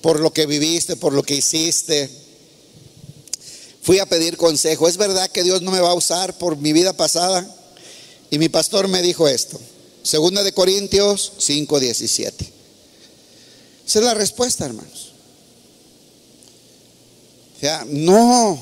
Por 0.02 0.20
lo 0.20 0.32
que 0.32 0.46
viviste, 0.46 0.96
por 0.96 1.12
lo 1.12 1.22
que 1.22 1.36
hiciste. 1.36 2.10
Fui 3.82 3.98
a 3.98 4.06
pedir 4.06 4.36
consejo. 4.36 4.88
¿Es 4.88 4.96
verdad 4.96 5.30
que 5.30 5.42
Dios 5.42 5.62
no 5.62 5.70
me 5.70 5.80
va 5.80 5.90
a 5.90 5.94
usar 5.94 6.36
por 6.36 6.56
mi 6.56 6.72
vida 6.72 6.92
pasada? 6.92 7.48
Y 8.30 8.38
mi 8.38 8.48
pastor 8.48 8.88
me 8.88 9.00
dijo 9.00 9.28
esto. 9.28 9.58
Segunda 10.02 10.42
de 10.42 10.52
Corintios 10.52 11.32
5:17. 11.38 12.52
Esa 13.86 13.98
es 13.98 14.04
la 14.04 14.14
respuesta, 14.14 14.66
hermanos. 14.66 15.09
Sea, 17.60 17.84
no. 17.86 18.58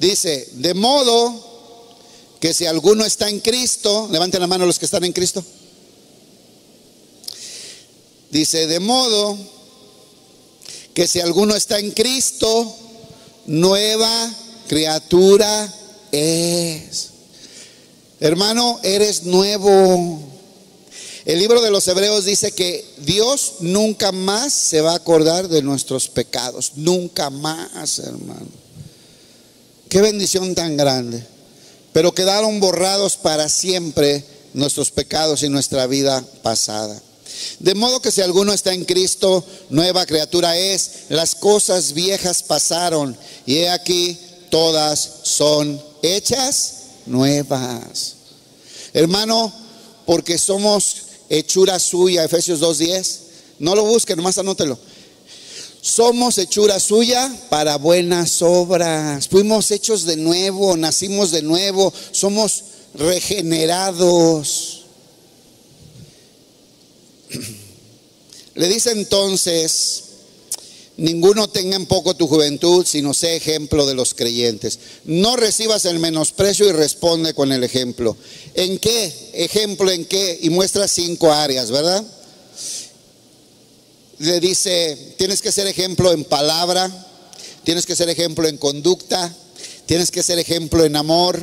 Dice, 0.00 0.48
de 0.54 0.74
modo 0.74 1.32
que 2.40 2.52
si 2.52 2.66
alguno 2.66 3.04
está 3.04 3.28
en 3.28 3.38
Cristo, 3.38 4.08
levanten 4.10 4.40
la 4.40 4.48
mano 4.48 4.66
los 4.66 4.80
que 4.80 4.86
están 4.86 5.04
en 5.04 5.12
Cristo. 5.12 5.44
Dice, 8.30 8.66
de 8.66 8.80
modo 8.80 9.38
que 10.92 11.06
si 11.06 11.20
alguno 11.20 11.54
está 11.54 11.78
en 11.78 11.92
Cristo, 11.92 12.74
nueva 13.46 14.34
criatura 14.66 15.72
es. 16.10 17.10
Hermano, 18.18 18.80
eres 18.82 19.22
nuevo. 19.22 20.31
El 21.24 21.38
libro 21.38 21.62
de 21.62 21.70
los 21.70 21.86
Hebreos 21.86 22.24
dice 22.24 22.50
que 22.50 22.84
Dios 22.98 23.54
nunca 23.60 24.10
más 24.10 24.52
se 24.52 24.80
va 24.80 24.92
a 24.92 24.96
acordar 24.96 25.48
de 25.48 25.62
nuestros 25.62 26.08
pecados. 26.08 26.72
Nunca 26.74 27.30
más, 27.30 28.00
hermano. 28.00 28.48
Qué 29.88 30.00
bendición 30.00 30.54
tan 30.56 30.76
grande. 30.76 31.24
Pero 31.92 32.12
quedaron 32.12 32.58
borrados 32.58 33.16
para 33.16 33.48
siempre 33.48 34.24
nuestros 34.52 34.90
pecados 34.90 35.44
y 35.44 35.48
nuestra 35.48 35.86
vida 35.86 36.24
pasada. 36.42 37.00
De 37.60 37.74
modo 37.74 38.02
que 38.02 38.10
si 38.10 38.20
alguno 38.20 38.52
está 38.52 38.72
en 38.72 38.84
Cristo, 38.84 39.44
nueva 39.70 40.06
criatura 40.06 40.56
es. 40.56 41.04
Las 41.08 41.36
cosas 41.36 41.92
viejas 41.92 42.42
pasaron 42.42 43.16
y 43.46 43.58
he 43.58 43.70
aquí 43.70 44.18
todas 44.50 45.08
son 45.22 45.80
hechas 46.02 46.74
nuevas. 47.06 48.14
Hermano, 48.92 49.52
porque 50.04 50.36
somos 50.36 51.11
hechura 51.32 51.78
suya, 51.78 52.24
Efesios 52.24 52.60
2.10. 52.60 53.18
No 53.58 53.74
lo 53.74 53.84
busquen, 53.84 54.16
nomás 54.16 54.36
anótelo. 54.38 54.78
Somos 55.80 56.36
hechura 56.38 56.78
suya 56.78 57.34
para 57.48 57.76
buenas 57.76 58.42
obras. 58.42 59.26
Fuimos 59.28 59.70
hechos 59.70 60.04
de 60.04 60.16
nuevo, 60.16 60.76
nacimos 60.76 61.30
de 61.32 61.42
nuevo, 61.42 61.92
somos 62.12 62.64
regenerados. 62.94 64.84
Le 68.54 68.68
dice 68.68 68.92
entonces, 68.92 70.01
Ninguno 70.98 71.48
tenga 71.48 71.76
en 71.76 71.86
poco 71.86 72.14
tu 72.14 72.26
juventud, 72.26 72.84
sino 72.86 73.14
sé 73.14 73.36
ejemplo 73.36 73.86
de 73.86 73.94
los 73.94 74.12
creyentes. 74.12 74.78
No 75.04 75.36
recibas 75.36 75.86
el 75.86 75.98
menosprecio 75.98 76.68
y 76.68 76.72
responde 76.72 77.32
con 77.32 77.50
el 77.50 77.64
ejemplo. 77.64 78.16
¿En 78.54 78.78
qué? 78.78 79.12
Ejemplo 79.32 79.90
en 79.90 80.04
qué? 80.04 80.38
Y 80.42 80.50
muestra 80.50 80.86
cinco 80.86 81.32
áreas, 81.32 81.70
¿verdad? 81.70 82.04
Le 84.18 84.38
dice, 84.38 85.14
tienes 85.16 85.40
que 85.40 85.50
ser 85.50 85.66
ejemplo 85.66 86.12
en 86.12 86.24
palabra, 86.24 86.90
tienes 87.64 87.86
que 87.86 87.96
ser 87.96 88.10
ejemplo 88.10 88.46
en 88.46 88.58
conducta, 88.58 89.34
tienes 89.86 90.10
que 90.10 90.22
ser 90.22 90.38
ejemplo 90.38 90.84
en 90.84 90.96
amor, 90.96 91.40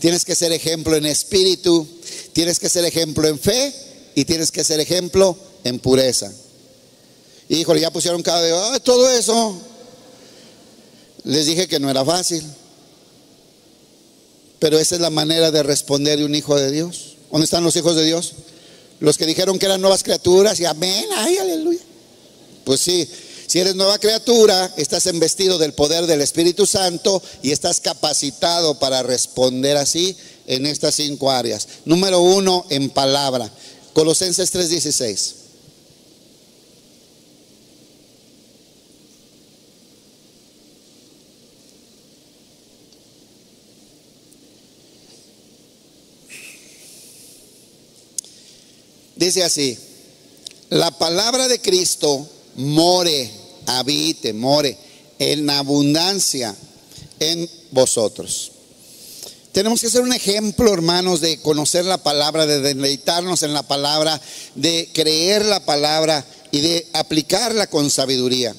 tienes 0.00 0.24
que 0.24 0.34
ser 0.34 0.52
ejemplo 0.52 0.96
en 0.96 1.06
espíritu, 1.06 1.86
tienes 2.32 2.58
que 2.58 2.68
ser 2.68 2.84
ejemplo 2.84 3.28
en 3.28 3.38
fe 3.38 3.72
y 4.16 4.24
tienes 4.24 4.50
que 4.50 4.64
ser 4.64 4.80
ejemplo 4.80 5.38
en 5.62 5.78
pureza. 5.78 6.32
Híjole, 7.48 7.80
ya 7.80 7.90
pusieron 7.90 8.22
cada 8.22 8.42
vez, 8.42 8.82
todo 8.82 9.10
eso. 9.10 9.56
Les 11.24 11.46
dije 11.46 11.66
que 11.66 11.80
no 11.80 11.90
era 11.90 12.04
fácil. 12.04 12.42
Pero 14.58 14.78
esa 14.78 14.96
es 14.96 15.00
la 15.00 15.10
manera 15.10 15.50
de 15.50 15.62
responder 15.62 16.18
de 16.18 16.24
un 16.24 16.34
hijo 16.34 16.56
de 16.56 16.70
Dios. 16.70 17.16
¿Dónde 17.30 17.44
están 17.44 17.64
los 17.64 17.76
hijos 17.76 17.96
de 17.96 18.04
Dios? 18.04 18.32
Los 19.00 19.16
que 19.16 19.26
dijeron 19.26 19.58
que 19.58 19.66
eran 19.66 19.80
nuevas 19.80 20.02
criaturas 20.02 20.58
y 20.60 20.64
amén, 20.64 21.04
ay, 21.16 21.38
aleluya. 21.38 21.80
Pues 22.64 22.80
sí, 22.80 23.08
si 23.46 23.60
eres 23.60 23.76
nueva 23.76 23.98
criatura, 23.98 24.74
estás 24.76 25.06
investido 25.06 25.56
del 25.56 25.72
poder 25.72 26.06
del 26.06 26.20
Espíritu 26.20 26.66
Santo 26.66 27.22
y 27.42 27.52
estás 27.52 27.80
capacitado 27.80 28.78
para 28.78 29.02
responder 29.02 29.76
así 29.76 30.16
en 30.46 30.66
estas 30.66 30.96
cinco 30.96 31.30
áreas. 31.30 31.66
Número 31.84 32.20
uno, 32.20 32.66
en 32.68 32.90
palabra. 32.90 33.50
Colosenses 33.94 34.52
3:16. 34.52 35.37
Dice 49.18 49.42
así, 49.42 49.76
la 50.68 50.92
palabra 50.92 51.48
de 51.48 51.60
Cristo 51.60 52.24
more, 52.54 53.28
habite, 53.66 54.32
more 54.32 54.78
en 55.18 55.50
abundancia 55.50 56.54
en 57.18 57.50
vosotros. 57.72 58.52
Tenemos 59.50 59.80
que 59.80 59.90
ser 59.90 60.02
un 60.02 60.12
ejemplo, 60.12 60.72
hermanos, 60.72 61.20
de 61.20 61.40
conocer 61.40 61.84
la 61.84 61.98
palabra, 61.98 62.46
de 62.46 62.60
deleitarnos 62.60 63.42
en 63.42 63.54
la 63.54 63.64
palabra, 63.64 64.20
de 64.54 64.88
creer 64.94 65.44
la 65.46 65.64
palabra 65.64 66.24
y 66.52 66.60
de 66.60 66.86
aplicarla 66.92 67.66
con 67.66 67.90
sabiduría. 67.90 68.54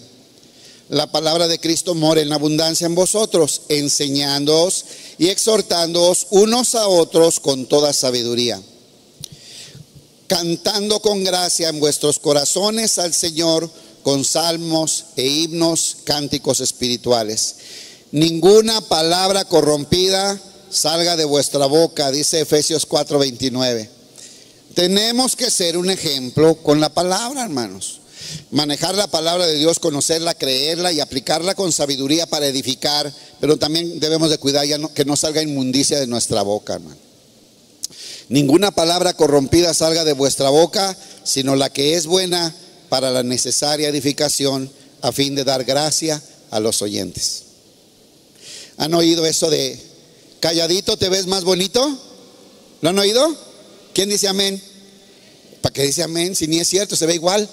La 0.89 1.10
palabra 1.10 1.47
de 1.47 1.60
Cristo 1.60 1.95
more 1.95 2.22
en 2.22 2.34
abundancia 2.34 2.86
en 2.86 2.95
vosotros, 2.95 3.62
enseñándoos 3.70 4.84
y 5.18 5.30
exhortándoos 5.30 6.28
unos 6.32 6.76
a 6.76 6.89
otros 6.89 7.39
con 7.39 7.66
toda 7.66 7.93
sabiduría 7.93 8.62
cantando 10.30 11.01
con 11.01 11.23
gracia 11.23 11.69
en 11.69 11.80
vuestros 11.80 12.19
corazones 12.19 12.99
al 12.99 13.13
Señor 13.13 13.69
con 14.03 14.23
salmos 14.23 15.05
e 15.17 15.25
himnos, 15.27 15.97
cánticos 16.05 16.61
espirituales. 16.61 17.55
Ninguna 18.11 18.80
palabra 18.80 19.43
corrompida 19.45 20.39
salga 20.69 21.17
de 21.17 21.25
vuestra 21.25 21.65
boca, 21.65 22.11
dice 22.11 22.41
Efesios 22.41 22.88
4:29. 22.88 23.89
Tenemos 24.75 25.36
que 25.36 25.49
ser 25.49 25.77
un 25.77 25.89
ejemplo 25.89 26.55
con 26.55 26.80
la 26.80 26.89
palabra, 26.89 27.43
hermanos. 27.43 28.01
Manejar 28.51 28.93
la 28.93 29.07
palabra 29.07 29.47
de 29.47 29.55
Dios, 29.55 29.80
conocerla, 29.80 30.36
creerla 30.36 30.91
y 30.91 30.99
aplicarla 30.99 31.55
con 31.55 31.71
sabiduría 31.71 32.27
para 32.27 32.45
edificar, 32.45 33.11
pero 33.39 33.57
también 33.57 33.99
debemos 33.99 34.30
de 34.30 34.38
cuidar 34.38 34.65
ya 34.67 34.77
que 34.93 35.05
no 35.05 35.15
salga 35.15 35.41
inmundicia 35.41 35.99
de 35.99 36.05
nuestra 36.05 36.43
boca, 36.43 36.75
hermano. 36.75 37.09
Ninguna 38.30 38.69
palabra 38.69 39.13
corrompida 39.13 39.73
salga 39.73 40.03
de 40.03 40.13
vuestra 40.13 40.49
boca, 40.49 40.95
sino 41.23 41.55
la 41.55 41.71
que 41.71 41.95
es 41.95 42.05
buena 42.05 42.53
para 42.88 43.09
la 43.09 43.23
necesaria 43.23 43.89
edificación 43.89 44.71
a 45.01 45.11
fin 45.11 45.34
de 45.34 45.43
dar 45.43 45.63
gracia 45.63 46.21
a 46.51 46.59
los 46.59 46.84
oyentes. 46.84 47.43
¿Han 48.77 48.93
oído 48.93 49.25
eso 49.25 49.49
de 49.49 49.80
calladito 50.39 50.95
te 50.95 51.09
ves 51.09 51.25
más 51.25 51.43
bonito? 51.43 51.97
¿Lo 52.82 52.89
han 52.89 52.99
oído? 52.99 53.36
¿Quién 53.93 54.09
dice 54.09 54.27
amén? 54.27 54.61
¿Para 55.61 55.73
qué 55.73 55.84
dice 55.84 56.03
amén? 56.03 56.36
Si 56.36 56.47
ni 56.47 56.59
es 56.59 56.67
cierto, 56.67 56.95
se 56.95 57.07
ve 57.07 57.15
igual. 57.15 57.49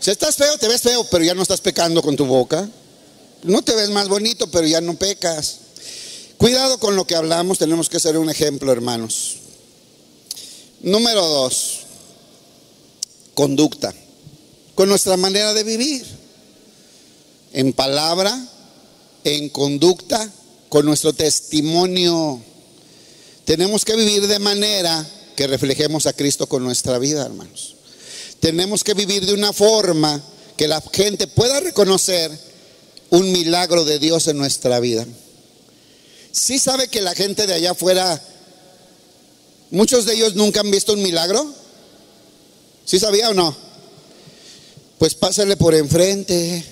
Si 0.00 0.10
estás 0.10 0.36
feo, 0.36 0.56
te 0.56 0.68
ves 0.68 0.80
feo, 0.80 1.04
pero 1.10 1.22
ya 1.22 1.34
no 1.34 1.42
estás 1.42 1.60
pecando 1.60 2.02
con 2.02 2.16
tu 2.16 2.24
boca. 2.24 2.68
No 3.42 3.62
te 3.62 3.74
ves 3.74 3.90
más 3.90 4.08
bonito, 4.08 4.50
pero 4.50 4.66
ya 4.66 4.80
no 4.80 4.94
pecas. 4.94 5.58
Cuidado 6.38 6.78
con 6.78 6.96
lo 6.96 7.06
que 7.06 7.14
hablamos, 7.14 7.58
tenemos 7.58 7.88
que 7.88 8.00
ser 8.00 8.16
un 8.16 8.30
ejemplo, 8.30 8.72
hermanos. 8.72 9.41
Número 10.82 11.24
dos, 11.24 11.82
conducta, 13.34 13.94
con 14.74 14.88
nuestra 14.88 15.16
manera 15.16 15.54
de 15.54 15.62
vivir, 15.62 16.04
en 17.52 17.72
palabra, 17.72 18.36
en 19.22 19.48
conducta, 19.48 20.28
con 20.68 20.84
nuestro 20.84 21.12
testimonio. 21.12 22.42
Tenemos 23.44 23.84
que 23.84 23.94
vivir 23.94 24.26
de 24.26 24.40
manera 24.40 25.08
que 25.36 25.46
reflejemos 25.46 26.06
a 26.06 26.14
Cristo 26.14 26.48
con 26.48 26.64
nuestra 26.64 26.98
vida, 26.98 27.24
hermanos. 27.24 27.76
Tenemos 28.40 28.82
que 28.82 28.94
vivir 28.94 29.24
de 29.24 29.34
una 29.34 29.52
forma 29.52 30.20
que 30.56 30.66
la 30.66 30.82
gente 30.92 31.28
pueda 31.28 31.60
reconocer 31.60 32.36
un 33.10 33.30
milagro 33.30 33.84
de 33.84 34.00
Dios 34.00 34.26
en 34.26 34.36
nuestra 34.36 34.80
vida. 34.80 35.06
Si 36.32 36.58
sabe 36.58 36.88
que 36.88 37.02
la 37.02 37.14
gente 37.14 37.46
de 37.46 37.54
allá 37.54 37.70
afuera, 37.70 38.20
muchos 39.72 40.04
de 40.04 40.14
ellos 40.14 40.36
nunca 40.36 40.60
han 40.60 40.70
visto 40.70 40.92
un 40.92 41.02
milagro? 41.02 41.52
¿Sí 42.84 43.00
sabía 43.00 43.30
o 43.30 43.34
no? 43.34 43.56
Pues 44.98 45.14
pásale 45.14 45.56
por 45.56 45.74
enfrente. 45.74 46.64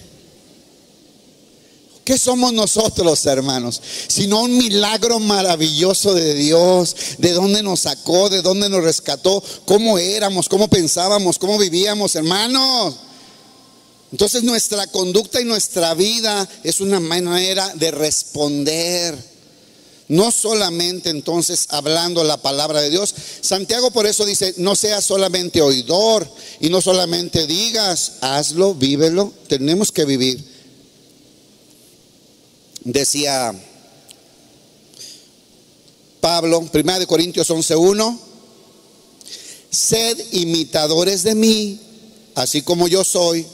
¿Qué 2.05 2.19
somos 2.19 2.53
nosotros, 2.53 3.25
hermanos? 3.27 3.81
Sino 4.09 4.43
un 4.43 4.57
milagro 4.57 5.19
maravilloso 5.19 6.15
de 6.15 6.35
Dios, 6.35 6.97
de 7.19 7.33
dónde 7.33 7.63
nos 7.63 7.81
sacó, 7.81 8.29
de 8.29 8.43
dónde 8.43 8.69
nos 8.69 8.83
rescató, 8.83 9.43
cómo 9.65 9.99
éramos, 9.99 10.49
cómo 10.49 10.69
pensábamos, 10.69 11.39
cómo 11.39 11.59
vivíamos, 11.59 12.15
hermanos. 12.17 12.97
Entonces 14.13 14.43
nuestra 14.43 14.87
conducta 14.89 15.41
y 15.41 15.45
nuestra 15.45 15.95
vida 15.95 16.49
es 16.65 16.81
una 16.81 16.99
manera 16.99 17.73
de 17.77 17.91
responder. 17.93 19.30
No 20.11 20.31
solamente 20.31 21.09
entonces 21.09 21.67
hablando 21.71 22.23
la 22.23 22.37
palabra 22.37 22.83
de 22.83 22.91
Dios. 22.91 23.15
Santiago 23.41 23.91
por 23.91 24.07
eso 24.07 24.27
dice, 24.27 24.55
no 24.59 24.77
seas 24.77 25.05
solamente 25.05 25.63
oidor 25.63 26.29
y 26.61 26.69
no 26.69 26.81
solamente 26.81 27.47
digas, 27.47 28.13
hazlo, 28.21 28.75
vívelo. 28.75 29.33
Tenemos 29.49 29.91
que 29.91 30.05
vivir 30.05 30.51
decía 32.85 33.53
Pablo, 36.21 36.69
1 36.73 36.99
de 36.99 37.07
Corintios 37.07 37.49
11:1, 37.51 38.19
sed 39.71 40.19
imitadores 40.33 41.23
de 41.23 41.35
mí, 41.35 41.81
así 42.35 42.63
como 42.63 42.89
yo 42.89 43.05
soy 43.05 43.47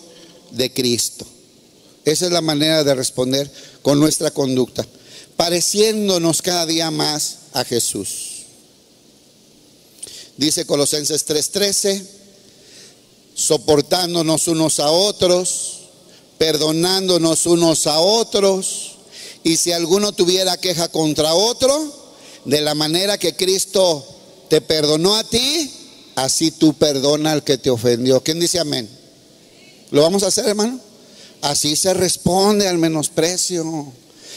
de 0.50 0.72
Cristo. 0.72 1.24
Esa 2.04 2.26
es 2.26 2.32
la 2.32 2.40
manera 2.40 2.84
de 2.84 2.94
responder 2.94 3.50
con 3.82 4.00
nuestra 4.00 4.30
conducta, 4.30 4.86
pareciéndonos 5.36 6.42
cada 6.42 6.66
día 6.66 6.90
más 6.90 7.38
a 7.52 7.64
Jesús. 7.64 8.44
Dice 10.36 10.66
Colosenses 10.66 11.24
3:13, 11.26 12.04
soportándonos 13.34 14.48
unos 14.48 14.80
a 14.80 14.90
otros, 14.90 15.80
perdonándonos 16.38 17.46
unos 17.46 17.86
a 17.86 18.00
otros 18.00 18.96
y 19.44 19.56
si 19.56 19.72
alguno 19.72 20.12
tuviera 20.12 20.56
queja 20.56 20.88
contra 20.88 21.34
otro, 21.34 22.04
de 22.44 22.60
la 22.60 22.74
manera 22.74 23.18
que 23.18 23.34
Cristo 23.34 24.04
te 24.48 24.60
perdonó 24.60 25.16
a 25.16 25.24
ti, 25.24 25.70
así 26.14 26.50
tú 26.50 26.74
perdona 26.74 27.32
al 27.32 27.44
que 27.44 27.58
te 27.58 27.70
ofendió. 27.70 28.22
¿Quién 28.22 28.40
dice 28.40 28.58
amén? 28.58 28.88
¿Lo 29.90 30.02
vamos 30.02 30.22
a 30.22 30.28
hacer, 30.28 30.46
hermano? 30.46 30.80
Así 31.42 31.76
se 31.76 31.94
responde 31.94 32.68
al 32.68 32.78
menosprecio. 32.78 33.92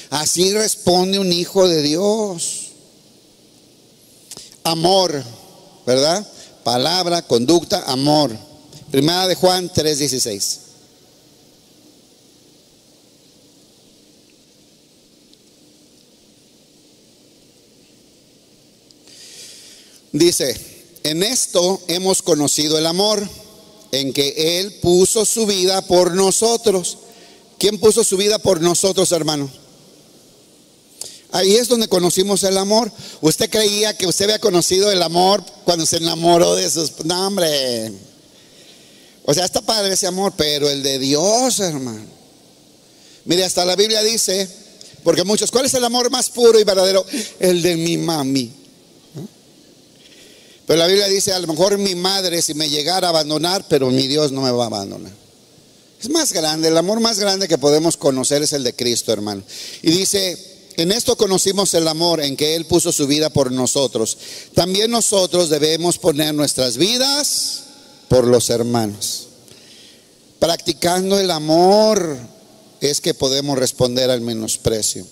Así 0.10 0.54
responde 0.54 1.20
un 1.20 1.32
hijo 1.32 1.68
de 1.68 1.82
Dios. 1.82 2.70
Amor, 4.64 5.24
¿verdad? 5.86 6.28
Palabra, 6.64 7.22
conducta, 7.22 7.84
amor. 7.86 8.36
Primera 8.92 9.28
de 9.28 9.36
Juan 9.36 9.70
3:16. 9.70 10.60
Dice, 20.12 20.60
en 21.04 21.22
esto 21.22 21.82
hemos 21.88 22.24
conocido 22.24 22.80
el 22.80 22.88
amor, 22.88 23.28
en 23.92 24.12
que 24.12 24.60
Él 24.60 24.74
puso 24.82 25.24
su 25.24 25.46
vida 25.46 25.82
por 25.84 26.16
nosotros. 26.16 26.98
¿Quién 27.60 27.80
puso 27.80 28.04
su 28.04 28.18
vida 28.18 28.40
por 28.40 28.60
nosotros, 28.62 29.12
hermano? 29.12 29.52
Ahí 31.32 31.56
es 31.56 31.68
donde 31.68 31.88
conocimos 31.88 32.44
el 32.44 32.58
amor. 32.58 32.92
Usted 33.22 33.50
creía 33.50 33.96
que 33.96 34.08
usted 34.08 34.26
había 34.26 34.40
conocido 34.40 34.92
el 34.92 35.02
amor 35.04 35.44
cuando 35.64 35.86
se 35.86 35.98
enamoró 35.98 36.56
de 36.56 36.70
sus... 36.70 37.06
No, 37.06 37.28
hombre. 37.28 37.92
O 39.26 39.34
sea, 39.34 39.46
está 39.46 39.62
padre 39.62 39.94
ese 39.94 40.08
amor, 40.08 40.34
pero 40.36 40.70
el 40.70 40.82
de 40.82 40.98
Dios, 40.98 41.60
hermano. 41.60 42.06
Mire, 43.26 43.46
hasta 43.46 43.64
la 43.64 43.76
Biblia 43.76 44.02
dice, 44.02 44.50
porque 45.04 45.24
muchos, 45.24 45.52
¿cuál 45.52 45.66
es 45.66 45.74
el 45.76 45.86
amor 45.86 46.10
más 46.10 46.32
puro 46.32 46.60
y 46.60 46.64
verdadero? 46.64 47.06
El 47.40 47.62
de 47.62 47.78
mi 47.78 47.98
mami. 47.98 48.52
Pero 50.66 50.80
la 50.80 50.88
Biblia 50.88 51.08
dice, 51.08 51.32
a 51.34 51.40
lo 51.40 51.48
mejor 51.48 51.78
mi 51.78 51.94
madre 51.94 52.42
si 52.42 52.56
me 52.56 52.70
llegara 52.70 53.08
a 53.08 53.10
abandonar, 53.12 53.66
pero 53.68 53.92
mi 53.92 54.08
Dios 54.08 54.32
no 54.32 54.42
me 54.42 54.52
va 54.52 54.64
a 54.64 54.68
abandonar. 54.68 55.12
Es 56.02 56.10
más 56.10 56.32
grande, 56.32 56.70
el 56.70 56.78
amor 56.78 57.00
más 57.02 57.20
grande 57.20 57.48
que 57.48 57.58
podemos 57.58 57.98
conocer 57.98 58.42
es 58.42 58.54
el 58.54 58.64
de 58.64 58.74
Cristo, 58.74 59.12
hermano. 59.12 59.44
Y 59.82 59.92
dice, 59.92 60.49
en 60.84 60.92
esto 60.92 61.18
conocimos 61.18 61.74
el 61.74 61.88
amor 61.88 62.22
en 62.22 62.36
que 62.36 62.56
Él 62.56 62.66
puso 62.66 62.92
su 62.92 63.08
vida 63.08 63.30
por 63.30 63.52
nosotros. 63.52 64.18
También 64.54 64.92
nosotros 64.92 65.50
debemos 65.50 65.98
poner 65.98 66.34
nuestras 66.34 66.78
vidas 66.78 67.64
por 68.08 68.26
los 68.26 68.50
hermanos. 68.50 69.28
Practicando 70.40 71.20
el 71.20 71.32
amor 71.32 72.18
es 72.82 73.02
que 73.02 73.14
podemos 73.14 73.58
responder 73.58 74.10
al 74.10 74.22
menosprecio. 74.22 75.06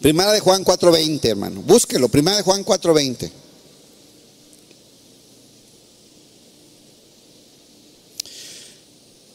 Primera 0.00 0.32
de 0.32 0.40
Juan 0.40 0.64
4:20, 0.64 1.28
hermano. 1.28 1.62
Búsquelo, 1.62 2.08
Primera 2.08 2.36
de 2.36 2.42
Juan 2.42 2.64
4:20. 2.64 3.30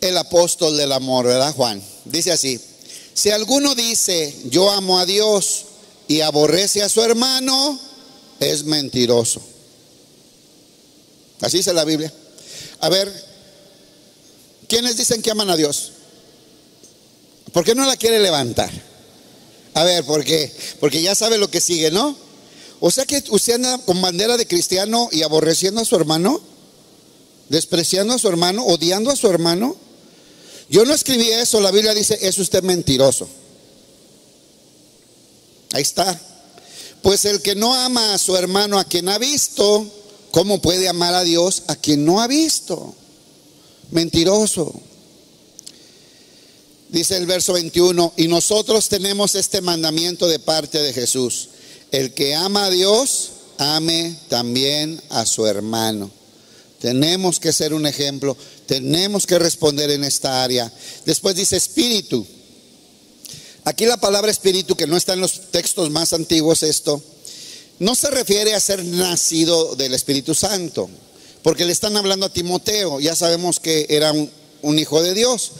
el 0.01 0.17
apóstol 0.17 0.77
del 0.77 0.91
amor, 0.91 1.25
¿verdad, 1.25 1.53
Juan? 1.53 1.81
Dice 2.05 2.31
así, 2.31 2.59
si 3.17 3.31
alguno 3.31 3.73
dice, 3.73 4.31
yo 4.51 4.69
amo 4.69 4.99
a 4.99 5.05
Dios 5.07 5.65
y 6.07 6.21
aborrece 6.21 6.83
a 6.83 6.87
su 6.87 7.01
hermano, 7.01 7.79
es 8.39 8.63
mentiroso. 8.63 9.41
Así 11.41 11.57
dice 11.57 11.73
la 11.73 11.83
Biblia. 11.83 12.13
A 12.79 12.89
ver, 12.89 13.11
¿quiénes 14.67 14.97
dicen 14.97 15.23
que 15.23 15.31
aman 15.31 15.49
a 15.49 15.57
Dios? 15.57 15.93
¿Por 17.53 17.65
qué 17.65 17.73
no 17.73 17.87
la 17.87 17.97
quiere 17.97 18.19
levantar? 18.19 18.69
A 19.73 19.83
ver, 19.83 20.05
¿por 20.05 20.23
qué? 20.23 20.55
Porque 20.79 21.01
ya 21.01 21.15
sabe 21.15 21.39
lo 21.39 21.49
que 21.49 21.59
sigue, 21.59 21.89
¿no? 21.89 22.15
O 22.79 22.91
sea 22.91 23.07
que 23.07 23.23
usted 23.31 23.55
anda 23.55 23.79
con 23.79 23.99
bandera 23.99 24.37
de 24.37 24.45
cristiano 24.45 25.09
y 25.11 25.23
aborreciendo 25.23 25.81
a 25.81 25.85
su 25.85 25.95
hermano, 25.95 26.39
despreciando 27.49 28.13
a 28.13 28.19
su 28.19 28.27
hermano, 28.27 28.63
odiando 28.63 29.09
a 29.09 29.15
su 29.15 29.27
hermano. 29.27 29.75
Yo 30.69 30.83
no 30.83 30.93
escribí 30.93 31.29
eso, 31.29 31.61
la 31.61 31.71
Biblia 31.71 31.93
dice, 31.93 32.17
es 32.21 32.37
usted 32.37 32.63
mentiroso. 32.63 33.27
Ahí 35.73 35.81
está. 35.81 36.19
Pues 37.01 37.25
el 37.25 37.41
que 37.41 37.55
no 37.55 37.73
ama 37.73 38.13
a 38.13 38.17
su 38.17 38.35
hermano 38.35 38.79
a 38.79 38.83
quien 38.83 39.07
ha 39.09 39.17
visto, 39.17 39.85
¿cómo 40.31 40.61
puede 40.61 40.89
amar 40.89 41.13
a 41.13 41.23
Dios 41.23 41.63
a 41.67 41.75
quien 41.75 42.05
no 42.05 42.21
ha 42.21 42.27
visto? 42.27 42.93
Mentiroso. 43.91 44.73
Dice 46.89 47.17
el 47.17 47.25
verso 47.25 47.53
21, 47.53 48.13
y 48.17 48.27
nosotros 48.27 48.87
tenemos 48.87 49.35
este 49.35 49.61
mandamiento 49.61 50.27
de 50.27 50.39
parte 50.39 50.79
de 50.79 50.93
Jesús. 50.93 51.49
El 51.91 52.13
que 52.13 52.35
ama 52.35 52.65
a 52.65 52.69
Dios, 52.69 53.29
ame 53.57 54.17
también 54.29 55.01
a 55.09 55.25
su 55.25 55.45
hermano. 55.45 56.11
Tenemos 56.79 57.39
que 57.39 57.53
ser 57.53 57.73
un 57.73 57.87
ejemplo, 57.87 58.37
tenemos 58.65 59.25
que 59.25 59.39
responder 59.39 59.89
en 59.89 60.03
esta 60.03 60.43
área. 60.43 60.71
Después 61.05 61.35
dice 61.35 61.57
espíritu. 61.57 62.25
Aquí 63.63 63.85
la 63.85 63.97
palabra 63.97 64.31
espíritu, 64.31 64.75
que 64.75 64.87
no 64.87 64.95
está 64.95 65.13
en 65.13 65.19
los 65.19 65.51
textos 65.51 65.89
más 65.89 66.13
antiguos 66.13 66.63
esto, 66.63 67.03
no 67.79 67.95
se 67.95 68.09
refiere 68.09 68.53
a 68.53 68.59
ser 68.59 68.83
nacido 68.83 69.75
del 69.75 69.93
Espíritu 69.93 70.33
Santo. 70.33 70.89
porque 71.43 71.65
le 71.65 71.71
están 71.71 71.95
hablando 71.95 72.25
a 72.25 72.33
Timoteo, 72.33 72.99
ya 72.99 73.15
sabemos 73.15 73.61
que 73.61 73.85
era 73.89 74.11
un, 74.11 74.79
hijo 74.79 75.01
de 75.01 75.13
Dios. 75.13 75.51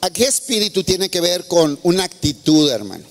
¿A 0.00 0.08
qué 0.08 0.24
espíritu 0.24 0.84
tiene 0.84 1.10
que 1.10 1.20
ver 1.20 1.46
con 1.46 1.78
una 1.82 2.04
actitud, 2.04 2.70
hermano? 2.70 3.04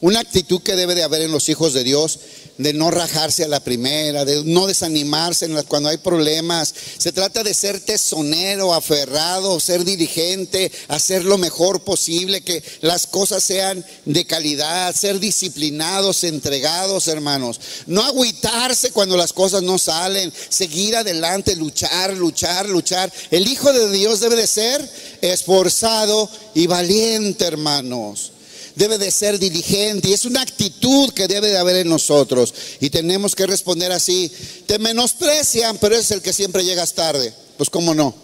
Una 0.00 0.20
actitud 0.20 0.62
que 0.62 0.76
debe 0.76 0.94
de 0.94 1.02
haber 1.02 1.20
en 1.20 1.32
los 1.32 1.50
hijos 1.50 1.74
de 1.74 1.84
Dios 1.84 2.18
de 2.60 2.74
no 2.74 2.90
rajarse 2.90 3.44
a 3.44 3.48
la 3.48 3.60
primera, 3.60 4.26
de 4.26 4.44
no 4.44 4.66
desanimarse 4.66 5.48
cuando 5.66 5.88
hay 5.88 5.96
problemas. 5.96 6.74
Se 6.98 7.10
trata 7.10 7.42
de 7.42 7.54
ser 7.54 7.80
tesonero, 7.80 8.74
aferrado, 8.74 9.58
ser 9.60 9.84
dirigente, 9.84 10.70
hacer 10.88 11.24
lo 11.24 11.38
mejor 11.38 11.82
posible, 11.82 12.42
que 12.42 12.62
las 12.82 13.06
cosas 13.06 13.42
sean 13.42 13.84
de 14.04 14.26
calidad, 14.26 14.94
ser 14.94 15.18
disciplinados, 15.20 16.22
entregados, 16.24 17.08
hermanos. 17.08 17.60
No 17.86 18.04
agüitarse 18.04 18.90
cuando 18.90 19.16
las 19.16 19.32
cosas 19.32 19.62
no 19.62 19.78
salen, 19.78 20.30
seguir 20.50 20.96
adelante, 20.96 21.56
luchar, 21.56 22.14
luchar, 22.14 22.68
luchar. 22.68 23.10
El 23.30 23.48
Hijo 23.48 23.72
de 23.72 23.90
Dios 23.90 24.20
debe 24.20 24.36
de 24.36 24.46
ser 24.46 24.86
esforzado 25.22 26.28
y 26.54 26.66
valiente, 26.66 27.46
hermanos 27.46 28.32
debe 28.74 28.98
de 28.98 29.10
ser 29.10 29.38
diligente 29.38 30.08
y 30.08 30.12
es 30.12 30.24
una 30.24 30.42
actitud 30.42 31.12
que 31.12 31.28
debe 31.28 31.48
de 31.48 31.58
haber 31.58 31.76
en 31.76 31.88
nosotros. 31.88 32.52
Y 32.80 32.90
tenemos 32.90 33.34
que 33.34 33.46
responder 33.46 33.92
así, 33.92 34.30
te 34.66 34.78
menosprecian, 34.78 35.78
pero 35.78 35.96
es 35.96 36.10
el 36.10 36.22
que 36.22 36.32
siempre 36.32 36.64
llegas 36.64 36.94
tarde. 36.94 37.32
Pues 37.56 37.70
cómo 37.70 37.94
no. 37.94 38.14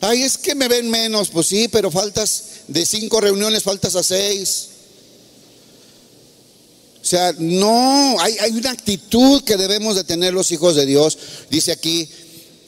Ay, 0.00 0.22
es 0.22 0.36
que 0.36 0.54
me 0.54 0.68
ven 0.68 0.90
menos, 0.90 1.28
pues 1.28 1.46
sí, 1.46 1.68
pero 1.68 1.90
faltas 1.90 2.44
de 2.68 2.84
cinco 2.84 3.20
reuniones, 3.20 3.62
faltas 3.62 3.94
a 3.94 4.02
seis. 4.02 4.68
O 7.00 7.04
sea, 7.04 7.34
no, 7.38 8.16
hay, 8.20 8.36
hay 8.38 8.52
una 8.52 8.70
actitud 8.70 9.42
que 9.42 9.56
debemos 9.56 9.96
de 9.96 10.04
tener 10.04 10.32
los 10.32 10.50
hijos 10.52 10.76
de 10.76 10.86
Dios. 10.86 11.18
Dice 11.50 11.72
aquí, 11.72 12.08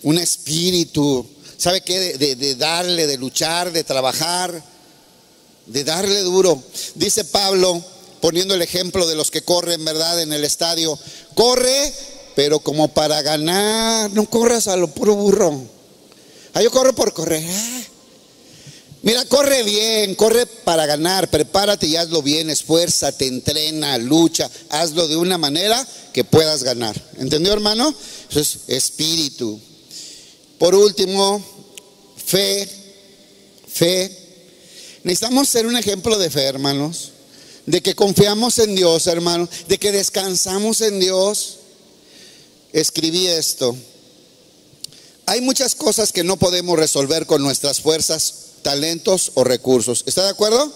un 0.02 0.18
espíritu, 0.18 1.26
¿sabe 1.56 1.80
qué? 1.80 2.18
de 2.18 2.54
darle, 2.56 3.06
de 3.06 3.16
luchar, 3.16 3.72
de 3.72 3.84
trabajar 3.84 4.73
de 5.66 5.84
darle 5.84 6.20
duro. 6.20 6.62
Dice 6.94 7.24
Pablo, 7.24 7.82
poniendo 8.20 8.54
el 8.54 8.62
ejemplo 8.62 9.06
de 9.06 9.14
los 9.14 9.30
que 9.30 9.42
corren, 9.42 9.84
¿verdad? 9.84 10.20
En 10.22 10.32
el 10.32 10.44
estadio, 10.44 10.98
corre, 11.34 11.92
pero 12.34 12.60
como 12.60 12.88
para 12.88 13.22
ganar, 13.22 14.10
no 14.12 14.28
corras 14.28 14.68
a 14.68 14.76
lo 14.76 14.88
puro 14.88 15.14
burro. 15.14 15.62
Ah, 16.52 16.62
yo 16.62 16.70
corro 16.70 16.94
por 16.94 17.12
correr. 17.12 17.44
Ah. 17.48 17.82
Mira, 19.02 19.22
corre 19.26 19.62
bien, 19.64 20.14
corre 20.14 20.46
para 20.46 20.86
ganar, 20.86 21.28
prepárate 21.28 21.86
y 21.86 21.96
hazlo 21.96 22.22
bien, 22.22 22.48
esfuérzate, 22.48 23.26
entrena, 23.26 23.98
lucha, 23.98 24.50
hazlo 24.70 25.06
de 25.06 25.16
una 25.16 25.36
manera 25.36 25.86
que 26.14 26.24
puedas 26.24 26.62
ganar. 26.62 26.98
¿Entendió, 27.18 27.52
hermano? 27.52 27.94
Eso 28.30 28.40
es 28.40 28.60
espíritu. 28.66 29.60
Por 30.58 30.74
último, 30.74 31.44
fe, 32.16 32.66
fe 33.68 34.23
Necesitamos 35.04 35.50
ser 35.50 35.66
un 35.66 35.76
ejemplo 35.76 36.18
de 36.18 36.30
fe, 36.30 36.44
hermanos. 36.44 37.12
De 37.66 37.82
que 37.82 37.94
confiamos 37.94 38.58
en 38.58 38.74
Dios, 38.74 39.06
hermanos. 39.06 39.50
De 39.68 39.78
que 39.78 39.92
descansamos 39.92 40.80
en 40.80 40.98
Dios. 40.98 41.58
Escribí 42.72 43.26
esto. 43.26 43.76
Hay 45.26 45.42
muchas 45.42 45.74
cosas 45.74 46.10
que 46.10 46.24
no 46.24 46.38
podemos 46.38 46.78
resolver 46.78 47.26
con 47.26 47.42
nuestras 47.42 47.80
fuerzas, 47.80 48.34
talentos 48.62 49.32
o 49.34 49.44
recursos. 49.44 50.04
¿Está 50.06 50.24
de 50.24 50.30
acuerdo? 50.30 50.72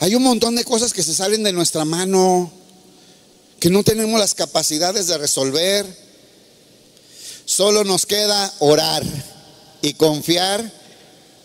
Hay 0.00 0.14
un 0.14 0.22
montón 0.22 0.54
de 0.54 0.64
cosas 0.64 0.92
que 0.92 1.02
se 1.02 1.14
salen 1.14 1.42
de 1.42 1.52
nuestra 1.52 1.84
mano, 1.86 2.52
que 3.58 3.70
no 3.70 3.84
tenemos 3.84 4.20
las 4.20 4.34
capacidades 4.34 5.06
de 5.06 5.16
resolver. 5.16 5.86
Solo 7.46 7.84
nos 7.84 8.04
queda 8.04 8.52
orar 8.58 9.02
y 9.80 9.94
confiar 9.94 10.81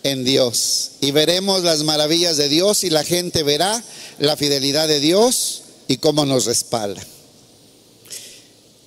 en 0.02 0.24
Dios. 0.24 0.92
Y 1.00 1.10
veremos 1.10 1.62
las 1.62 1.82
maravillas 1.82 2.36
de 2.36 2.48
Dios 2.48 2.84
y 2.84 2.90
la 2.90 3.04
gente 3.04 3.42
verá 3.42 3.82
la 4.18 4.36
fidelidad 4.36 4.88
de 4.88 5.00
Dios 5.00 5.62
y 5.86 5.98
cómo 5.98 6.24
nos 6.26 6.44
respalda. 6.44 7.02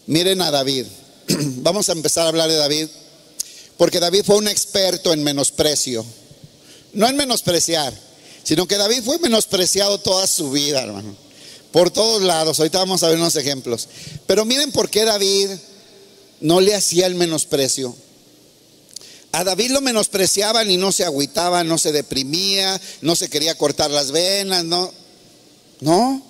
Miren 0.07 0.41
a 0.41 0.51
David. 0.51 0.85
Vamos 1.27 1.89
a 1.89 1.93
empezar 1.93 2.25
a 2.25 2.29
hablar 2.29 2.49
de 2.49 2.55
David, 2.55 2.87
porque 3.77 3.99
David 3.99 4.23
fue 4.25 4.37
un 4.37 4.47
experto 4.47 5.13
en 5.13 5.23
menosprecio. 5.23 6.05
No 6.93 7.07
en 7.07 7.15
menospreciar, 7.15 7.93
sino 8.43 8.67
que 8.67 8.77
David 8.77 9.03
fue 9.03 9.17
menospreciado 9.19 9.97
toda 9.99 10.27
su 10.27 10.51
vida, 10.51 10.81
hermano. 10.81 11.15
Por 11.71 11.89
todos 11.89 12.21
lados. 12.21 12.59
Ahorita 12.59 12.79
vamos 12.79 13.01
a 13.03 13.07
ver 13.07 13.17
unos 13.17 13.35
ejemplos. 13.37 13.87
Pero 14.27 14.43
miren 14.43 14.71
por 14.71 14.89
qué 14.89 15.05
David 15.05 15.49
no 16.41 16.59
le 16.59 16.75
hacía 16.75 17.07
el 17.07 17.15
menosprecio. 17.15 17.95
A 19.33 19.43
David 19.43 19.71
lo 19.71 19.81
menospreciaban 19.81 20.69
y 20.69 20.77
no 20.77 20.91
se 20.91 21.05
agüitaba, 21.05 21.63
no 21.63 21.77
se 21.77 21.91
deprimía, 21.91 22.79
no 23.01 23.15
se 23.15 23.29
quería 23.29 23.57
cortar 23.57 23.89
las 23.89 24.11
venas, 24.11 24.65
no. 24.65 24.91
No. 25.79 26.21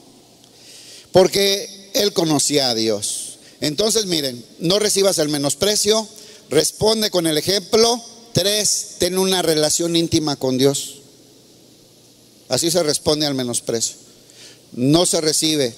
Porque 1.12 1.92
él 1.94 2.14
conocía 2.14 2.70
a 2.70 2.76
Dios. 2.76 3.40
Entonces, 3.60 4.06
miren, 4.06 4.44
no 4.60 4.80
recibas 4.80 5.18
el 5.18 5.30
menosprecio, 5.30 6.08
responde 6.50 7.10
con 7.10 7.28
el 7.28 7.38
ejemplo. 7.38 8.02
Tres, 8.34 8.96
ten 9.00 9.18
una 9.18 9.42
relación 9.42 9.96
íntima 9.96 10.36
con 10.36 10.58
Dios. 10.58 11.02
Así 12.50 12.70
se 12.70 12.84
responde 12.84 13.26
al 13.26 13.34
menosprecio. 13.34 13.96
No 14.74 15.06
se 15.06 15.22
recibe, 15.22 15.74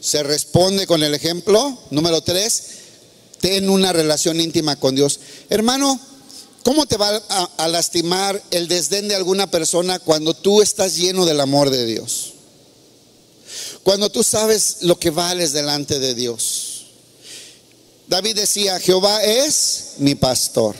se 0.00 0.22
responde 0.22 0.86
con 0.86 1.02
el 1.02 1.14
ejemplo. 1.14 1.78
Número 1.90 2.20
tres, 2.22 2.62
ten 3.40 3.68
una 3.68 3.92
relación 3.92 4.40
íntima 4.40 4.76
con 4.76 4.94
Dios. 4.94 5.20
Hermano, 5.50 6.00
¿Cómo 6.68 6.84
te 6.84 6.98
va 6.98 7.16
a, 7.56 7.68
lastimar 7.68 8.42
el 8.50 8.68
desdén 8.68 9.08
de 9.08 9.14
alguna 9.14 9.50
persona 9.50 9.98
cuando 9.98 10.34
tú 10.34 10.60
estás 10.60 10.96
lleno 10.96 11.24
del 11.24 11.40
amor 11.40 11.70
de 11.70 11.86
Dios? 11.86 12.34
Cuando 13.82 14.10
tú 14.10 14.22
sabes 14.22 14.82
lo 14.82 14.98
que 14.98 15.08
vales 15.08 15.54
delante 15.54 15.98
de 15.98 16.14
Dios. 16.14 16.88
David 18.06 18.36
decía, 18.36 18.78
Jehová 18.80 19.24
es 19.24 19.94
mi 19.96 20.14
pastor. 20.14 20.76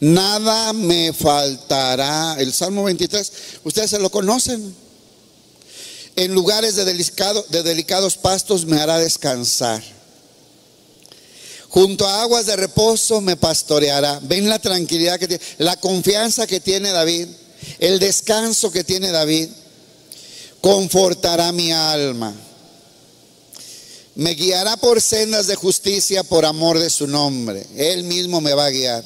Nada 0.00 0.72
me 0.72 1.12
faltará. 1.12 2.34
El 2.40 2.52
Salmo 2.52 2.82
23, 2.82 3.32
ustedes 3.62 3.90
se 3.90 4.00
lo 4.00 4.10
conocen. 4.10 4.74
En 6.16 6.34
lugares 6.34 6.74
de, 6.74 6.84
de 6.84 7.62
delicados 7.62 8.16
pastos 8.16 8.66
me 8.66 8.80
hará 8.80 8.98
descansar 8.98 9.99
Junto 11.70 12.04
a 12.04 12.22
aguas 12.22 12.46
de 12.46 12.56
reposo 12.56 13.20
me 13.20 13.36
pastoreará. 13.36 14.18
Ven 14.24 14.48
la 14.48 14.58
tranquilidad 14.58 15.20
que 15.20 15.28
tiene, 15.28 15.44
la 15.58 15.76
confianza 15.76 16.46
que 16.46 16.58
tiene 16.58 16.90
David, 16.90 17.28
el 17.78 18.00
descanso 18.00 18.72
que 18.72 18.82
tiene 18.82 19.12
David. 19.12 19.48
Confortará 20.60 21.52
mi 21.52 21.70
alma. 21.70 22.34
Me 24.16 24.34
guiará 24.34 24.76
por 24.76 25.00
sendas 25.00 25.46
de 25.46 25.54
justicia 25.54 26.24
por 26.24 26.44
amor 26.44 26.78
de 26.78 26.90
su 26.90 27.06
nombre. 27.06 27.64
Él 27.76 28.02
mismo 28.02 28.40
me 28.40 28.52
va 28.52 28.66
a 28.66 28.70
guiar. 28.70 29.04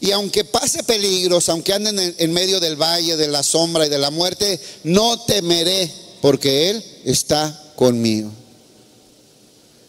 Y 0.00 0.10
aunque 0.10 0.44
pase 0.44 0.82
peligros, 0.82 1.48
aunque 1.48 1.72
anden 1.72 2.14
en, 2.18 2.32
medio 2.32 2.58
del 2.58 2.74
valle 2.74 3.16
de 3.16 3.28
la 3.28 3.44
sombra 3.44 3.86
y 3.86 3.90
de 3.90 3.98
la 3.98 4.10
muerte, 4.10 4.58
no 4.82 5.20
temeré 5.20 5.88
porque 6.20 6.70
Él 6.70 6.84
está 7.04 7.72
conmigo. 7.76 8.32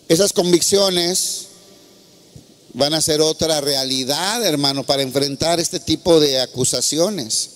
Esas 0.07 0.31
convicciones 0.31 1.47
van 2.73 2.93
a 2.93 3.01
ser 3.01 3.21
otra 3.21 3.61
realidad, 3.61 4.45
hermano, 4.45 4.83
para 4.83 5.01
enfrentar 5.01 5.59
este 5.59 5.79
tipo 5.79 6.19
de 6.19 6.39
acusaciones. 6.39 7.49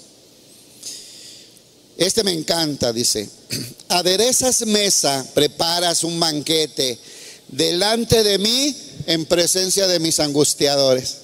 Este 1.97 2.23
me 2.23 2.31
encanta, 2.31 2.91
dice, 2.91 3.29
aderezas 3.89 4.65
mesa, 4.65 5.25
preparas 5.33 6.03
un 6.03 6.19
banquete 6.19 6.99
delante 7.47 8.23
de 8.23 8.37
mí 8.37 8.75
en 9.07 9.25
presencia 9.25 9.87
de 9.87 9.99
mis 9.99 10.19
angustiadores. 10.19 11.17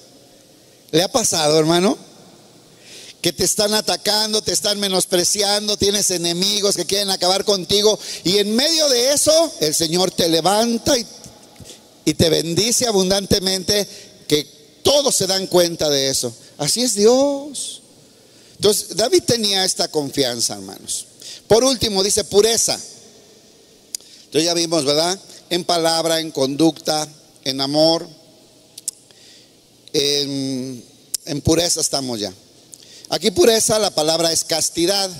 ¿Le 0.90 1.02
ha 1.02 1.08
pasado, 1.08 1.58
hermano? 1.58 1.98
Que 3.20 3.32
te 3.32 3.44
están 3.44 3.74
atacando, 3.74 4.42
te 4.42 4.52
están 4.52 4.80
menospreciando, 4.80 5.76
tienes 5.76 6.10
enemigos 6.10 6.76
que 6.76 6.86
quieren 6.86 7.10
acabar 7.10 7.44
contigo 7.44 7.98
y 8.24 8.38
en 8.38 8.56
medio 8.56 8.88
de 8.88 9.12
eso 9.12 9.52
el 9.60 9.74
Señor 9.74 10.10
te 10.10 10.28
levanta 10.28 10.98
y 10.98 11.06
y 12.04 12.14
te 12.14 12.28
bendice 12.30 12.86
abundantemente, 12.86 13.86
que 14.26 14.46
todos 14.82 15.14
se 15.14 15.26
dan 15.26 15.46
cuenta 15.46 15.88
de 15.88 16.08
eso. 16.08 16.32
Así 16.58 16.82
es 16.82 16.94
Dios. 16.94 17.82
Entonces, 18.56 18.96
David 18.96 19.22
tenía 19.24 19.64
esta 19.64 19.88
confianza, 19.88 20.54
hermanos. 20.54 21.06
Por 21.48 21.64
último, 21.64 22.02
dice 22.02 22.24
pureza. 22.24 22.78
Entonces 24.24 24.44
ya 24.44 24.54
vimos, 24.54 24.84
¿verdad? 24.84 25.18
En 25.50 25.64
palabra, 25.64 26.20
en 26.20 26.30
conducta, 26.30 27.06
en 27.44 27.60
amor, 27.60 28.08
en, 29.92 30.82
pureza 31.44 31.80
estamos 31.80 32.20
ya. 32.20 32.32
Aquí 33.10 33.30
pureza, 33.30 33.78
la 33.78 33.90
palabra 33.90 34.32
es 34.32 34.44
castidad 34.44 35.10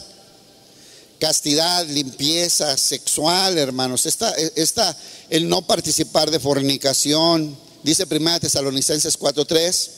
castidad, 1.23 1.87
limpieza 1.87 2.77
sexual, 2.77 3.57
hermanos. 3.57 4.07
Esta, 4.07 4.35
esta, 4.35 4.99
el 5.31 5.49
no 5.49 5.63
participar 5.63 6.33
de 6.33 6.41
fornicación, 6.41 7.57
Dice 7.85 8.07
1 8.11 8.41
Tesalonicenses 8.41 9.17
4:3, 9.19 9.91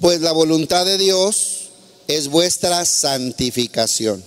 pues 0.00 0.20
la 0.20 0.32
voluntad 0.32 0.84
de 0.84 0.98
Dios 0.98 1.68
es 2.06 2.28
vuestra 2.28 2.84
santificación. 2.84 4.22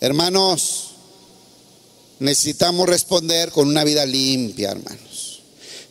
Hermanos, 0.00 0.90
necesitamos 2.18 2.88
responder 2.88 3.50
con 3.50 3.68
una 3.68 3.84
vida 3.84 4.04
limpia, 4.04 4.72
hermanos. 4.72 5.13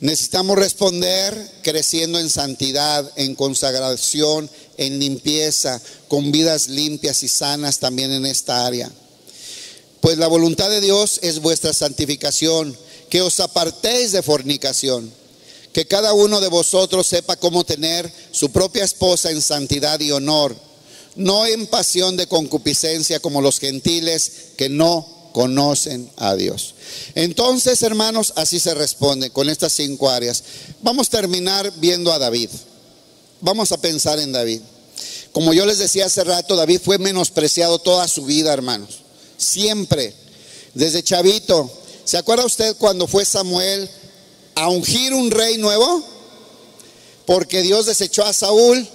Necesitamos 0.04 0.58
responder 0.58 1.34
creciendo 1.62 2.20
en 2.20 2.30
santidad, 2.30 3.10
en 3.16 3.36
consagración, 3.36 4.49
en 4.76 4.99
limpieza, 4.99 5.82
con 6.10 6.30
vidas 6.30 6.68
limpias 6.68 7.24
y 7.24 7.30
sanas 7.30 7.80
también 7.80 8.12
en 8.12 8.26
esta 8.26 8.66
área. 8.66 8.91
Pues 10.01 10.18
la 10.18 10.28
voluntad 10.28 10.70
de 10.70 10.82
Dios 10.82 11.22
es 11.24 11.39
vuestra 11.39 11.72
santificación, 11.72 12.78
que 13.10 13.22
os 13.22 13.39
apartéis 13.39 14.12
de 14.12 14.22
fornicación, 14.22 15.10
que 15.72 15.88
cada 15.88 16.12
uno 16.12 16.41
de 16.41 16.49
vosotros 16.49 17.08
sepa 17.08 17.38
cómo 17.38 17.64
tener 17.64 18.12
su 18.34 18.51
propia 18.51 18.84
esposa 18.84 19.32
en 19.32 19.41
santidad 19.41 20.01
y 20.01 20.12
honor, 20.12 20.54
no 21.16 21.45
en 21.45 21.66
pasión 21.66 22.18
de 22.18 22.28
concupiscencia 22.28 23.22
como 23.22 23.41
los 23.41 23.58
gentiles 23.58 24.34
que 24.58 24.68
no 24.68 25.23
conocen 25.34 26.10
a 26.16 26.36
Dios. 26.36 26.76
Entonces, 27.16 27.82
hermanos, 27.82 28.32
así 28.38 28.60
se 28.60 28.74
responde 28.74 29.32
con 29.32 29.50
estas 29.50 29.74
cinco 29.74 30.10
áreas. 30.10 30.44
Vamos 30.82 31.08
a 31.08 31.12
terminar 31.12 31.74
viendo 31.78 32.14
a 32.14 32.20
David. 32.20 32.50
Vamos 33.42 33.74
a 33.74 33.78
pensar 33.78 34.20
en 34.20 34.32
David. 34.32 34.62
Como 35.34 35.52
yo 35.52 35.66
les 35.66 35.80
decía 35.80 36.06
hace 36.06 36.24
rato, 36.24 36.56
David 36.56 36.80
fue 36.82 36.98
menospreciado 36.98 37.80
toda 37.80 38.08
su 38.08 38.24
vida, 38.24 38.54
hermanos 38.54 39.04
siempre, 39.44 40.14
desde 40.74 41.04
chavito. 41.04 41.70
¿Se 42.06 42.18
acuerda 42.18 42.46
usted 42.46 42.76
cuando 42.78 43.08
fue 43.08 43.26
Samuel 43.26 43.90
a 44.56 44.70
ungir 44.70 45.14
un 45.14 45.32
rey 45.32 45.58
nuevo? 45.58 46.04
Porque 47.26 47.62
Dios 47.62 47.86
desechó 47.86 48.26
a 48.26 48.34
Saúl 48.34 48.88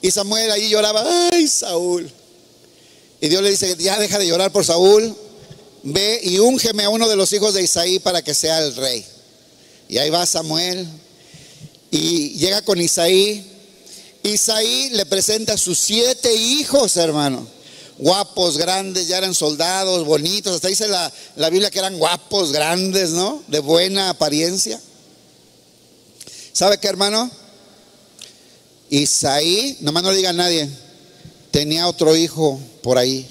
y 0.00 0.10
Samuel 0.10 0.50
ahí 0.50 0.68
lloraba, 0.68 1.04
ay 1.32 1.48
Saúl. 1.48 2.10
Y 3.20 3.28
Dios 3.28 3.42
le 3.42 3.50
dice, 3.50 3.74
ya 3.78 3.98
deja 3.98 4.18
de 4.18 4.28
llorar 4.28 4.52
por 4.52 4.64
Saúl, 4.64 5.16
ve 5.82 6.20
y 6.22 6.38
úngeme 6.38 6.84
a 6.84 6.90
uno 6.90 7.08
de 7.08 7.16
los 7.16 7.32
hijos 7.32 7.54
de 7.54 7.62
Isaí 7.62 7.98
para 7.98 8.22
que 8.22 8.34
sea 8.34 8.58
el 8.60 8.74
rey. 8.76 9.04
Y 9.88 9.98
ahí 9.98 10.10
va 10.10 10.26
Samuel 10.26 10.86
y 11.90 12.30
llega 12.38 12.62
con 12.62 12.80
Isaí. 12.80 13.44
Isaí 14.22 14.90
le 14.90 15.06
presenta 15.06 15.54
a 15.54 15.58
sus 15.58 15.78
siete 15.78 16.34
hijos, 16.34 16.96
hermano 16.96 17.58
guapos, 17.98 18.56
grandes, 18.56 19.08
ya 19.08 19.18
eran 19.18 19.34
soldados, 19.34 20.04
bonitos. 20.06 20.54
Hasta 20.54 20.68
dice 20.68 20.88
la, 20.88 21.12
la 21.36 21.50
Biblia 21.50 21.70
que 21.70 21.80
eran 21.80 21.98
guapos, 21.98 22.52
grandes, 22.52 23.10
¿no? 23.10 23.42
De 23.48 23.58
buena 23.58 24.10
apariencia. 24.10 24.80
¿Sabe 26.52 26.78
qué, 26.78 26.88
hermano? 26.88 27.30
Isaí, 28.90 29.76
nomás 29.80 30.02
no 30.02 30.10
le 30.10 30.16
diga 30.16 30.30
a 30.30 30.34
nadie, 30.34 30.68
tenía 31.50 31.88
otro 31.88 32.16
hijo 32.16 32.58
por 32.82 32.96
ahí. 32.96 33.28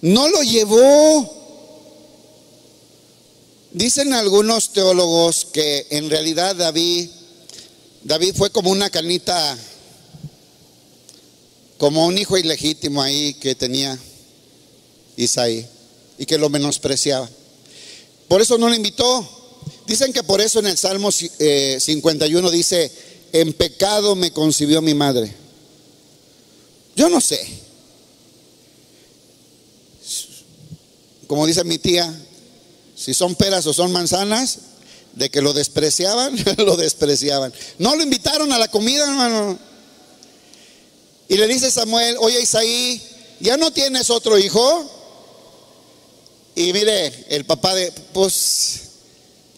No 0.00 0.28
lo 0.28 0.42
llevó. 0.42 1.34
Dicen 3.72 4.12
algunos 4.12 4.72
teólogos 4.72 5.46
que 5.52 5.86
en 5.90 6.08
realidad 6.08 6.56
David, 6.56 7.10
David 8.04 8.34
fue 8.34 8.50
como 8.50 8.70
una 8.70 8.90
canita 8.90 9.58
como 11.76 12.06
un 12.06 12.18
hijo 12.18 12.36
ilegítimo 12.36 13.00
ahí 13.00 13.34
que 13.34 13.54
tenía 13.54 13.98
Isaí 15.16 15.66
y 16.18 16.26
que 16.26 16.38
lo 16.38 16.48
menospreciaba. 16.48 17.28
Por 18.26 18.42
eso 18.42 18.58
no 18.58 18.68
lo 18.68 18.74
invitó. 18.74 19.26
Dicen 19.86 20.12
que 20.12 20.22
por 20.22 20.40
eso 20.40 20.58
en 20.58 20.66
el 20.66 20.76
Salmo 20.76 21.10
51 21.12 21.38
eh, 21.38 22.52
dice, 22.52 22.92
en 23.32 23.52
pecado 23.52 24.14
me 24.16 24.32
concibió 24.32 24.82
mi 24.82 24.94
madre. 24.94 25.32
Yo 26.96 27.08
no 27.08 27.20
sé. 27.20 27.67
Como 31.28 31.46
dice 31.46 31.62
mi 31.62 31.78
tía, 31.78 32.12
si 32.96 33.14
son 33.14 33.36
peras 33.36 33.64
o 33.66 33.72
son 33.72 33.92
manzanas, 33.92 34.58
de 35.12 35.30
que 35.30 35.42
lo 35.42 35.52
despreciaban, 35.52 36.36
lo 36.58 36.76
despreciaban. 36.76 37.52
No 37.78 37.94
lo 37.94 38.02
invitaron 38.02 38.52
a 38.52 38.58
la 38.58 38.68
comida, 38.68 39.04
hermano. 39.04 39.58
Y 41.28 41.36
le 41.36 41.46
dice 41.46 41.70
Samuel, 41.70 42.16
oye 42.20 42.40
Isaí, 42.40 43.00
¿ya 43.40 43.56
no 43.56 43.70
tienes 43.70 44.10
otro 44.10 44.38
hijo? 44.38 44.90
Y 46.54 46.72
mire, 46.72 47.26
el 47.28 47.44
papá 47.44 47.74
de, 47.74 47.92
pues, 48.12 48.80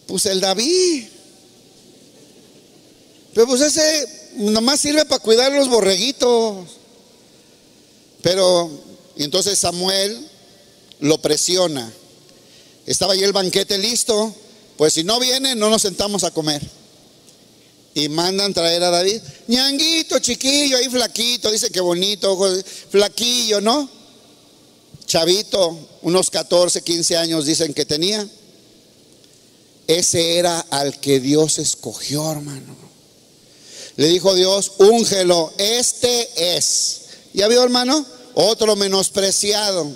pues 0.07 0.25
el 0.25 0.41
David. 0.41 1.05
Pero 3.33 3.47
pues 3.47 3.61
ese 3.61 4.31
nomás 4.35 4.81
sirve 4.81 5.05
para 5.05 5.23
cuidar 5.23 5.53
los 5.53 5.69
borreguitos. 5.69 6.67
Pero, 8.21 8.69
y 9.15 9.23
entonces 9.23 9.57
Samuel 9.57 10.30
lo 11.01 11.21
presiona. 11.21 11.91
Estaba 12.85 13.13
ahí 13.13 13.23
el 13.23 13.33
banquete 13.33 13.77
listo. 13.77 14.33
Pues 14.77 14.93
si 14.93 15.03
no 15.03 15.19
viene, 15.19 15.55
no 15.55 15.69
nos 15.69 15.81
sentamos 15.81 16.23
a 16.23 16.31
comer. 16.31 16.61
Y 17.93 18.07
mandan 18.09 18.53
traer 18.53 18.81
a 18.83 18.89
David. 18.89 19.21
ñanguito, 19.47 20.17
chiquillo, 20.19 20.77
ahí 20.77 20.89
flaquito, 20.89 21.51
dice 21.51 21.69
que 21.69 21.81
bonito, 21.81 22.37
flaquillo, 22.89 23.59
¿no? 23.59 23.89
Chavito, 25.05 25.77
unos 26.03 26.29
14, 26.29 26.81
15 26.81 27.17
años 27.17 27.45
dicen 27.45 27.73
que 27.73 27.85
tenía. 27.85 28.25
Ese 29.87 30.37
era 30.37 30.61
al 30.69 30.99
que 31.01 31.19
Dios 31.19 31.59
escogió, 31.59 32.31
hermano. 32.31 32.77
Le 33.97 34.07
dijo 34.07 34.33
Dios, 34.35 34.73
úngelo, 34.77 35.51
este 35.57 36.55
es. 36.55 37.01
¿Ya 37.33 37.47
vio, 37.49 37.61
hermano? 37.61 38.05
Otro 38.35 38.75
menospreciado. 38.77 39.91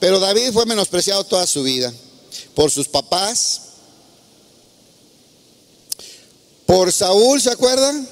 Pero 0.00 0.18
David 0.18 0.52
fue 0.52 0.66
menospreciado 0.66 1.24
toda 1.24 1.46
su 1.46 1.62
vida. 1.62 1.92
Por 2.54 2.70
sus 2.70 2.88
papás, 2.88 3.60
por 6.66 6.92
Saúl, 6.92 7.40
¿se 7.40 7.50
acuerdan? 7.50 8.08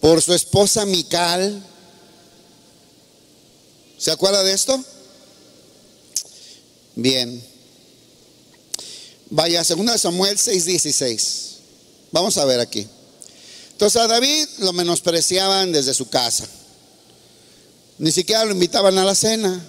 Por 0.00 0.22
su 0.22 0.34
esposa 0.34 0.84
Mical. 0.84 1.64
¿Se 3.96 4.10
acuerda 4.10 4.44
de 4.44 4.52
esto? 4.52 4.84
Bien. 6.94 7.42
Vaya, 9.30 9.64
segunda 9.64 9.92
de 9.92 9.98
Samuel 9.98 10.36
6:16. 10.36 11.58
Vamos 12.10 12.36
a 12.36 12.44
ver 12.44 12.60
aquí. 12.60 12.86
Entonces 13.72 14.02
a 14.02 14.08
David 14.08 14.48
lo 14.58 14.72
menospreciaban 14.72 15.72
desde 15.72 15.94
su 15.94 16.08
casa. 16.08 16.48
Ni 17.98 18.12
siquiera 18.12 18.44
lo 18.44 18.52
invitaban 18.52 18.96
a 18.98 19.04
la 19.04 19.14
cena. 19.14 19.60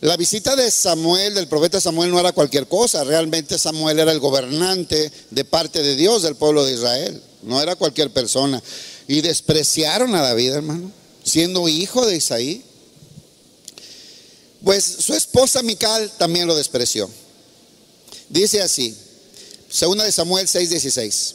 La 0.00 0.16
visita 0.16 0.56
de 0.56 0.70
Samuel, 0.70 1.34
del 1.34 1.46
profeta 1.46 1.80
Samuel, 1.80 2.10
no 2.10 2.18
era 2.18 2.32
cualquier 2.32 2.66
cosa. 2.66 3.04
Realmente 3.04 3.58
Samuel 3.58 3.98
era 4.00 4.10
el 4.10 4.18
gobernante 4.18 5.12
de 5.30 5.44
parte 5.44 5.82
de 5.82 5.94
Dios 5.94 6.22
del 6.22 6.36
pueblo 6.36 6.64
de 6.64 6.74
Israel. 6.74 7.22
No 7.42 7.60
era 7.60 7.76
cualquier 7.76 8.10
persona. 8.10 8.62
Y 9.06 9.20
despreciaron 9.20 10.14
a 10.14 10.22
David, 10.22 10.52
hermano, 10.52 10.90
siendo 11.24 11.68
hijo 11.68 12.04
de 12.06 12.16
Isaí. 12.16 12.64
Pues 14.64 14.84
su 14.84 15.14
esposa 15.14 15.62
Mical 15.62 16.10
también 16.18 16.46
lo 16.46 16.54
despreció. 16.54 17.10
Dice 18.28 18.62
así, 18.62 18.96
segunda 19.68 20.04
de 20.04 20.12
Samuel 20.12 20.46
6:16. 20.46 21.34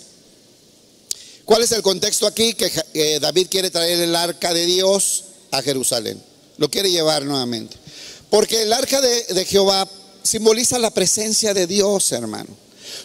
¿Cuál 1.45 1.64
es 1.64 1.72
el 1.72 1.82
contexto 1.82 2.28
aquí? 2.28 2.53
Que 2.53 3.20
David 3.20 3.47
quiere 3.49 3.70
traer 3.70 3.99
el 3.99 4.16
arca 4.16 4.53
de 4.53 4.66
Dios 4.66 5.24
a 5.52 5.62
Jerusalén. 5.62 6.22
Lo 6.58 6.70
quiere 6.70 6.91
llevar 6.91 7.26
nuevamente. 7.26 7.78
Porque 8.30 8.64
el 8.64 8.74
arca 8.74 9.00
de, 9.00 9.45
Jehová 9.45 9.88
simboliza 10.24 10.80
la 10.80 10.91
presencia 10.91 11.54
de 11.54 11.68
Dios, 11.68 12.12
hermano. 12.12 12.50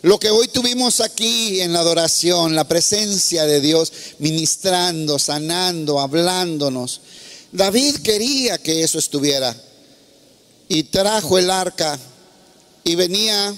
Lo 0.03 0.19
que 0.19 0.31
hoy 0.31 0.49
tuvimos 0.49 1.01
aquí 1.01 1.61
en 1.61 1.73
la 1.73 1.81
adoración, 1.81 2.55
la 2.55 2.67
presencia 2.67 3.47
de 3.47 3.61
Dios 3.61 3.93
ministrando, 4.19 5.19
sanando, 5.19 6.01
hablándonos. 6.01 7.01
David 7.53 7.97
quería 7.97 8.59
que 8.59 8.83
eso 8.83 8.99
estuviera 8.99 9.55
y 10.69 10.85
trajo 10.85 11.39
el 11.39 11.51
arca 11.51 11.99
y 12.85 12.95
venía 12.95 13.55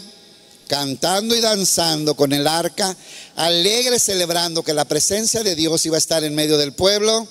cantando 0.66 1.36
y 1.36 1.40
danzando 1.40 2.14
con 2.14 2.32
el 2.32 2.46
arca, 2.46 2.96
alegre 3.36 3.98
celebrando 3.98 4.62
que 4.62 4.74
la 4.74 4.86
presencia 4.86 5.42
de 5.42 5.54
Dios 5.54 5.84
iba 5.86 5.96
a 5.96 5.98
estar 5.98 6.24
en 6.24 6.34
medio 6.34 6.58
del 6.58 6.72
pueblo. 6.72 7.28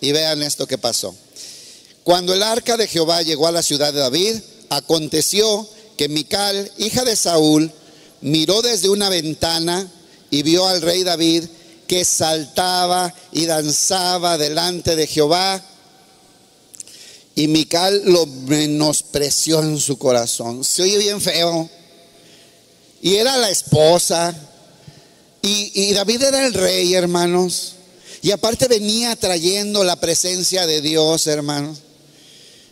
Y 0.00 0.12
vean 0.12 0.42
esto 0.42 0.66
que 0.66 0.78
pasó. 0.78 1.14
Cuando 2.04 2.34
el 2.34 2.42
arca 2.42 2.76
de 2.76 2.86
Jehová 2.86 3.22
llegó 3.22 3.46
a 3.46 3.52
la 3.52 3.62
ciudad 3.62 3.92
de 3.92 4.00
David, 4.00 4.36
aconteció 4.68 5.66
que 5.96 6.08
Mical, 6.08 6.70
hija 6.76 7.04
de 7.04 7.16
Saúl, 7.16 7.72
miró 8.20 8.62
desde 8.62 8.90
una 8.90 9.08
ventana 9.08 9.90
y 10.30 10.42
vio 10.42 10.66
al 10.66 10.82
rey 10.82 11.02
David 11.02 11.44
que 11.86 12.04
saltaba 12.04 13.14
y 13.32 13.46
danzaba 13.46 14.36
delante 14.36 14.96
de 14.96 15.06
Jehová. 15.06 15.62
Y 17.34 17.48
Mical 17.48 18.02
lo 18.04 18.26
menospreció 18.26 19.60
en 19.60 19.78
su 19.78 19.98
corazón. 19.98 20.64
Se 20.64 20.82
oye 20.82 20.98
bien 20.98 21.20
feo. 21.20 21.68
Y 23.02 23.16
era 23.16 23.36
la 23.36 23.50
esposa. 23.50 24.34
Y, 25.42 25.72
y 25.74 25.92
David 25.92 26.22
era 26.22 26.46
el 26.46 26.54
rey, 26.54 26.94
hermanos. 26.94 27.74
Y 28.24 28.30
aparte 28.30 28.68
venía 28.68 29.14
trayendo 29.16 29.84
la 29.84 29.96
presencia 29.96 30.66
de 30.66 30.80
Dios, 30.80 31.26
hermanos. 31.26 31.80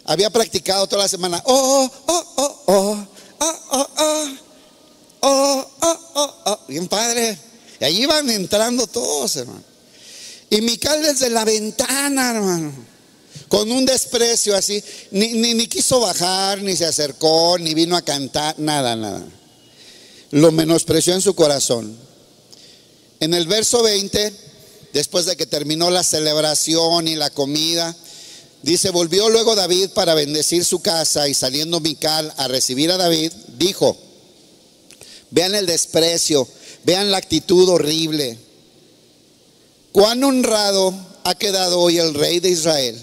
Había 0.05 0.30
practicado 0.30 0.86
toda 0.86 1.03
la 1.03 1.09
semana. 1.09 1.42
Oh, 1.44 1.90
oh, 2.07 2.24
oh, 2.36 2.62
oh, 2.68 3.07
oh, 3.38 3.57
oh, 3.70 3.88
oh, 3.98 4.36
oh, 5.20 5.70
oh, 5.82 5.98
oh, 6.14 6.34
oh. 6.46 6.59
Bien 6.68 6.88
padre. 6.88 7.38
Y 7.78 7.84
allí 7.84 8.03
iban 8.05 8.30
entrando 8.30 8.86
todos, 8.86 9.36
hermano. 9.36 9.62
Y 10.48 10.62
Mical 10.62 11.03
desde 11.03 11.28
la 11.28 11.44
ventana, 11.44 12.30
hermano, 12.30 12.72
con 13.48 13.70
un 13.70 13.84
desprecio 13.84 14.57
así, 14.57 14.82
ni, 15.11 15.34
ni, 15.34 15.53
ni 15.53 15.66
quiso 15.66 16.00
bajar, 16.00 16.62
ni 16.62 16.74
se 16.74 16.86
acercó, 16.86 17.59
ni 17.59 17.74
vino 17.74 17.94
a 17.94 18.00
cantar, 18.00 18.59
nada, 18.59 18.96
nada. 18.96 19.22
Lo 20.30 20.50
menospreció 20.50 21.12
en 21.12 21.20
su 21.20 21.34
corazón. 21.34 21.94
En 23.20 23.34
el 23.34 23.46
verso 23.46 23.82
20, 23.82 24.51
después 24.93 25.26
de 25.26 25.36
que 25.36 25.47
terminó 25.47 25.90
la 25.90 26.05
celebración 26.05 27.09
y 27.09 27.14
la 27.14 27.30
comida, 27.30 27.97
dice, 28.62 28.90
volvió 28.90 29.28
luego 29.30 29.55
David 29.55 29.90
para 29.90 30.14
bendecir 30.14 30.64
su 30.64 30.80
casa 30.80 31.28
y 31.28 31.34
saliendo 31.34 31.80
Mical 31.80 32.32
a 32.36 32.49
recibir 32.49 32.90
a 32.90 32.97
David, 32.97 33.32
dijo, 33.59 33.97
vean 35.30 35.55
el 35.55 35.66
desprecio, 35.66 36.47
vean 36.84 37.11
la 37.11 37.18
actitud 37.18 37.68
horrible 37.68 38.38
cuán 39.93 40.24
honrado 40.24 40.95
ha 41.24 41.34
quedado 41.34 41.80
hoy 41.80 41.99
el 41.99 42.14
rey 42.14 42.40
de 42.40 42.49
Israel. 42.49 42.99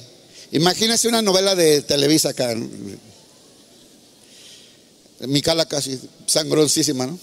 Imagínese 0.52 1.08
una 1.08 1.22
novela 1.22 1.56
de 1.56 1.82
Televisa 1.84 2.30
acá. 2.30 2.56
Mi 5.20 5.42
cala 5.42 5.68
casi 5.68 6.00
sangroncísima, 6.26 7.06
¿no? 7.06 7.20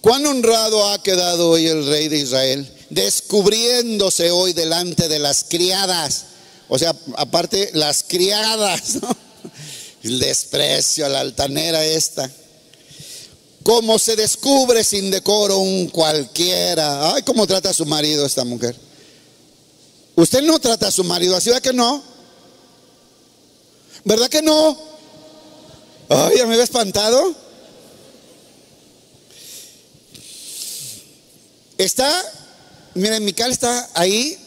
Cuán 0.00 0.24
honrado 0.26 0.88
ha 0.90 1.02
quedado 1.02 1.50
hoy 1.50 1.66
el 1.66 1.86
rey 1.86 2.08
de 2.08 2.18
Israel, 2.18 2.68
descubriéndose 2.90 4.30
hoy 4.30 4.52
delante 4.52 5.08
de 5.08 5.18
las 5.18 5.44
criadas. 5.44 6.24
O 6.68 6.78
sea, 6.78 6.94
aparte, 7.16 7.70
las 7.74 8.02
criadas. 8.02 8.98
El 10.02 10.20
desprecio 10.20 11.06
a 11.06 11.08
la 11.08 11.20
altanera 11.20 11.84
esta. 11.84 12.30
Como 13.62 13.98
se 13.98 14.14
descubre 14.14 14.84
sin 14.84 15.10
decoro 15.10 15.58
un 15.58 15.88
cualquiera. 15.88 17.14
Ay, 17.14 17.22
cómo 17.22 17.46
trata 17.46 17.70
a 17.70 17.74
su 17.74 17.84
marido 17.86 18.24
esta 18.24 18.44
mujer. 18.44 18.76
Usted 20.14 20.42
no 20.42 20.58
trata 20.58 20.88
a 20.88 20.92
su 20.92 21.02
marido 21.04 21.36
así, 21.36 21.50
¿verdad 21.50 21.62
que 21.62 21.72
no? 21.72 22.02
¿Verdad 24.04 24.28
que 24.28 24.40
no? 24.40 24.78
Ay, 26.08 26.38
ya 26.38 26.46
me 26.46 26.56
ve 26.56 26.62
espantado. 26.62 27.34
Está, 31.76 32.10
miren, 32.96 33.24
Mical 33.24 33.52
está 33.52 33.88
ahí 33.94 34.38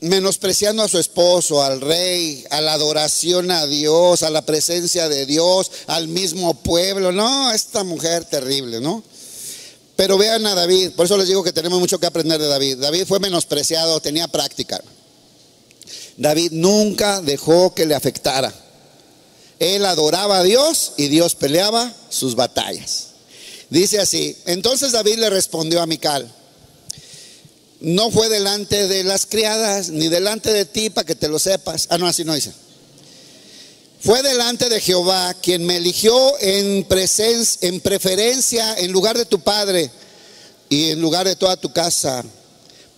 menospreciando 0.00 0.82
a 0.82 0.88
su 0.88 0.98
esposo, 0.98 1.62
al 1.62 1.80
rey, 1.80 2.44
a 2.50 2.60
la 2.60 2.74
adoración 2.74 3.50
a 3.50 3.66
Dios, 3.66 4.22
a 4.22 4.28
la 4.30 4.42
presencia 4.42 5.08
de 5.08 5.24
Dios, 5.24 5.70
al 5.86 6.08
mismo 6.08 6.54
pueblo. 6.54 7.10
No, 7.10 7.50
esta 7.52 7.84
mujer 7.84 8.24
terrible, 8.26 8.80
¿no? 8.80 9.02
Pero 9.96 10.18
vean 10.18 10.44
a 10.46 10.54
David, 10.54 10.90
por 10.92 11.06
eso 11.06 11.16
les 11.16 11.28
digo 11.28 11.42
que 11.42 11.52
tenemos 11.52 11.80
mucho 11.80 11.98
que 11.98 12.06
aprender 12.06 12.40
de 12.40 12.48
David. 12.48 12.78
David 12.78 13.06
fue 13.06 13.20
menospreciado, 13.20 14.00
tenía 14.00 14.28
práctica. 14.28 14.82
David 16.16 16.50
nunca 16.52 17.22
dejó 17.22 17.74
que 17.74 17.86
le 17.86 17.94
afectara. 17.94 18.52
Él 19.58 19.86
adoraba 19.86 20.38
a 20.38 20.42
Dios 20.42 20.92
y 20.96 21.08
Dios 21.08 21.34
peleaba 21.34 21.94
sus 22.10 22.34
batallas. 22.34 23.13
Dice 23.70 24.00
así, 24.00 24.36
entonces 24.46 24.92
David 24.92 25.16
le 25.16 25.30
respondió 25.30 25.80
a 25.80 25.86
Mical, 25.86 26.32
no 27.80 28.10
fue 28.10 28.28
delante 28.28 28.88
de 28.88 29.04
las 29.04 29.26
criadas, 29.26 29.90
ni 29.90 30.08
delante 30.08 30.52
de 30.52 30.64
ti 30.64 30.90
para 30.90 31.04
que 31.04 31.14
te 31.14 31.28
lo 31.28 31.38
sepas. 31.38 31.86
Ah, 31.90 31.98
no, 31.98 32.06
así 32.06 32.24
no 32.24 32.34
dice. 32.34 32.52
Fue 34.00 34.22
delante 34.22 34.68
de 34.68 34.80
Jehová 34.80 35.34
quien 35.34 35.64
me 35.64 35.76
eligió 35.76 36.38
en, 36.40 36.84
presencia, 36.84 37.68
en 37.68 37.80
preferencia 37.80 38.74
en 38.78 38.92
lugar 38.92 39.16
de 39.16 39.24
tu 39.24 39.40
padre 39.40 39.90
y 40.68 40.90
en 40.90 41.00
lugar 41.00 41.26
de 41.26 41.36
toda 41.36 41.56
tu 41.56 41.72
casa, 41.72 42.24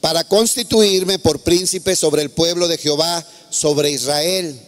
para 0.01 0.25
constituirme 0.25 1.19
por 1.19 1.41
príncipe 1.41 1.97
sobre 1.97 2.23
el 2.23 2.31
pueblo 2.31 2.69
de 2.69 2.79
Jehová, 2.79 3.25
sobre 3.51 3.91
Israel. 3.91 4.61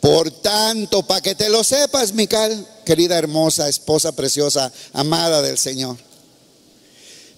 Por 0.00 0.30
tanto, 0.30 1.04
para 1.04 1.20
que 1.20 1.34
te 1.34 1.48
lo 1.48 1.64
sepas, 1.64 2.12
Mical, 2.12 2.66
querida 2.86 3.18
hermosa, 3.18 3.68
esposa 3.68 4.12
preciosa, 4.12 4.72
amada 4.94 5.42
del 5.42 5.58
Señor. 5.58 5.98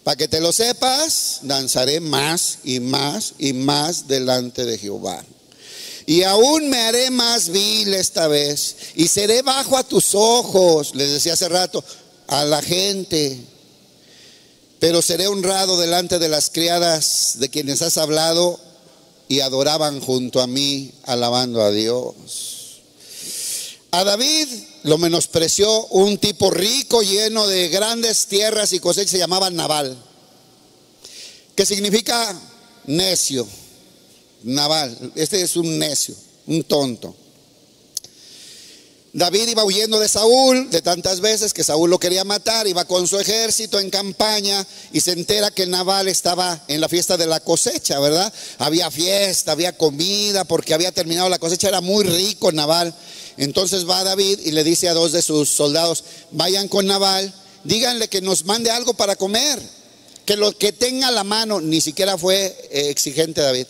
Para 0.05 0.17
que 0.17 0.29
te 0.29 0.41
lo 0.41 0.53
sepas, 0.53 1.41
danzaré 1.43 1.99
más 1.99 2.59
y 2.63 2.79
más 2.79 3.35
y 3.39 3.53
más 3.53 4.07
delante 4.07 4.65
de 4.65 4.79
Jehová. 4.79 5.25
Y 6.07 6.23
aún 6.23 6.71
me 6.71 6.79
haré 6.79 7.11
más 7.11 7.49
vil 7.49 7.93
esta 7.93 8.29
vez. 8.29 8.77
Y 8.95 9.09
seré 9.09 9.43
bajo 9.43 9.77
a 9.77 9.83
tus 9.83 10.15
ojos, 10.15 10.95
les 10.95 11.11
decía 11.11 11.35
hace 11.35 11.49
rato, 11.49 11.85
a 12.29 12.45
la 12.45 12.63
gente. 12.63 13.39
Pero 14.79 15.03
seré 15.03 15.27
honrado 15.27 15.79
delante 15.79 16.19
de 16.19 16.29
las 16.29 16.51
criadas 16.51 17.35
de 17.39 17.49
quienes 17.49 17.83
has 17.83 17.99
hablado 17.99 18.59
y 19.29 19.41
adoraban 19.41 20.01
junto 20.01 20.41
a 20.41 20.47
mí, 20.47 20.93
alabando 21.05 21.61
a 21.61 21.71
Dios. 21.71 22.81
A 23.91 24.05
David 24.05 24.49
lo 24.85 24.99
menospreció 24.99 25.87
un 25.87 26.19
tipo 26.19 26.51
rico, 26.51 27.03
lleno 27.03 27.47
de 27.47 27.69
grandes 27.69 28.27
tierras 28.27 28.73
y 28.73 28.81
cosechas, 28.81 29.11
se 29.11 29.19
llamaba 29.19 29.51
Naval, 29.51 29.97
que 31.55 31.67
significa 31.67 32.39
necio. 32.87 33.47
Naval, 34.45 35.13
este 35.17 35.43
es 35.43 35.57
un 35.57 35.79
necio, 35.79 36.15
un 36.47 36.63
tonto. 36.65 37.15
David 39.13 39.49
iba 39.49 39.65
huyendo 39.65 39.99
de 39.99 40.09
Saúl 40.09 40.71
de 40.71 40.83
tantas 40.83 41.21
veces 41.21 41.55
que 41.55 41.65
Saúl 41.65 41.91
lo 41.91 41.99
quería 41.99 42.25
matar, 42.25 42.67
iba 42.67 42.85
con 42.85 43.09
su 43.09 43.19
ejército 43.19 43.81
en 43.81 43.91
campaña 43.91 44.65
y 44.93 45.01
se 45.01 45.13
entera 45.13 45.51
que 45.51 45.67
Naval 45.67 46.09
estaba 46.09 46.63
en 46.69 46.81
la 46.81 46.89
fiesta 46.89 47.17
de 47.17 47.27
la 47.27 47.41
cosecha, 47.41 47.99
¿verdad? 48.01 48.33
Había 48.59 48.91
fiesta, 48.91 49.53
había 49.53 49.77
comida 49.77 50.45
porque 50.45 50.75
había 50.75 50.93
terminado 50.93 51.29
la 51.29 51.39
cosecha, 51.39 51.69
era 51.69 51.81
muy 51.81 52.05
rico 52.05 52.53
Naval. 52.53 52.95
Entonces 53.39 53.89
va 53.89 54.03
David 54.03 54.41
y 54.45 54.51
le 54.51 54.65
dice 54.65 54.89
a 54.89 54.95
dos 54.95 55.13
de 55.13 55.23
sus 55.23 55.49
soldados, 55.49 56.05
vayan 56.33 56.67
con 56.67 56.87
Naval, 56.87 57.33
díganle 57.63 58.09
que 58.09 58.21
nos 58.21 58.45
mande 58.45 58.71
algo 58.71 58.95
para 58.95 59.15
comer, 59.15 59.61
que 60.27 60.37
lo 60.37 60.57
que 60.59 60.73
tenga 60.73 61.11
la 61.13 61.23
mano, 61.23 61.61
ni 61.61 61.81
siquiera 61.81 62.19
fue 62.19 62.47
eh, 62.71 62.91
exigente 62.91 63.41
David, 63.41 63.67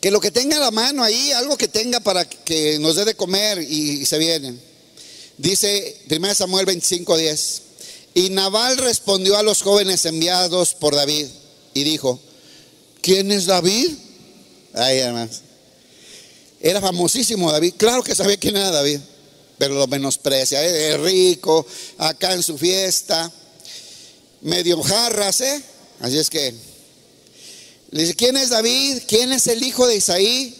que 0.00 0.10
lo 0.10 0.20
que 0.20 0.30
tenga 0.30 0.58
la 0.58 0.70
mano 0.70 1.04
ahí, 1.04 1.32
algo 1.32 1.58
que 1.58 1.68
tenga 1.68 2.00
para 2.00 2.24
que 2.24 2.78
nos 2.78 2.96
dé 2.96 3.04
de 3.04 3.14
comer 3.14 3.60
y, 3.60 4.00
y 4.00 4.06
se 4.06 4.16
vienen. 4.16 4.58
Dice 5.36 6.00
1 6.10 6.34
Samuel 6.34 6.64
25, 6.64 7.16
10. 7.16 7.62
Y 8.14 8.30
Naval 8.30 8.78
respondió 8.78 9.36
a 9.36 9.42
los 9.42 9.62
jóvenes 9.62 10.04
enviados 10.06 10.74
por 10.74 10.94
David 10.94 11.26
y 11.74 11.84
dijo, 11.84 12.18
¿quién 13.02 13.30
es 13.30 13.46
David? 13.46 13.92
Ay, 14.72 14.98
hermanos. 14.98 15.42
Era 16.60 16.80
famosísimo 16.80 17.50
David. 17.52 17.74
Claro 17.76 18.02
que 18.02 18.14
sabía 18.14 18.36
quién 18.36 18.56
era 18.56 18.70
David, 18.70 19.00
pero 19.58 19.74
lo 19.74 19.86
menosprecia. 19.86 20.64
Es 20.64 20.98
rico, 21.00 21.66
acá 21.98 22.34
en 22.34 22.42
su 22.42 22.58
fiesta, 22.58 23.30
medio 24.42 24.82
jarras, 24.82 25.40
¿eh? 25.40 25.62
Así 26.00 26.18
es 26.18 26.30
que 26.30 26.54
le 27.90 28.02
dice, 28.02 28.14
¿quién 28.14 28.36
es 28.36 28.50
David? 28.50 29.02
¿Quién 29.06 29.32
es 29.32 29.46
el 29.46 29.62
hijo 29.62 29.86
de 29.86 29.96
Isaí? 29.96 30.54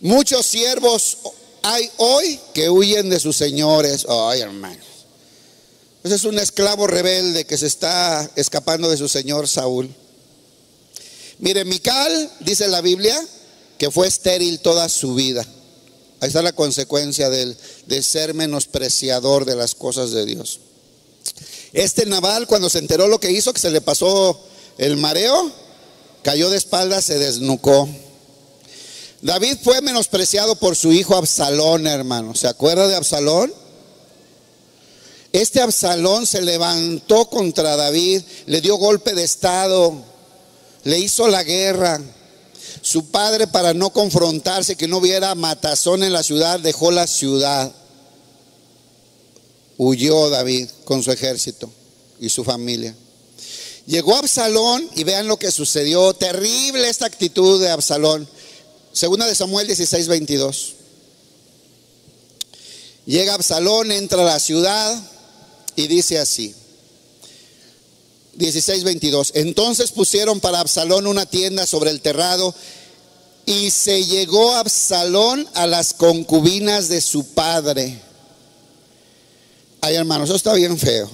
Muchos 0.00 0.46
siervos 0.46 1.18
hay 1.62 1.90
hoy 1.98 2.40
que 2.54 2.70
huyen 2.70 3.10
de 3.10 3.20
sus 3.20 3.36
señores. 3.36 4.06
Ay, 4.08 4.40
hermanos. 4.40 4.86
Ese 6.02 6.14
es 6.14 6.24
un 6.24 6.38
esclavo 6.38 6.86
rebelde 6.86 7.44
que 7.44 7.58
se 7.58 7.66
está 7.66 8.30
escapando 8.36 8.88
de 8.88 8.96
su 8.96 9.08
señor 9.08 9.48
Saúl. 9.48 9.94
Mire, 11.38 11.64
Mical, 11.64 12.30
dice 12.40 12.68
la 12.68 12.80
Biblia, 12.80 13.20
que 13.80 13.90
fue 13.90 14.06
estéril 14.08 14.60
toda 14.60 14.90
su 14.90 15.14
vida. 15.14 15.42
Ahí 16.20 16.28
está 16.28 16.42
la 16.42 16.52
consecuencia 16.52 17.30
de, 17.30 17.56
de 17.86 18.02
ser 18.02 18.34
menospreciador 18.34 19.46
de 19.46 19.56
las 19.56 19.74
cosas 19.74 20.10
de 20.10 20.26
Dios. 20.26 20.60
Este 21.72 22.04
Naval, 22.04 22.46
cuando 22.46 22.68
se 22.68 22.76
enteró 22.76 23.08
lo 23.08 23.18
que 23.18 23.32
hizo, 23.32 23.54
que 23.54 23.60
se 23.60 23.70
le 23.70 23.80
pasó 23.80 24.38
el 24.76 24.98
mareo, 24.98 25.50
cayó 26.22 26.50
de 26.50 26.58
espaldas, 26.58 27.06
se 27.06 27.18
desnucó. 27.18 27.88
David 29.22 29.56
fue 29.64 29.80
menospreciado 29.80 30.56
por 30.56 30.76
su 30.76 30.92
hijo 30.92 31.16
Absalón, 31.16 31.86
hermano. 31.86 32.34
¿Se 32.34 32.48
acuerda 32.48 32.86
de 32.86 32.96
Absalón? 32.96 33.50
Este 35.32 35.62
Absalón 35.62 36.26
se 36.26 36.42
levantó 36.42 37.30
contra 37.30 37.76
David, 37.76 38.24
le 38.44 38.60
dio 38.60 38.76
golpe 38.76 39.14
de 39.14 39.24
estado, 39.24 40.04
le 40.84 40.98
hizo 40.98 41.28
la 41.28 41.42
guerra. 41.44 41.98
Su 42.90 43.04
padre, 43.04 43.46
para 43.46 43.72
no 43.72 43.90
confrontarse, 43.90 44.74
que 44.74 44.88
no 44.88 44.96
hubiera 44.96 45.36
matazón 45.36 46.02
en 46.02 46.12
la 46.12 46.24
ciudad, 46.24 46.58
dejó 46.58 46.90
la 46.90 47.06
ciudad. 47.06 47.72
huyó 49.76 50.28
David 50.28 50.68
con 50.84 51.00
su 51.00 51.12
ejército 51.12 51.70
y 52.18 52.30
su 52.30 52.42
familia. 52.42 52.92
Llegó 53.86 54.16
Absalón 54.16 54.90
y 54.96 55.04
vean 55.04 55.28
lo 55.28 55.36
que 55.36 55.52
sucedió. 55.52 56.14
Terrible 56.14 56.88
esta 56.88 57.06
actitud 57.06 57.60
de 57.60 57.70
Absalón. 57.70 58.28
Segunda 58.92 59.24
de 59.24 59.36
Samuel 59.36 59.68
16, 59.68 60.08
22. 60.08 60.74
Llega 63.06 63.34
Absalón, 63.34 63.92
entra 63.92 64.22
a 64.22 64.24
la 64.24 64.40
ciudad 64.40 65.00
y 65.76 65.86
dice 65.86 66.18
así. 66.18 66.56
16, 68.34 68.82
22. 68.82 69.30
Entonces 69.34 69.92
pusieron 69.92 70.40
para 70.40 70.58
Absalón 70.58 71.06
una 71.06 71.26
tienda 71.26 71.66
sobre 71.66 71.90
el 71.90 72.00
terrado 72.00 72.52
y 73.50 73.72
se 73.72 74.04
llegó 74.04 74.54
Absalón 74.54 75.44
a 75.54 75.66
las 75.66 75.92
concubinas 75.92 76.88
de 76.88 77.00
su 77.00 77.34
padre. 77.34 78.00
Ay, 79.80 79.96
hermanos, 79.96 80.28
eso 80.28 80.36
está 80.36 80.52
bien 80.52 80.78
feo. 80.78 81.10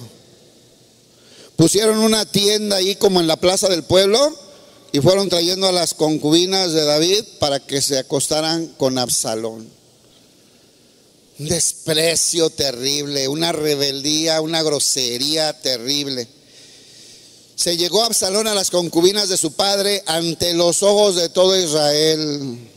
Pusieron 1.55 1.97
una 1.97 2.25
tienda 2.25 2.75
ahí 2.75 2.95
como 2.95 3.19
en 3.21 3.25
la 3.25 3.37
plaza 3.37 3.69
del 3.69 3.81
pueblo 3.81 4.19
y 4.91 4.99
fueron 4.99 5.29
trayendo 5.29 5.67
a 5.67 5.71
las 5.71 5.95
concubinas 5.95 6.73
de 6.73 6.83
David 6.83 7.23
para 7.39 7.59
que 7.59 7.81
se 7.81 7.97
acostaran 7.97 8.67
con 8.77 8.99
Absalón. 8.99 9.67
Un 11.39 11.47
desprecio 11.47 12.51
terrible, 12.51 13.27
una 13.29 13.51
rebeldía, 13.51 14.41
una 14.41 14.61
grosería 14.61 15.59
terrible. 15.59 16.27
Se 17.57 17.75
llegó 17.75 18.03
Absalón 18.03 18.47
a 18.47 18.53
las 18.53 18.69
concubinas 18.69 19.29
de 19.29 19.37
su 19.37 19.53
padre 19.53 20.03
ante 20.05 20.53
los 20.53 20.83
ojos 20.83 21.15
de 21.15 21.27
todo 21.27 21.59
Israel. 21.59 22.69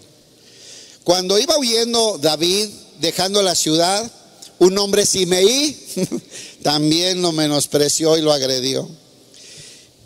Cuando 1.04 1.38
iba 1.38 1.58
huyendo 1.58 2.16
David, 2.16 2.70
dejando 2.98 3.42
la 3.42 3.54
ciudad, 3.54 4.10
un 4.58 4.78
hombre 4.78 5.04
Simeí 5.04 5.76
también 6.62 7.20
lo 7.20 7.30
menospreció 7.30 8.16
y 8.16 8.22
lo 8.22 8.32
agredió. 8.32 8.88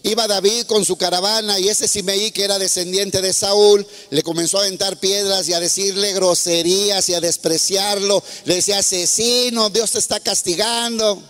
Iba 0.02 0.26
David 0.26 0.64
con 0.66 0.84
su 0.84 0.96
caravana 0.96 1.60
y 1.60 1.68
ese 1.68 1.86
Simeí 1.86 2.32
que 2.32 2.42
era 2.42 2.58
descendiente 2.58 3.22
de 3.22 3.32
Saúl 3.32 3.86
le 4.10 4.24
comenzó 4.24 4.58
a 4.58 4.62
aventar 4.62 4.98
piedras 4.98 5.48
y 5.48 5.52
a 5.52 5.60
decirle 5.60 6.14
groserías 6.14 7.08
y 7.08 7.14
a 7.14 7.20
despreciarlo. 7.20 8.24
Le 8.44 8.56
decía, 8.56 8.78
asesino, 8.78 9.70
Dios 9.70 9.92
te 9.92 10.00
está 10.00 10.18
castigando. 10.18 11.22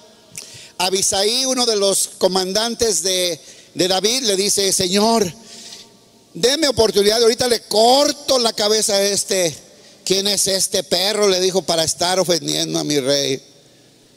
Abisaí, 0.78 1.44
uno 1.46 1.66
de 1.66 1.76
los 1.76 2.10
comandantes 2.18 3.02
de, 3.02 3.40
David, 3.74 4.22
le 4.22 4.36
dice, 4.36 4.72
Señor, 4.72 5.32
deme 6.32 6.68
oportunidad, 6.68 7.22
ahorita 7.22 7.48
le 7.48 7.60
corto 7.62 8.38
la 8.38 8.52
cabeza 8.52 8.94
a 8.94 9.02
este. 9.02 9.56
¿Quién 10.04 10.26
es 10.26 10.46
este 10.48 10.82
perro? 10.82 11.28
Le 11.28 11.40
dijo 11.40 11.62
para 11.62 11.82
estar 11.82 12.20
ofendiendo 12.20 12.78
a 12.78 12.84
mi 12.84 13.00
rey. 13.00 13.42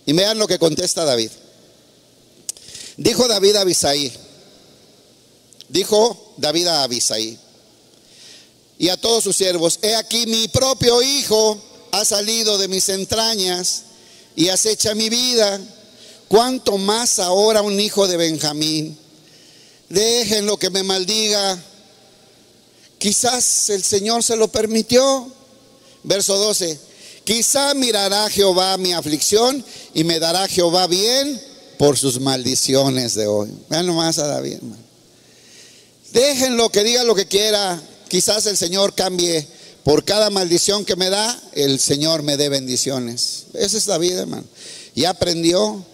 Y 0.05 0.13
vean 0.13 0.37
lo 0.37 0.47
que 0.47 0.59
contesta 0.59 1.05
David. 1.05 1.31
Dijo 2.97 3.27
David 3.27 3.55
a 3.55 3.61
Abisaí, 3.61 4.11
Dijo 5.69 6.33
David 6.37 6.67
a 6.67 6.83
Abisai 6.83 7.37
y 8.79 8.89
a 8.89 8.97
todos 8.97 9.23
sus 9.23 9.35
siervos, 9.35 9.79
he 9.81 9.95
aquí 9.95 10.27
mi 10.27 10.47
propio 10.49 11.01
hijo 11.01 11.59
ha 11.91 12.05
salido 12.05 12.57
de 12.57 12.67
mis 12.67 12.89
entrañas 12.89 13.83
y 14.35 14.49
acecha 14.49 14.93
mi 14.93 15.09
vida. 15.09 15.59
¿Cuánto 16.27 16.77
más 16.77 17.19
ahora 17.19 17.61
un 17.61 17.79
hijo 17.79 18.07
de 18.07 18.17
Benjamín? 18.17 18.97
Déjenlo 19.89 20.57
que 20.57 20.69
me 20.69 20.83
maldiga. 20.83 21.57
Quizás 22.97 23.69
el 23.69 23.83
Señor 23.83 24.23
se 24.23 24.35
lo 24.35 24.49
permitió. 24.49 25.31
Verso 26.03 26.37
12. 26.37 26.79
Quizá 27.23 27.73
mirará 27.73 28.29
Jehová 28.29 28.77
mi 28.77 28.93
aflicción 28.93 29.63
y 29.93 30.03
me 30.03 30.19
dará 30.19 30.47
Jehová 30.47 30.87
bien 30.87 31.41
por 31.77 31.97
sus 31.97 32.19
maldiciones 32.19 33.15
de 33.15 33.27
hoy. 33.27 33.49
Vean 33.69 33.85
nomás 33.85 34.17
a 34.17 34.27
David, 34.27 34.55
hermano. 34.55 34.83
Déjenlo 36.11 36.69
que 36.69 36.83
diga 36.83 37.03
lo 37.03 37.15
que 37.15 37.27
quiera. 37.27 37.81
Quizás 38.07 38.45
el 38.45 38.57
Señor 38.57 38.95
cambie. 38.95 39.47
Por 39.83 40.03
cada 40.03 40.29
maldición 40.29 40.83
que 40.83 40.97
me 40.97 41.09
da, 41.09 41.41
el 41.53 41.79
Señor 41.79 42.21
me 42.21 42.35
dé 42.35 42.49
bendiciones. 42.49 43.45
Esa 43.53 43.77
es 43.77 43.87
la 43.87 43.97
vida, 43.97 44.21
hermano. 44.21 44.43
Y 44.95 45.05
aprendió. 45.05 45.85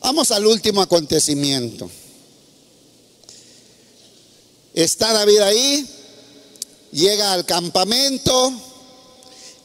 Vamos 0.00 0.30
al 0.30 0.46
último 0.46 0.82
acontecimiento. 0.82 1.90
Está 4.74 5.12
David 5.12 5.38
ahí, 5.40 5.86
llega 6.92 7.32
al 7.32 7.44
campamento 7.44 8.52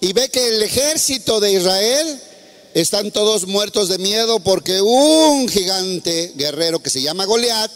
y 0.01 0.13
ve 0.13 0.29
que 0.29 0.47
el 0.47 0.63
ejército 0.63 1.39
de 1.39 1.53
Israel 1.53 2.21
están 2.73 3.11
todos 3.11 3.47
muertos 3.47 3.87
de 3.87 3.97
miedo 3.97 4.39
porque 4.39 4.81
un 4.81 5.47
gigante 5.47 6.33
guerrero 6.35 6.81
que 6.81 6.89
se 6.89 7.01
llama 7.01 7.25
Goliat 7.25 7.71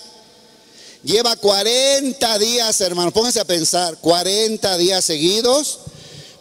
Lleva 1.03 1.37
40 1.37 2.39
días, 2.39 2.81
hermano, 2.81 3.11
pónganse 3.11 3.39
a 3.39 3.45
pensar, 3.45 3.97
40 4.01 4.77
días 4.77 5.05
seguidos 5.05 5.79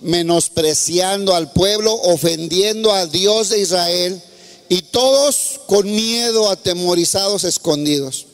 menospreciando 0.01 1.33
al 1.35 1.53
pueblo, 1.53 1.95
ofendiendo 1.95 2.93
a 2.93 3.07
Dios 3.07 3.51
de 3.51 3.61
Israel 3.61 4.21
y 4.69 4.83
todos 4.83 5.61
con 5.67 5.91
miedo, 5.91 6.51
atemorizados, 6.51 7.45
escondidos. 7.45 8.27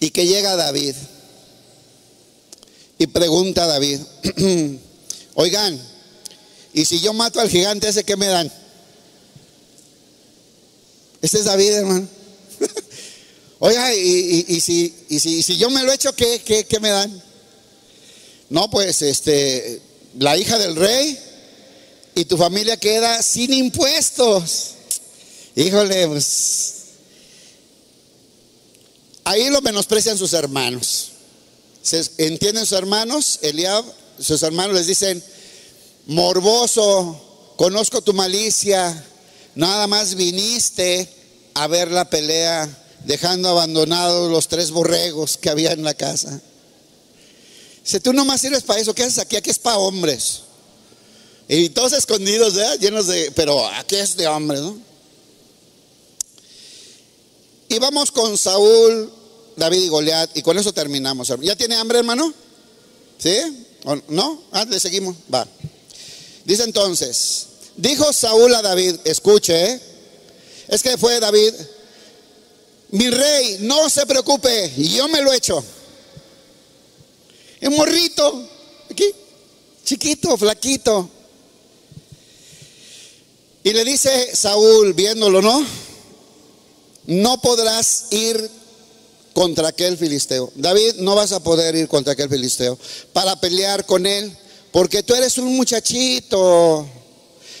Y 0.00 0.10
que 0.10 0.26
llega 0.26 0.56
David 0.56 0.94
y 2.98 3.06
pregunta 3.06 3.64
a 3.64 3.66
David, 3.66 4.00
oigan, 5.34 5.80
¿y 6.72 6.84
si 6.84 7.00
yo 7.00 7.12
mato 7.12 7.40
al 7.40 7.48
gigante 7.48 7.88
ese, 7.88 8.04
qué 8.04 8.16
me 8.16 8.26
dan? 8.26 8.52
Este 11.20 11.38
es 11.38 11.44
David, 11.44 11.70
hermano. 11.72 12.08
Oiga, 13.60 13.92
y, 13.92 14.60
si, 14.60 15.56
yo 15.56 15.68
me 15.70 15.82
lo 15.82 15.92
echo, 15.92 16.12
¿qué, 16.14 16.40
qué, 16.68 16.80
me 16.80 16.90
dan? 16.90 17.22
No, 18.50 18.70
pues 18.70 19.02
este, 19.02 19.82
la 20.16 20.36
hija 20.36 20.58
del 20.58 20.76
rey 20.76 21.18
y 22.14 22.24
tu 22.24 22.36
familia 22.36 22.76
queda 22.76 23.20
sin 23.20 23.52
impuestos. 23.52 24.74
Híjole, 25.58 26.06
pues, 26.06 26.74
ahí 29.24 29.50
lo 29.50 29.60
menosprecian 29.60 30.16
sus 30.16 30.32
hermanos. 30.32 31.08
¿Se 31.82 32.08
entienden 32.18 32.64
sus 32.64 32.78
hermanos? 32.78 33.40
Eliab, 33.42 33.84
sus 34.20 34.40
hermanos 34.44 34.76
les 34.76 34.86
dicen, 34.86 35.20
morboso, 36.06 37.54
conozco 37.56 38.02
tu 38.02 38.12
malicia, 38.12 39.04
nada 39.56 39.88
más 39.88 40.14
viniste 40.14 41.12
a 41.54 41.66
ver 41.66 41.90
la 41.90 42.08
pelea 42.08 42.68
dejando 43.04 43.48
abandonados 43.48 44.30
los 44.30 44.46
tres 44.46 44.70
borregos 44.70 45.38
que 45.38 45.50
había 45.50 45.72
en 45.72 45.82
la 45.82 45.94
casa. 45.94 46.40
Si 47.82 47.98
tú 47.98 48.12
nomás 48.12 48.42
sirves 48.42 48.62
para 48.62 48.78
eso, 48.78 48.94
¿qué 48.94 49.02
haces 49.02 49.18
aquí? 49.18 49.34
Aquí 49.34 49.50
es 49.50 49.58
para 49.58 49.78
hombres. 49.78 50.42
Y 51.48 51.70
todos 51.70 51.94
escondidos, 51.94 52.54
llenos 52.78 53.08
de, 53.08 53.32
pero 53.32 53.66
aquí 53.66 53.96
es 53.96 54.16
de 54.16 54.28
hombres, 54.28 54.60
¿no? 54.60 54.87
Y 57.68 57.78
vamos 57.78 58.10
con 58.10 58.38
Saúl, 58.38 59.12
David 59.56 59.82
y 59.82 59.88
Goliat, 59.88 60.36
y 60.36 60.42
con 60.42 60.58
eso 60.58 60.72
terminamos. 60.72 61.32
¿Ya 61.42 61.56
tiene 61.56 61.74
hambre, 61.76 61.98
hermano? 61.98 62.32
¿Sí? 63.18 63.36
¿No? 64.08 64.42
Ah, 64.52 64.64
le 64.64 64.80
seguimos. 64.80 65.16
Va. 65.32 65.46
Dice 66.44 66.64
entonces, 66.64 67.46
dijo 67.76 68.12
Saúl 68.12 68.54
a 68.54 68.62
David, 68.62 68.96
escuche, 69.04 69.72
¿eh? 69.72 69.80
es 70.68 70.82
que 70.82 70.96
fue 70.96 71.20
David 71.20 71.52
mi 72.90 73.10
rey, 73.10 73.58
no 73.60 73.90
se 73.90 74.06
preocupe, 74.06 74.72
yo 74.76 75.08
me 75.08 75.20
lo 75.20 75.32
echo. 75.32 75.62
Un 77.60 77.76
morrito, 77.76 78.48
aquí, 78.90 79.04
chiquito, 79.84 80.38
flaquito. 80.38 81.10
Y 83.62 83.72
le 83.72 83.84
dice 83.84 84.34
Saúl, 84.34 84.94
viéndolo, 84.94 85.42
¿no? 85.42 85.66
No 87.08 87.40
podrás 87.40 88.08
ir 88.10 88.50
contra 89.32 89.68
aquel 89.68 89.96
filisteo. 89.96 90.52
David, 90.54 90.96
no 90.96 91.14
vas 91.14 91.32
a 91.32 91.40
poder 91.42 91.74
ir 91.74 91.88
contra 91.88 92.12
aquel 92.12 92.28
filisteo 92.28 92.78
para 93.14 93.40
pelear 93.40 93.86
con 93.86 94.04
él, 94.04 94.36
porque 94.72 95.02
tú 95.02 95.14
eres 95.14 95.38
un 95.38 95.56
muchachito. 95.56 96.86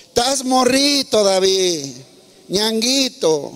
Estás 0.08 0.44
morrito, 0.44 1.24
David, 1.24 1.94
ñanguito. 2.48 3.52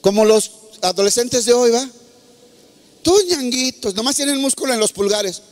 Como 0.00 0.24
los 0.24 0.50
adolescentes 0.80 1.44
de 1.44 1.52
hoy, 1.52 1.70
¿va? 1.70 1.86
Todos 3.02 3.26
ñanguitos, 3.26 3.94
nomás 3.94 4.16
tienen 4.16 4.40
músculo 4.40 4.72
en 4.72 4.80
los 4.80 4.92
pulgares. 4.92 5.42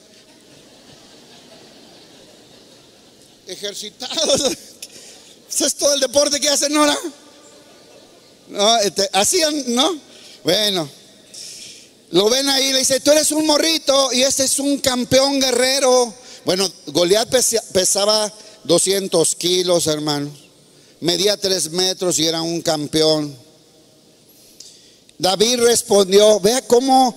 Ejercitados. 3.47 4.41
Ese 5.51 5.67
es 5.67 5.75
todo 5.75 5.93
el 5.93 6.01
deporte 6.01 6.41
que 6.41 6.49
hacen 6.49 6.75
ahora. 6.75 6.97
Este, 8.83 9.09
hacían, 9.13 9.75
¿no? 9.75 9.97
Bueno, 10.45 10.89
lo 12.11 12.29
ven 12.29 12.49
ahí, 12.49 12.73
le 12.73 12.81
dice, 12.81 13.01
tú 13.01 13.13
eres 13.13 13.31
un 13.31 13.47
morrito 13.47 14.13
y 14.13 14.23
este 14.23 14.45
es 14.45 14.59
un 14.59 14.79
campeón 14.79 15.41
guerrero. 15.41 16.13
Bueno, 16.45 16.71
Goliat 16.87 17.29
pesaba 17.73 18.33
200 18.65 19.35
kilos, 19.37 19.87
hermanos. 19.87 20.33
medía 21.01 21.37
tres 21.37 21.71
metros 21.71 22.19
y 22.19 22.27
era 22.27 22.43
un 22.43 22.61
campeón. 22.63 23.37
David 25.19 25.61
respondió, 25.61 26.41
vea 26.41 26.67
cómo 26.67 27.15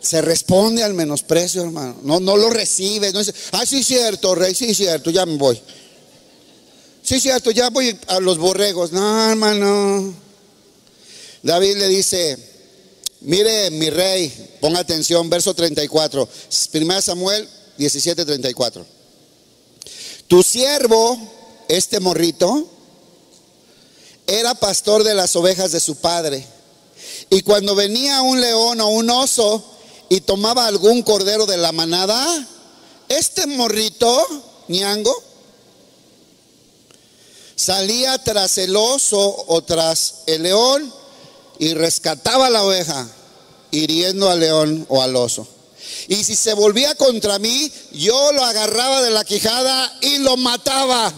se 0.00 0.20
responde 0.20 0.82
al 0.82 0.94
menosprecio, 0.94 1.62
hermano. 1.62 1.96
No, 2.02 2.18
no 2.18 2.36
lo 2.36 2.50
recibe. 2.50 3.12
No 3.12 3.20
ah, 3.52 3.64
sí, 3.66 3.84
cierto, 3.84 4.34
rey, 4.34 4.54
sí, 4.54 4.74
cierto, 4.74 5.10
ya 5.10 5.24
me 5.24 5.36
voy. 5.36 5.60
Sí, 7.02 7.20
cierto, 7.20 7.50
ya 7.50 7.70
voy 7.70 7.96
a 8.08 8.20
los 8.20 8.38
borregos. 8.38 8.92
No, 8.92 9.30
hermano. 9.30 10.14
David 11.42 11.76
le 11.76 11.88
dice, 11.88 12.38
mire, 13.20 13.70
mi 13.70 13.90
rey, 13.90 14.56
ponga 14.60 14.80
atención, 14.80 15.28
verso 15.28 15.54
34, 15.54 16.28
1 16.72 17.02
Samuel 17.02 17.48
17, 17.78 18.24
34. 18.24 18.86
Tu 20.28 20.42
siervo, 20.42 21.18
este 21.68 22.00
morrito, 22.00 22.68
era 24.26 24.54
pastor 24.54 25.02
de 25.02 25.14
las 25.14 25.34
ovejas 25.34 25.72
de 25.72 25.80
su 25.80 25.96
padre. 25.96 26.46
Y 27.28 27.42
cuando 27.42 27.74
venía 27.74 28.22
un 28.22 28.40
león 28.40 28.80
o 28.80 28.88
un 28.88 29.10
oso 29.10 29.64
y 30.08 30.20
tomaba 30.20 30.66
algún 30.66 31.02
cordero 31.02 31.46
de 31.46 31.56
la 31.56 31.72
manada, 31.72 32.46
este 33.08 33.46
morrito, 33.46 34.24
ñango, 34.68 35.14
salía 37.56 38.16
tras 38.22 38.58
el 38.58 38.76
oso 38.76 39.44
o 39.48 39.62
tras 39.62 40.22
el 40.26 40.44
león 40.44 41.01
y 41.58 41.74
rescataba 41.74 42.50
la 42.50 42.64
oveja, 42.64 43.08
hiriendo 43.70 44.30
al 44.30 44.40
león 44.40 44.86
o 44.88 45.02
al 45.02 45.16
oso. 45.16 45.46
Y 46.08 46.24
si 46.24 46.34
se 46.34 46.54
volvía 46.54 46.94
contra 46.94 47.38
mí, 47.38 47.70
yo 47.92 48.32
lo 48.32 48.44
agarraba 48.44 49.02
de 49.02 49.10
la 49.10 49.24
quijada 49.24 49.98
y 50.00 50.18
lo 50.18 50.36
mataba. 50.36 51.12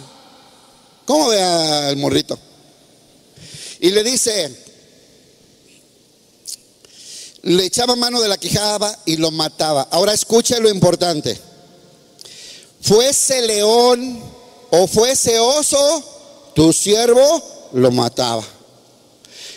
¿Cómo 1.04 1.28
ve 1.28 1.42
al 1.42 1.96
morrito? 1.96 2.38
Y 3.80 3.90
le 3.90 4.02
dice, 4.02 4.64
le 7.42 7.64
echaba 7.66 7.96
mano 7.96 8.20
de 8.20 8.28
la 8.28 8.38
quijada 8.38 8.98
y 9.04 9.16
lo 9.16 9.30
mataba. 9.30 9.88
Ahora 9.90 10.14
escuche 10.14 10.58
lo 10.60 10.70
importante. 10.70 11.38
Fuese 12.80 13.42
león 13.42 14.22
o 14.70 14.86
fuese 14.86 15.38
oso, 15.38 16.52
tu 16.54 16.72
siervo 16.72 17.70
lo 17.72 17.90
mataba. 17.90 18.44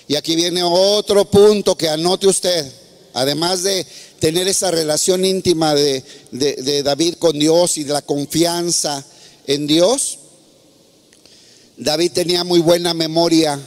Y 0.08 0.16
aquí 0.16 0.36
viene 0.36 0.64
otro 0.64 1.26
punto 1.26 1.76
que 1.76 1.90
anote 1.90 2.28
usted. 2.28 2.72
Además 3.14 3.64
de 3.64 3.86
tener 4.20 4.48
esa 4.48 4.72
relación 4.72 5.26
íntima 5.26 5.76
de, 5.76 6.04
David 6.84 7.16
con 7.16 7.38
Dios 7.38 7.78
y 7.78 7.84
de 7.84 7.94
la 7.94 8.02
confianza 8.02 9.04
en 9.48 9.68
Dios, 9.68 10.20
David 11.78 12.12
tenía 12.12 12.44
muy 12.44 12.60
buena 12.60 12.94
memoria. 12.94 13.60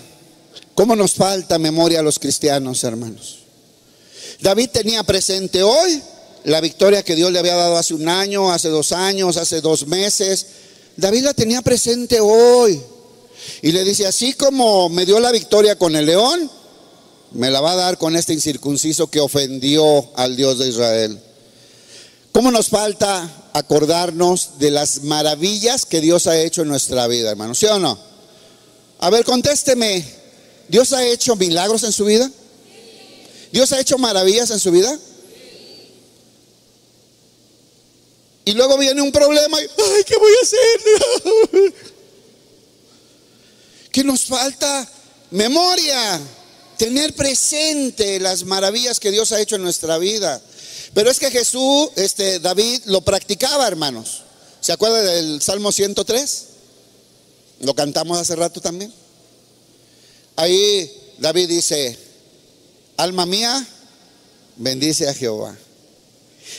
¿Cómo 0.75 0.97
nos 0.97 1.15
falta 1.15 1.59
memoria 1.59 2.01
a 2.01 2.03
los 2.03 2.19
cristianos, 2.19 2.85
hermanos? 2.85 3.41
David 4.41 4.71
tenía 4.71 5.03
presente 5.03 5.63
hoy 5.63 6.03
la 6.45 6.61
victoria 6.61 7.03
que 7.03 7.15
Dios 7.15 7.31
le 7.33 7.39
había 7.39 7.55
dado 7.55 7.77
hace 7.77 7.93
un 7.93 8.09
año, 8.09 8.51
hace 8.51 8.69
dos 8.69 8.93
años, 8.93 9.37
hace 9.37 9.61
dos 9.61 9.87
meses. 9.87 10.47
David 10.97 11.25
la 11.25 11.35
tenía 11.35 11.61
presente 11.61 12.19
hoy. 12.21 12.81
Y 13.63 13.73
le 13.73 13.85
dice, 13.85 14.07
así 14.07 14.33
como 14.35 14.89
me 14.89 15.07
dio 15.07 15.21
la 15.21 15.33
victoria 15.33 15.77
con 15.77 15.97
el 15.97 16.07
león, 16.07 16.51
me 17.33 17.51
la 17.51 17.61
va 17.61 17.73
a 17.73 17.77
dar 17.77 17.99
con 17.99 18.17
este 18.17 18.33
incircunciso 18.33 19.09
que 19.09 19.21
ofendió 19.21 20.11
al 20.17 20.37
Dios 20.37 20.59
de 20.59 20.69
Israel. 20.69 21.21
¿Cómo 22.33 22.51
nos 22.51 22.69
falta 22.69 23.51
acordarnos 23.53 24.59
de 24.59 24.71
las 24.71 25.03
maravillas 25.03 25.85
que 25.85 26.01
Dios 26.01 26.27
ha 26.27 26.39
hecho 26.39 26.63
en 26.63 26.69
nuestra 26.69 27.07
vida, 27.07 27.31
hermano? 27.31 27.55
¿Sí 27.55 27.67
o 27.67 27.79
no? 27.79 27.99
A 28.99 29.11
ver, 29.11 29.25
contésteme. 29.25 30.05
¿Dios 30.69 30.93
ha 30.93 31.05
hecho 31.05 31.35
milagros 31.35 31.83
en 31.83 31.93
su 31.93 32.05
vida? 32.05 32.31
¿Dios 33.53 33.73
ha 33.73 33.81
hecho 33.81 33.99
maravillas 33.99 34.51
en 34.51 34.61
su 34.61 34.71
vida? 34.71 34.97
Y 38.45 38.53
luego 38.53 38.79
viene 38.79 39.03
un 39.03 39.13
problema 39.13 39.61
y, 39.61 39.65
ay, 39.65 40.05
¿qué 40.05 40.17
voy 40.17 40.33
a 40.33 40.43
hacer? 40.43 41.75
que 43.93 44.05
nos 44.05 44.25
falta 44.25 44.89
memoria, 45.31 46.21
tener 46.77 47.15
presente 47.15 48.19
las 48.21 48.45
maravillas 48.45 49.01
que 49.01 49.11
Dios 49.11 49.33
ha 49.33 49.41
hecho 49.41 49.57
en 49.57 49.63
nuestra 49.63 49.99
vida. 49.99 50.41
Pero 50.95 51.11
es 51.11 51.19
que 51.19 51.31
Jesús, 51.31 51.91
este 51.97 52.41
David 52.41 52.83
lo 52.87 53.01
practicaba, 53.03 53.67
hermanos. 53.67 54.23
¿Se 54.61 54.73
acuerda 54.73 55.01
del 55.01 55.41
Salmo 55.41 55.73
103? 55.73 56.47
Lo 57.61 57.75
cantamos 57.75 58.19
hace 58.19 58.37
rato 58.37 58.61
también. 58.61 58.93
Ahí 60.37 60.91
David 61.19 61.49
dice, 61.49 61.99
alma 62.97 63.27
mía, 63.27 63.67
bendice 64.57 65.09
a 65.09 65.15
Jehová. 65.15 65.57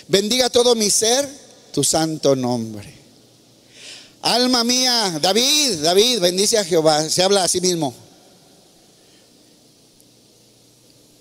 Bendiga 0.07 0.49
todo 0.49 0.75
mi 0.75 0.89
ser 0.89 1.27
tu 1.73 1.83
santo 1.83 2.35
nombre. 2.35 3.00
Alma 4.21 4.63
mía, 4.63 5.17
David, 5.21 5.79
David, 5.81 6.19
bendice 6.19 6.57
a 6.57 6.63
Jehová. 6.63 7.09
Se 7.09 7.23
habla 7.23 7.43
a 7.43 7.47
sí 7.47 7.59
mismo. 7.59 7.93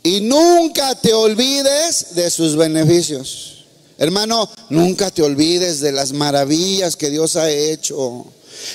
Y 0.02 0.20
nunca 0.20 0.94
te 0.94 1.12
olvides 1.12 2.14
de 2.14 2.30
sus 2.30 2.56
beneficios. 2.56 3.64
Hermano, 3.98 4.48
nunca 4.70 5.10
te 5.10 5.22
olvides 5.22 5.80
de 5.80 5.92
las 5.92 6.12
maravillas 6.12 6.96
que 6.96 7.10
Dios 7.10 7.36
ha 7.36 7.50
hecho. 7.50 8.26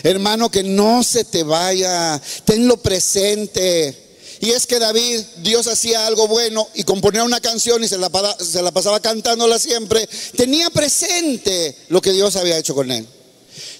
Hermano, 0.03 0.49
que 0.49 0.63
no 0.63 1.03
se 1.03 1.23
te 1.23 1.43
vaya. 1.43 2.21
Tenlo 2.45 2.77
presente. 2.77 4.03
Y 4.39 4.51
es 4.51 4.67
que 4.67 4.79
David, 4.79 5.21
Dios 5.37 5.67
hacía 5.67 6.05
algo 6.05 6.27
bueno 6.27 6.67
y 6.73 6.83
componía 6.83 7.23
una 7.23 7.39
canción 7.39 7.83
y 7.83 7.87
se 7.87 7.97
la, 7.97 8.09
se 8.39 8.61
la 8.61 8.71
pasaba 8.71 8.99
cantándola 8.99 9.57
siempre. 9.59 10.07
Tenía 10.35 10.69
presente 10.69 11.75
lo 11.89 12.01
que 12.01 12.11
Dios 12.11 12.35
había 12.35 12.57
hecho 12.57 12.75
con 12.75 12.91
él. 12.91 13.07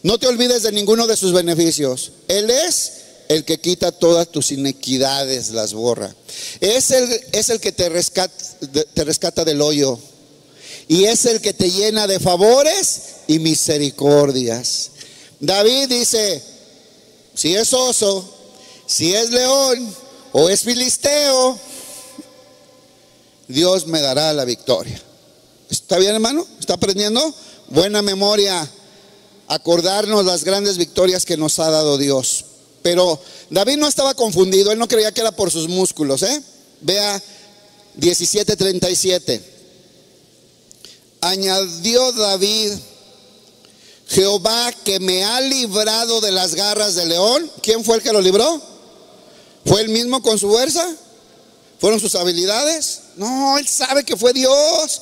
No 0.05 0.19
te 0.19 0.27
olvides 0.27 0.61
de 0.61 0.71
ninguno 0.71 1.07
de 1.07 1.17
sus 1.17 1.33
beneficios. 1.33 2.11
Él 2.27 2.51
es 2.51 2.91
el 3.27 3.43
que 3.43 3.59
quita 3.59 3.91
todas 3.91 4.27
tus 4.27 4.51
inequidades, 4.51 5.49
las 5.49 5.73
borra. 5.73 6.15
Es 6.59 6.91
el, 6.91 7.09
es 7.31 7.49
el 7.49 7.59
que 7.59 7.71
te 7.71 7.89
rescata, 7.89 8.31
te 8.93 9.03
rescata 9.03 9.43
del 9.43 9.63
hoyo. 9.63 9.97
Y 10.87 11.05
es 11.05 11.25
el 11.25 11.41
que 11.41 11.53
te 11.53 11.71
llena 11.71 12.05
de 12.05 12.19
favores 12.19 13.01
y 13.25 13.39
misericordias. 13.39 14.91
David 15.39 15.87
dice, 15.89 16.39
si 17.33 17.55
es 17.55 17.73
oso, 17.73 18.31
si 18.85 19.11
es 19.11 19.31
león 19.31 19.95
o 20.33 20.51
es 20.51 20.61
filisteo, 20.61 21.57
Dios 23.47 23.87
me 23.87 24.01
dará 24.01 24.33
la 24.33 24.45
victoria. 24.45 25.01
¿Está 25.71 25.97
bien, 25.97 26.13
hermano? 26.13 26.45
¿Está 26.59 26.75
aprendiendo? 26.75 27.33
Buena 27.69 28.03
memoria 28.03 28.69
acordarnos 29.47 30.25
las 30.25 30.43
grandes 30.43 30.77
victorias 30.77 31.25
que 31.25 31.37
nos 31.37 31.59
ha 31.59 31.69
dado 31.69 31.97
Dios. 31.97 32.45
Pero 32.81 33.19
David 33.49 33.77
no 33.77 33.87
estaba 33.87 34.13
confundido, 34.13 34.71
él 34.71 34.79
no 34.79 34.87
creía 34.87 35.11
que 35.11 35.21
era 35.21 35.31
por 35.31 35.51
sus 35.51 35.67
músculos, 35.67 36.23
¿eh? 36.23 36.41
Vea 36.81 37.21
17:37. 37.97 39.41
Añadió 41.21 42.11
David, 42.11 42.73
Jehová 44.07 44.71
que 44.83 44.99
me 44.99 45.23
ha 45.23 45.41
librado 45.41 46.21
de 46.21 46.31
las 46.31 46.53
garras 46.53 46.95
del 46.95 47.09
león. 47.09 47.51
¿Quién 47.61 47.83
fue 47.83 47.97
el 47.97 48.03
que 48.03 48.13
lo 48.13 48.21
libró? 48.21 48.61
¿Fue 49.65 49.81
él 49.81 49.89
mismo 49.89 50.21
con 50.21 50.37
su 50.37 50.47
fuerza? 50.49 50.87
¿Fueron 51.79 51.99
sus 51.99 52.15
habilidades? 52.15 53.01
No, 53.15 53.57
él 53.57 53.67
sabe 53.67 54.03
que 54.03 54.15
fue 54.15 54.33
Dios. 54.33 55.01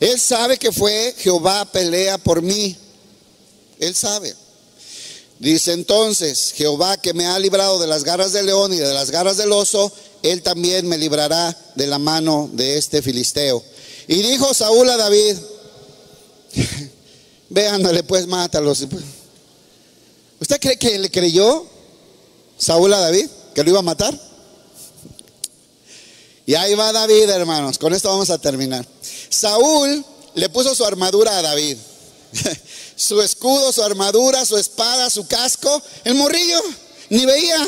Él 0.00 0.20
sabe 0.20 0.58
que 0.58 0.70
fue 0.70 1.14
Jehová 1.18 1.64
pelea 1.64 2.18
por 2.18 2.42
mí. 2.42 2.76
Él 3.78 3.94
sabe. 3.94 4.34
Dice 5.38 5.72
entonces, 5.72 6.52
Jehová 6.56 6.96
que 6.96 7.14
me 7.14 7.26
ha 7.26 7.38
librado 7.38 7.78
de 7.78 7.86
las 7.86 8.02
garras 8.02 8.32
del 8.32 8.46
león 8.46 8.72
y 8.72 8.76
de 8.76 8.92
las 8.92 9.10
garras 9.10 9.36
del 9.36 9.52
oso, 9.52 9.92
él 10.22 10.42
también 10.42 10.88
me 10.88 10.98
librará 10.98 11.56
de 11.76 11.86
la 11.86 11.98
mano 11.98 12.50
de 12.52 12.76
este 12.76 13.02
filisteo. 13.02 13.62
Y 14.08 14.16
dijo 14.22 14.52
Saúl 14.52 14.90
a 14.90 14.96
David, 14.96 15.36
véanle 17.50 18.02
pues, 18.02 18.26
mátalos. 18.26 18.86
¿Usted 20.40 20.60
cree 20.60 20.76
que 20.76 20.98
le 20.98 21.10
creyó 21.10 21.66
Saúl 22.56 22.92
a 22.94 22.98
David 22.98 23.28
que 23.54 23.62
lo 23.62 23.70
iba 23.70 23.78
a 23.78 23.82
matar? 23.82 24.18
Y 26.46 26.54
ahí 26.54 26.74
va 26.74 26.92
David, 26.92 27.28
hermanos. 27.28 27.78
Con 27.78 27.92
esto 27.92 28.08
vamos 28.08 28.30
a 28.30 28.38
terminar. 28.38 28.86
Saúl 29.28 30.04
le 30.34 30.48
puso 30.48 30.74
su 30.74 30.84
armadura 30.84 31.38
a 31.38 31.42
David. 31.42 31.76
su 32.98 33.22
escudo, 33.22 33.72
su 33.72 33.82
armadura, 33.82 34.44
su 34.44 34.58
espada, 34.58 35.08
su 35.08 35.26
casco. 35.26 35.82
El 36.04 36.16
morrillo 36.16 36.60
ni 37.08 37.24
veía. 37.24 37.66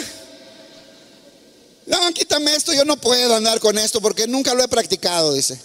No, 1.87 1.99
quítame 2.13 2.55
esto, 2.55 2.73
yo 2.73 2.85
no 2.85 2.97
puedo 2.97 3.37
andar 3.37 3.61
con 3.61 3.79
esto 3.79 4.01
porque 4.01 4.27
nunca 4.27 4.55
lo 4.55 4.65
he 4.65 4.69
practicado, 4.69 5.33
dice. 5.33 5.59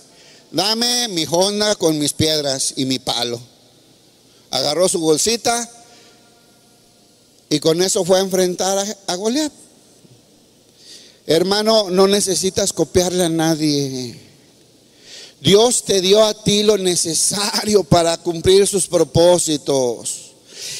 Dame 0.52 1.08
mi 1.08 1.26
honda 1.30 1.76
con 1.76 1.98
mis 1.98 2.14
piedras 2.14 2.74
y 2.76 2.86
mi 2.86 3.00
palo. 3.00 3.42
Agarró 4.52 4.88
su 4.88 5.00
bolsita 5.00 5.70
Y 7.50 7.60
con 7.60 7.82
eso 7.82 8.06
fue 8.06 8.20
a 8.20 8.22
enfrentar 8.22 8.78
a, 9.08 9.16
Goliat. 9.16 9.52
Hermano, 11.26 11.90
no 11.90 12.08
necesitas 12.08 12.72
copiarle 12.72 13.26
a 13.26 13.30
nadie. 13.30 14.25
Dios 15.46 15.84
te 15.84 16.02
dio 16.02 16.24
a 16.24 16.34
ti 16.34 16.64
lo 16.64 16.76
necesario 16.76 17.84
para 17.84 18.18
cumplir 18.18 18.66
sus 18.66 18.88
propósitos. 18.88 20.32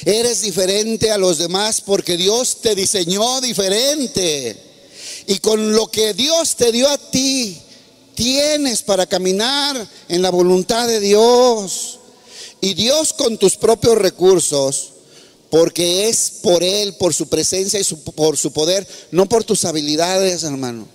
Eres 0.04 0.42
diferente 0.42 1.12
a 1.12 1.20
los 1.20 1.38
demás 1.38 1.82
porque 1.82 2.18
Dios 2.18 2.58
te 2.62 2.74
diseñó 2.74 3.42
diferente. 3.42 4.60
Y 5.28 5.38
con 5.38 5.74
lo 5.74 5.86
que 5.92 6.16
Dios 6.16 6.56
te 6.56 6.72
dio 6.72 6.90
a 6.90 6.98
ti, 6.98 7.56
tienes 8.16 8.82
para 8.82 9.06
caminar 9.06 9.88
en 10.10 10.24
la 10.24 10.32
voluntad 10.32 10.88
de 10.88 11.00
Dios. 11.00 12.00
Y 12.60 12.74
Dios 12.74 13.14
con 13.14 13.38
tus 13.38 13.58
propios 13.58 14.00
recursos, 14.00 14.94
porque 15.52 16.10
es 16.10 16.40
por 16.42 16.64
Él, 16.64 16.96
por 16.96 17.14
su 17.14 17.28
presencia 17.28 17.80
y 17.80 17.84
por 18.16 18.36
su 18.36 18.52
poder, 18.52 18.88
no 19.12 19.30
por 19.30 19.44
tus 19.44 19.64
habilidades, 19.64 20.42
hermano, 20.42 20.88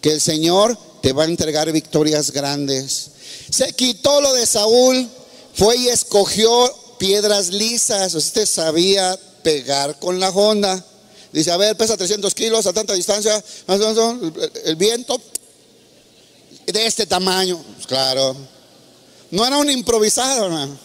que 0.00 0.10
el 0.10 0.22
Señor 0.22 0.78
te 1.04 1.12
va 1.12 1.24
a 1.24 1.26
entregar 1.26 1.70
victorias 1.70 2.30
grandes. 2.30 3.10
Se 3.50 3.74
quitó 3.74 4.22
lo 4.22 4.32
de 4.32 4.46
Saúl, 4.46 5.06
fue 5.52 5.76
y 5.76 5.88
escogió 5.88 6.74
piedras 6.96 7.48
lisas. 7.48 8.14
Usted 8.14 8.46
sabía 8.46 9.14
pegar 9.42 9.98
con 9.98 10.18
la 10.18 10.30
Honda. 10.30 10.82
Dice, 11.30 11.50
a 11.50 11.58
ver, 11.58 11.76
pesa 11.76 11.98
300 11.98 12.34
kilos 12.34 12.64
a 12.64 12.72
tanta 12.72 12.94
distancia, 12.94 13.44
el 14.64 14.76
viento 14.76 15.20
de 16.68 16.86
este 16.86 17.04
tamaño. 17.04 17.62
Pues 17.74 17.86
claro, 17.86 18.34
no 19.30 19.46
era 19.46 19.58
un 19.58 19.70
improvisado, 19.70 20.46
hermano. 20.46 20.78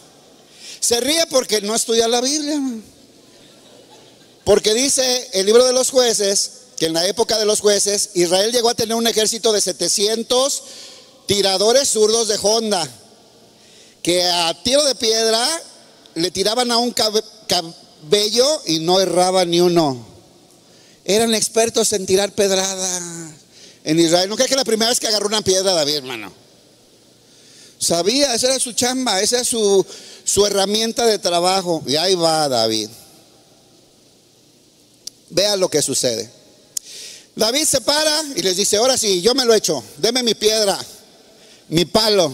Se 0.80 1.00
ríe 1.00 1.24
porque 1.30 1.62
no 1.62 1.74
estudia 1.74 2.06
la 2.08 2.20
Biblia. 2.20 2.60
Porque 4.44 4.74
dice 4.74 5.30
el 5.32 5.46
libro 5.46 5.64
de 5.64 5.72
los 5.72 5.88
jueces 5.88 6.59
que 6.80 6.86
en 6.86 6.94
la 6.94 7.06
época 7.06 7.38
de 7.38 7.44
los 7.44 7.60
jueces 7.60 8.12
Israel 8.14 8.52
llegó 8.52 8.70
a 8.70 8.74
tener 8.74 8.96
un 8.96 9.06
ejército 9.06 9.52
de 9.52 9.60
700 9.60 10.62
tiradores 11.26 11.90
zurdos 11.90 12.26
de 12.28 12.38
Honda 12.42 12.88
que 14.02 14.24
a 14.24 14.62
tiro 14.62 14.82
de 14.86 14.94
piedra 14.94 15.46
le 16.14 16.30
tiraban 16.30 16.72
a 16.72 16.78
un 16.78 16.92
cabello 16.92 18.62
y 18.64 18.78
no 18.78 18.98
erraba 18.98 19.44
ni 19.44 19.60
uno. 19.60 20.06
Eran 21.04 21.34
expertos 21.34 21.92
en 21.92 22.06
tirar 22.06 22.32
pedrada 22.32 23.34
en 23.84 24.00
Israel. 24.00 24.30
No 24.30 24.36
creo 24.36 24.48
que 24.48 24.56
la 24.56 24.64
primera 24.64 24.88
vez 24.88 24.98
que 24.98 25.08
agarró 25.08 25.26
una 25.26 25.42
piedra 25.42 25.74
David, 25.74 25.96
hermano. 25.96 26.32
Sabía, 27.78 28.34
esa 28.34 28.46
era 28.46 28.58
su 28.58 28.72
chamba, 28.72 29.20
esa 29.20 29.36
era 29.36 29.44
su, 29.44 29.84
su 30.24 30.46
herramienta 30.46 31.04
de 31.04 31.18
trabajo. 31.18 31.82
Y 31.86 31.96
ahí 31.96 32.14
va 32.14 32.48
David. 32.48 32.88
Vea 35.28 35.56
lo 35.56 35.68
que 35.68 35.82
sucede. 35.82 36.39
David 37.36 37.64
se 37.64 37.80
para 37.80 38.22
y 38.36 38.42
les 38.42 38.56
dice, 38.56 38.76
ahora 38.76 38.98
sí, 38.98 39.22
yo 39.22 39.34
me 39.34 39.44
lo 39.44 39.54
he 39.54 39.58
hecho, 39.58 39.82
deme 39.96 40.22
mi 40.22 40.34
piedra, 40.34 40.78
mi 41.68 41.84
palo. 41.84 42.32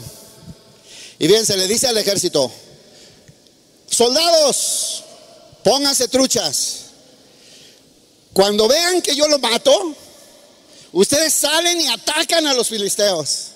Y 1.18 1.26
bien, 1.26 1.46
se 1.46 1.56
le 1.56 1.66
dice 1.66 1.86
al 1.86 1.96
ejército, 1.96 2.50
soldados, 3.88 5.04
pónganse 5.62 6.08
truchas. 6.08 6.80
Cuando 8.32 8.68
vean 8.68 9.00
que 9.00 9.16
yo 9.16 9.26
lo 9.28 9.38
mato, 9.38 9.94
ustedes 10.92 11.32
salen 11.32 11.80
y 11.80 11.88
atacan 11.88 12.46
a 12.46 12.54
los 12.54 12.68
filisteos. 12.68 13.48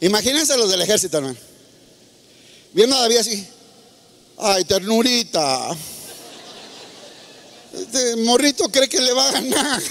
Imagínense 0.00 0.56
los 0.56 0.70
del 0.70 0.82
ejército, 0.82 1.18
hermano. 1.18 1.38
Viendo 2.72 2.94
a 2.96 3.00
David 3.00 3.16
así, 3.16 3.46
ay, 4.38 4.64
ternurita. 4.64 5.76
Este 7.72 8.16
morrito 8.16 8.68
cree 8.70 8.88
que 8.88 9.00
le 9.00 9.12
va 9.12 9.28
a 9.28 9.32
ganar. 9.32 9.82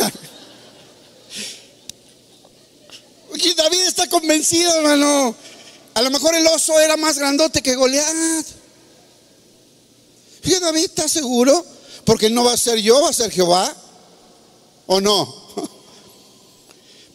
Y 3.38 3.54
David 3.54 3.82
está 3.82 4.08
convencido, 4.10 4.74
hermano. 4.76 5.36
A 5.94 6.02
lo 6.02 6.12
mejor 6.12 6.36
el 6.36 6.46
oso 6.48 6.80
era 6.80 6.98
más 6.98 7.18
grandote 7.18 7.62
que 7.62 7.76
Goliat. 7.76 8.46
Y 10.44 10.54
David 10.56 10.86
está 10.86 11.08
seguro, 11.08 11.66
porque 12.06 12.30
no 12.30 12.44
va 12.44 12.54
a 12.54 12.58
ser 12.58 12.80
yo, 12.80 13.02
va 13.02 13.10
a 13.10 13.14
ser 13.14 13.32
Jehová. 13.32 13.76
¿O 14.88 15.02
no? 15.02 15.46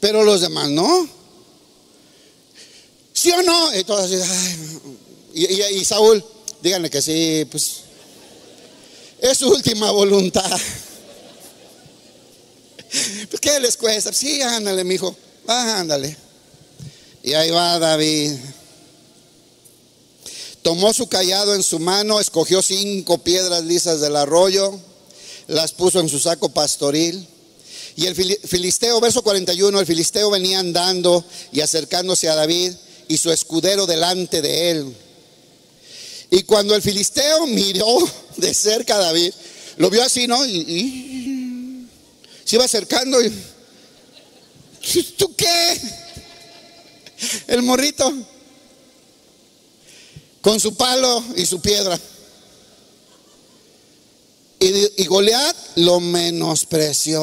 Pero 0.01 0.25
los 0.25 0.41
demás 0.41 0.69
no. 0.71 1.09
¿Sí 3.13 3.31
o 3.31 3.43
no? 3.43 3.77
Y, 3.77 3.85
todos 3.85 4.11
y, 5.35 5.85
Saúl, 5.85 6.25
díganle 6.63 6.89
que 6.89 7.03
sí, 7.03 7.47
pues 7.51 7.83
es 9.21 9.39
su 9.39 9.49
última 9.49 9.91
voluntad. 9.91 10.51
Pues, 13.31 13.41
¿Qué 13.41 13.61
les 13.61 13.77
cuesta? 13.77 14.13
Sí, 14.13 14.43
ándale, 14.43 14.83
mi 14.83 14.99
hijo, 15.45 15.53
ándale. 15.53 16.17
Y 17.23 17.35
ahí 17.35 17.51
va 17.51 17.79
David. 17.79 18.33
Tomó 20.63 20.93
su 20.93 21.09
callado 21.09 21.55
en 21.55 21.63
su 21.63 21.79
mano, 21.79 22.21
escogió 22.21 22.61
cinco 22.63 23.19
piedras 23.19 23.65
lisas 23.65 24.01
del 24.01 24.17
arroyo, 24.17 24.79
las 25.47 25.73
puso 25.73 26.01
en 26.01 26.09
su 26.09 26.19
saco 26.19 26.51
pastoril. 26.51 27.27
Y 27.97 28.07
el 28.07 28.15
filisteo, 28.15 29.01
verso 29.01 29.23
41, 29.23 29.81
el 29.81 29.87
filisteo 29.87 30.31
venía 30.31 30.61
andando 30.61 31.25
y 31.53 31.61
acercándose 31.61 32.29
a 32.29 32.35
David 32.35 32.73
y 33.09 33.17
su 33.17 33.33
escudero 33.33 33.87
delante 33.87 34.41
de 34.43 34.71
él. 34.71 34.97
Y 36.31 36.45
cuando 36.45 36.75
el 36.75 36.83
filisteo 36.83 37.47
miró 37.47 37.99
de 38.37 38.55
cerca 38.55 38.97
a 38.97 39.01
David, 39.01 39.33
lo 39.79 39.91
vio 39.91 40.03
así, 40.03 40.27
¿no? 40.27 40.47
Y, 40.47 41.87
se 42.45 42.57
iba 42.57 42.65
acercando 42.65 43.21
y, 43.23 43.33
¿tú 45.17 45.35
qué? 45.35 45.81
El 47.49 47.63
morrito 47.63 48.13
con 50.41 50.59
su 50.59 50.75
palo 50.75 51.23
y 51.37 51.45
su 51.47 51.61
piedra. 51.61 51.99
Y, 54.59 55.03
y 55.03 55.07
Goliat 55.07 55.57
lo 55.77 56.01
menospreció. 56.01 57.23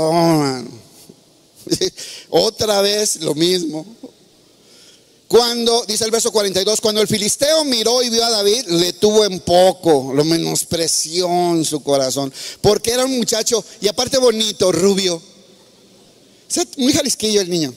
Otra 2.30 2.82
vez 2.82 3.18
lo 3.18 3.36
mismo. 3.36 3.86
Cuando, 5.28 5.84
dice 5.86 6.06
el 6.06 6.12
verso 6.12 6.32
42, 6.32 6.80
cuando 6.80 7.02
el 7.02 7.08
filisteo 7.08 7.66
miró 7.66 8.02
y 8.02 8.10
vio 8.10 8.24
a 8.24 8.30
David, 8.30 8.68
le 8.68 8.94
tuvo 8.94 9.26
en 9.26 9.42
poco, 9.42 10.14
lo 10.14 10.24
menospreció 10.24 11.28
en 11.54 11.66
su 11.66 11.84
corazón, 11.84 12.34
porque 12.62 12.92
era 12.92 13.04
un 13.04 13.18
muchacho, 13.18 13.64
y 13.82 13.90
aparte 13.90 14.18
bonito, 14.20 14.72
rubio. 14.72 15.22
Muy 16.78 16.94
jalisquillo 16.94 17.41
el 17.41 17.49
niño. 17.49 17.74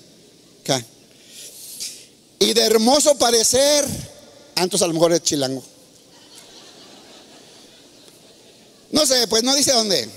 Y 2.43 2.55
de 2.55 2.63
hermoso 2.63 3.19
parecer, 3.19 3.87
antes 4.55 4.81
a 4.81 4.87
lo 4.87 4.95
mejor 4.95 5.13
es 5.13 5.23
chilango. 5.23 5.63
No 8.93 9.05
sé, 9.05 9.29
pues 9.29 9.43
no 9.43 9.55
dice 9.55 9.73
dónde. 9.73 10.09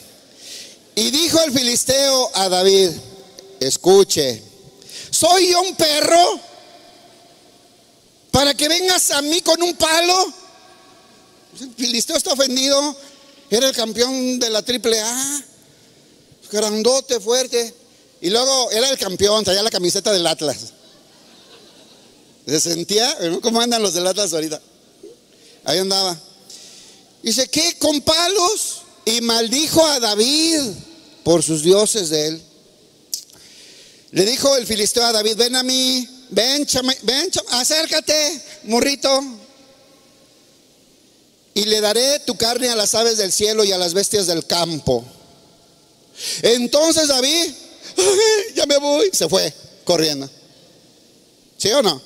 Y 0.95 1.11
dijo 1.11 1.41
el 1.41 1.51
filisteo 1.51 2.31
a 2.34 2.47
David, 2.47 2.91
escuche, 3.59 4.41
¿soy 5.09 5.49
yo 5.49 5.61
un 5.61 5.75
perro 5.75 6.39
para 8.31 8.53
que 8.53 8.69
vengas 8.69 9.11
a 9.11 9.21
mí 9.21 9.41
con 9.41 9.61
un 9.61 9.75
palo? 9.75 10.34
El 11.59 11.73
filisteo 11.75 12.15
está 12.15 12.34
ofendido, 12.34 12.95
era 13.49 13.67
el 13.67 13.75
campeón 13.75 14.39
de 14.39 14.49
la 14.49 14.61
triple 14.61 15.01
A, 15.01 15.43
grandote, 16.49 17.19
fuerte, 17.19 17.82
y 18.23 18.29
luego 18.29 18.71
era 18.71 18.89
el 18.89 18.97
campeón, 18.97 19.43
traía 19.43 19.61
la 19.61 19.69
camiseta 19.69 20.13
del 20.13 20.25
Atlas. 20.25 20.71
Se 22.47 22.61
sentía, 22.61 23.17
¿cómo 23.41 23.59
andan 23.59 23.83
los 23.83 23.93
del 23.93 24.07
Atlas 24.07 24.31
ahorita? 24.31 24.61
Ahí 25.65 25.79
andaba. 25.79 26.17
Dice, 27.21 27.49
¿qué? 27.49 27.77
Con 27.77 27.99
palos. 27.99 28.83
Y 29.03 29.19
maldijo 29.19 29.85
a 29.85 29.99
David 29.99 30.61
por 31.25 31.43
sus 31.43 31.63
dioses 31.63 32.09
de 32.09 32.27
él. 32.27 32.41
Le 34.11 34.23
dijo 34.23 34.55
el 34.55 34.65
filisteo 34.65 35.03
a 35.03 35.11
David, 35.11 35.35
ven 35.35 35.57
a 35.57 35.63
mí, 35.63 36.07
ven, 36.29 36.65
ven 37.01 37.29
acércate, 37.49 38.41
morrito. 38.63 39.21
Y 41.55 41.65
le 41.65 41.81
daré 41.81 42.19
tu 42.19 42.37
carne 42.37 42.69
a 42.69 42.77
las 42.77 42.95
aves 42.95 43.17
del 43.17 43.33
cielo 43.33 43.65
y 43.65 43.73
a 43.73 43.77
las 43.77 43.93
bestias 43.93 44.27
del 44.27 44.47
campo. 44.47 45.03
Entonces 46.41 47.09
David, 47.09 47.53
ya 48.55 48.65
me 48.65 48.77
voy, 48.77 49.09
se 49.13 49.27
fue 49.29 49.53
corriendo. 49.83 50.29
¿Sí 51.57 51.71
o 51.71 51.81
no? 51.81 52.01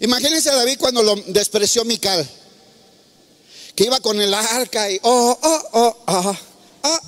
Imagínense 0.00 0.50
a 0.50 0.56
David 0.56 0.78
cuando 0.78 1.02
lo 1.02 1.14
despreció 1.26 1.84
Mical, 1.84 2.28
que 3.74 3.84
iba 3.84 4.00
con 4.00 4.20
el 4.20 4.32
arca 4.32 4.90
y 4.90 4.98
oh, 5.02 5.38
oh, 5.42 5.62
oh, 5.72 5.96
oh, 6.06 6.36
oh, 6.82 7.00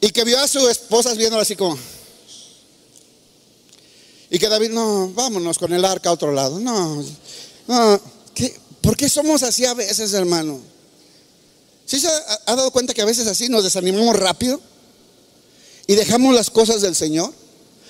y 0.00 0.10
que 0.10 0.24
vio 0.24 0.38
a 0.38 0.48
sus 0.48 0.68
esposas 0.70 1.16
viéndolo 1.16 1.42
así 1.42 1.56
como. 1.56 1.76
Y 4.30 4.38
que 4.38 4.48
David, 4.48 4.70
no, 4.70 5.10
vámonos 5.12 5.58
con 5.58 5.72
el 5.72 5.84
arca 5.84 6.10
a 6.10 6.12
otro 6.12 6.32
lado. 6.32 6.60
No, 6.60 7.04
no. 7.66 8.00
¿Por 8.80 8.96
qué 8.96 9.08
somos 9.08 9.42
así 9.42 9.66
a 9.66 9.74
veces, 9.74 10.12
hermano? 10.14 10.60
¿Sí 11.84 11.98
se 11.98 12.06
ha, 12.06 12.40
ha 12.46 12.56
dado 12.56 12.70
cuenta 12.70 12.94
que 12.94 13.02
a 13.02 13.06
veces 13.06 13.26
así 13.26 13.48
nos 13.48 13.64
desanimamos 13.64 14.16
rápido 14.16 14.60
y 15.86 15.94
dejamos 15.94 16.34
las 16.34 16.50
cosas 16.50 16.80
del 16.80 16.94
Señor? 16.94 17.32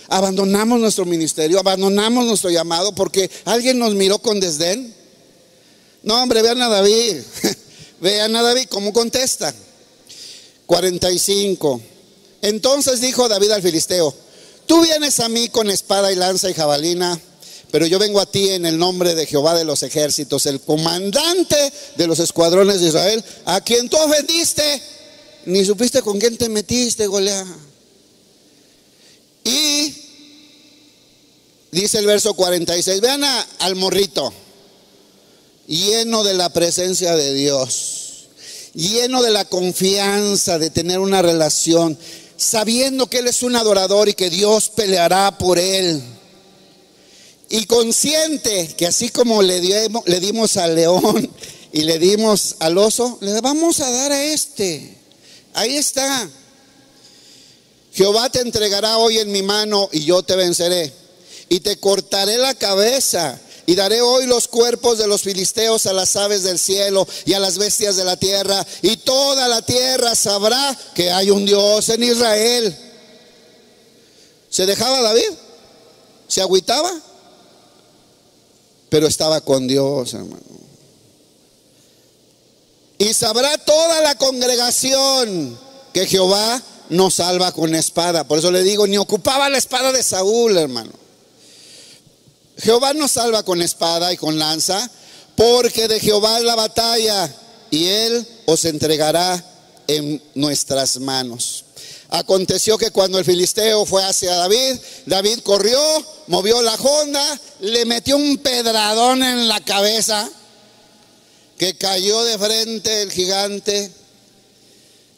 Abandonamos 0.08 0.80
nuestro 0.80 1.04
ministerio, 1.04 1.60
abandonamos 1.60 2.26
nuestro 2.26 2.50
llamado 2.50 2.94
porque 2.94 3.30
alguien 3.44 3.78
nos 3.78 3.94
miró 3.94 4.18
con 4.18 4.40
desdén. 4.40 4.94
No, 6.02 6.20
hombre, 6.20 6.42
vean 6.42 6.60
a 6.62 6.68
David. 6.68 7.18
vean 8.00 8.34
a 8.34 8.42
David 8.42 8.66
cómo 8.68 8.92
contesta. 8.92 9.54
45. 10.66 11.80
Entonces 12.42 13.00
dijo 13.00 13.28
David 13.28 13.50
al 13.50 13.62
filisteo, 13.62 14.14
tú 14.66 14.82
vienes 14.82 15.20
a 15.20 15.28
mí 15.28 15.48
con 15.48 15.70
espada 15.70 16.10
y 16.12 16.16
lanza 16.16 16.48
y 16.48 16.54
jabalina, 16.54 17.20
pero 17.70 17.86
yo 17.86 17.98
vengo 17.98 18.20
a 18.20 18.26
ti 18.26 18.50
en 18.50 18.66
el 18.66 18.78
nombre 18.78 19.14
de 19.14 19.26
Jehová 19.26 19.54
de 19.54 19.64
los 19.64 19.82
ejércitos, 19.82 20.46
el 20.46 20.60
comandante 20.60 21.72
de 21.96 22.06
los 22.06 22.18
escuadrones 22.18 22.80
de 22.80 22.88
Israel, 22.88 23.24
a 23.44 23.60
quien 23.60 23.88
tú 23.88 23.96
ofendiste, 23.96 24.82
ni 25.46 25.64
supiste 25.64 26.02
con 26.02 26.18
quién 26.18 26.36
te 26.36 26.48
metiste, 26.48 27.06
Golea. 27.06 27.46
Y 29.44 29.94
dice 31.70 31.98
el 31.98 32.06
verso 32.06 32.34
46, 32.34 33.00
vean 33.00 33.22
al 33.24 33.76
morrito, 33.76 34.32
lleno 35.66 36.24
de 36.24 36.34
la 36.34 36.52
presencia 36.52 37.16
de 37.16 37.32
Dios, 37.34 38.28
lleno 38.74 39.22
de 39.22 39.30
la 39.30 39.44
confianza 39.44 40.58
de 40.58 40.70
tener 40.70 40.98
una 40.98 41.22
relación, 41.22 41.98
sabiendo 42.36 43.08
que 43.08 43.18
Él 43.18 43.28
es 43.28 43.42
un 43.42 43.56
adorador 43.56 44.08
y 44.08 44.14
que 44.14 44.30
Dios 44.30 44.70
peleará 44.70 45.38
por 45.38 45.58
Él. 45.58 46.02
Y 47.52 47.66
consciente 47.66 48.68
que 48.76 48.86
así 48.86 49.08
como 49.08 49.42
le, 49.42 49.60
dimos, 49.60 50.04
le 50.06 50.20
dimos 50.20 50.56
al 50.56 50.76
león 50.76 51.28
y 51.72 51.82
le 51.82 51.98
dimos 51.98 52.56
al 52.60 52.78
oso, 52.78 53.18
le 53.20 53.40
vamos 53.40 53.80
a 53.80 53.90
dar 53.90 54.12
a 54.12 54.24
este. 54.24 54.96
Ahí 55.54 55.76
está. 55.76 56.30
Jehová 57.92 58.30
te 58.30 58.40
entregará 58.40 58.98
hoy 58.98 59.18
en 59.18 59.32
mi 59.32 59.42
mano 59.42 59.88
y 59.92 60.04
yo 60.04 60.22
te 60.22 60.36
venceré. 60.36 60.92
Y 61.48 61.60
te 61.60 61.78
cortaré 61.78 62.38
la 62.38 62.54
cabeza. 62.54 63.40
Y 63.66 63.74
daré 63.74 64.00
hoy 64.00 64.26
los 64.26 64.48
cuerpos 64.48 64.98
de 64.98 65.06
los 65.06 65.22
filisteos 65.22 65.86
a 65.86 65.92
las 65.92 66.16
aves 66.16 66.42
del 66.42 66.58
cielo 66.58 67.06
y 67.24 67.34
a 67.34 67.40
las 67.40 67.58
bestias 67.58 67.96
de 67.96 68.04
la 68.04 68.16
tierra. 68.16 68.66
Y 68.82 68.96
toda 68.96 69.48
la 69.48 69.62
tierra 69.62 70.14
sabrá 70.14 70.76
que 70.94 71.10
hay 71.10 71.30
un 71.30 71.46
Dios 71.46 71.88
en 71.88 72.02
Israel. 72.02 72.76
¿Se 74.48 74.66
dejaba 74.66 75.02
David? 75.02 75.30
¿Se 76.26 76.40
agüitaba? 76.40 76.90
pero 78.90 79.06
estaba 79.06 79.40
con 79.40 79.66
Dios, 79.66 80.12
hermano. 80.12 80.42
Y 82.98 83.14
sabrá 83.14 83.56
toda 83.56 84.02
la 84.02 84.16
congregación 84.16 85.58
que 85.94 86.06
Jehová 86.06 86.60
nos 86.90 87.14
salva 87.14 87.52
con 87.52 87.74
espada. 87.74 88.28
Por 88.28 88.38
eso 88.38 88.50
le 88.50 88.62
digo, 88.62 88.86
ni 88.86 88.98
ocupaba 88.98 89.48
la 89.48 89.58
espada 89.58 89.92
de 89.92 90.02
Saúl, 90.02 90.56
hermano. 90.56 90.92
Jehová 92.58 92.92
nos 92.92 93.12
salva 93.12 93.42
con 93.42 93.62
espada 93.62 94.12
y 94.12 94.16
con 94.16 94.38
lanza, 94.38 94.90
porque 95.34 95.88
de 95.88 95.98
Jehová 95.98 96.38
es 96.38 96.44
la 96.44 96.56
batalla 96.56 97.34
y 97.70 97.86
él 97.86 98.26
os 98.46 98.64
entregará 98.66 99.42
en 99.86 100.22
nuestras 100.34 100.98
manos. 101.00 101.64
Aconteció 102.10 102.76
que 102.76 102.90
cuando 102.90 103.18
el 103.18 103.24
filisteo 103.24 103.86
fue 103.86 104.04
hacia 104.04 104.34
David, 104.34 104.76
David 105.06 105.40
corrió, 105.40 105.80
movió 106.26 106.60
la 106.60 106.74
honda, 106.74 107.40
le 107.60 107.84
metió 107.84 108.16
un 108.16 108.38
pedradón 108.38 109.22
en 109.22 109.48
la 109.48 109.60
cabeza, 109.60 110.28
que 111.56 111.74
cayó 111.74 112.24
de 112.24 112.38
frente 112.38 113.02
el 113.02 113.12
gigante. 113.12 113.92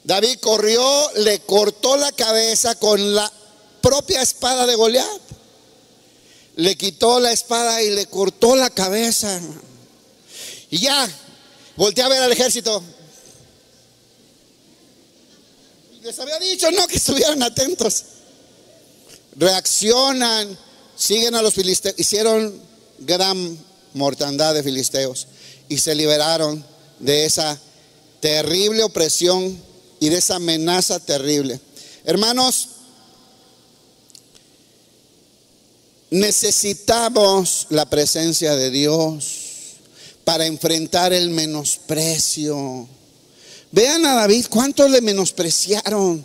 David 0.05 0.39
corrió, 0.41 1.11
le 1.17 1.41
cortó 1.41 1.97
la 1.97 2.11
cabeza 2.13 2.75
con 2.77 3.15
la 3.15 3.31
propia 3.81 4.23
espada 4.23 4.67
de 4.67 4.75
Goliat. 4.75 5.21
Le 6.57 6.77
quitó 6.77 7.21
la 7.21 7.33
espada 7.33 7.83
y 7.83 7.91
le 7.91 8.07
cortó 8.07 8.57
la 8.57 8.71
cabeza. 8.71 9.41
Y 10.71 10.79
ya, 10.81 11.09
volteé 11.77 12.05
a 12.05 12.09
ver 12.09 12.23
al 12.23 12.33
ejército. 12.33 12.83
Les 16.03 16.19
había 16.19 16.39
dicho, 16.41 16.71
no, 16.73 16.87
que 16.89 16.97
estuvieran 16.97 17.43
atentos. 17.43 18.05
Reaccionan, 19.37 20.59
siguen 20.97 21.37
a 21.37 21.43
los 21.43 21.55
filisteos. 21.55 21.95
Hicieron 21.97 22.61
gran 22.99 23.59
mortandad 23.95 24.55
de 24.55 24.63
filisteos 24.63 25.29
y 25.69 25.79
se 25.79 25.95
liberaron 25.95 26.65
de 26.99 27.25
esa 27.25 27.59
terrible 28.21 28.83
opresión 28.83 29.63
y 30.03 30.09
de 30.11 30.19
esa 30.19 30.37
amenaza 30.37 31.01
terrible. 31.01 31.61
Hermanos, 32.05 32.69
necesitamos 36.11 37.67
la 37.71 37.89
presencia 37.89 38.55
de 38.55 38.71
Dios 38.71 39.39
para 40.25 40.47
enfrentar 40.47 41.13
el 41.13 41.31
menosprecio 41.31 42.89
Vean 43.73 44.05
a 44.05 44.15
David, 44.15 44.47
cuánto 44.51 44.87
le 44.87 45.01
menospreciaron 45.01 46.23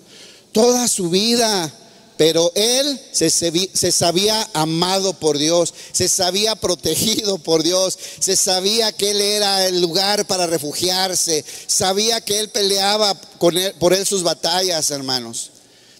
toda 0.51 0.87
su 0.89 1.09
vida. 1.09 1.73
Pero 2.17 2.51
él 2.55 2.99
se, 3.11 3.29
se, 3.29 3.91
sabía 3.91 4.49
amado 4.53 5.13
por 5.13 5.37
Dios, 5.37 5.73
se 5.91 6.09
sabía 6.09 6.55
protegido 6.55 7.37
por 7.37 7.61
Dios, 7.61 7.97
se 8.19 8.35
sabía 8.35 8.91
que 8.91 9.11
él 9.11 9.21
era 9.21 9.67
el 9.67 9.79
lugar 9.79 10.25
para 10.25 10.47
refugiarse, 10.47 11.45
sabía 11.67 12.19
que 12.21 12.39
él 12.39 12.49
peleaba 12.49 13.13
por 13.13 13.93
él 13.93 14.05
sus 14.05 14.23
batallas, 14.23 14.89
hermanos. 14.89 15.51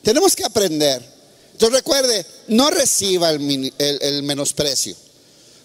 Tenemos 0.02 0.36
que 0.36 0.44
aprender. 0.46 1.18
Entonces 1.52 1.78
recuerde, 1.78 2.26
no 2.48 2.72
reciba 2.72 3.30
el 3.30 4.24
menosprecio, 4.24 4.96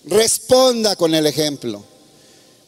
responda 0.04 0.96
con 0.96 1.14
el 1.14 1.26
ejemplo. 1.26 1.82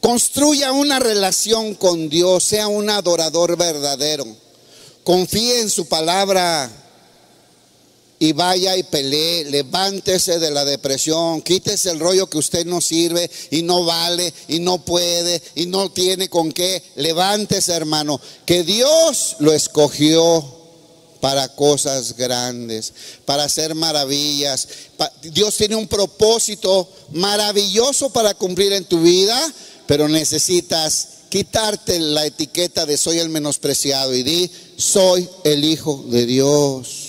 Construya 0.05 0.73
una 0.73 0.99
relación 0.99 1.75
con 1.75 2.11
Dios, 2.11 2.45
sea 2.45 2.69
un 2.69 2.91
adorador 2.91 3.57
verdadero. 3.57 4.27
Confíe 5.03 5.61
en 5.61 5.71
su 5.71 5.87
palabra 5.87 6.84
y 8.19 8.33
vaya 8.33 8.77
y 8.77 8.83
pelee, 8.85 9.45
levántese 9.45 10.39
de 10.39 10.51
la 10.51 10.65
depresión, 10.65 11.43
quítese 11.43 11.91
el 11.91 12.01
rollo 12.01 12.29
que 12.29 12.39
usted 12.39 12.65
no 12.65 12.81
sirve 12.81 13.31
y 13.51 13.63
no 13.63 13.85
vale 13.85 14.33
y 14.49 14.61
no 14.61 14.85
puede 14.85 15.43
y 15.55 15.67
no 15.67 15.91
tiene 15.91 16.29
con 16.29 16.53
qué. 16.53 16.83
Levántese, 16.97 17.73
hermano, 17.73 18.21
que 18.47 18.63
Dios 18.63 19.37
lo 19.41 19.53
escogió 19.53 20.45
para 21.21 21.49
cosas 21.49 22.17
grandes, 22.17 22.93
para 23.25 23.45
hacer 23.45 23.75
maravillas. 23.75 24.69
Dios 25.23 25.57
tiene 25.57 25.75
un 25.75 25.89
propósito 25.89 26.89
maravilloso 27.13 28.11
para 28.11 28.35
cumplir 28.35 28.73
en 28.73 28.85
tu 28.85 29.01
vida 29.01 29.53
pero 29.87 30.09
necesitas 30.09 31.09
quitarte 31.29 31.99
la 31.99 32.27
etiqueta 32.27 32.87
de 32.87 32.97
soy 32.97 33.19
el 33.19 33.29
menospreciado 33.29 34.15
y 34.15 34.23
di, 34.23 34.51
soy 34.77 35.29
el 35.45 35.65
Hijo 35.65 36.05
de 36.09 36.27
Dios. 36.27 37.04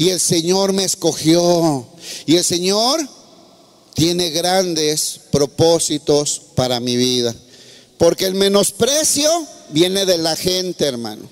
Y 0.00 0.08
el 0.08 0.18
Señor 0.18 0.72
me 0.72 0.84
escogió. 0.84 1.86
Y 2.24 2.36
el 2.36 2.42
Señor 2.42 3.06
tiene 3.92 4.30
grandes 4.30 5.20
propósitos 5.30 6.40
para 6.54 6.80
mi 6.80 6.96
vida. 6.96 7.34
Porque 7.98 8.24
el 8.24 8.34
menosprecio 8.34 9.30
viene 9.68 10.06
de 10.06 10.16
la 10.16 10.36
gente, 10.36 10.86
hermano, 10.86 11.28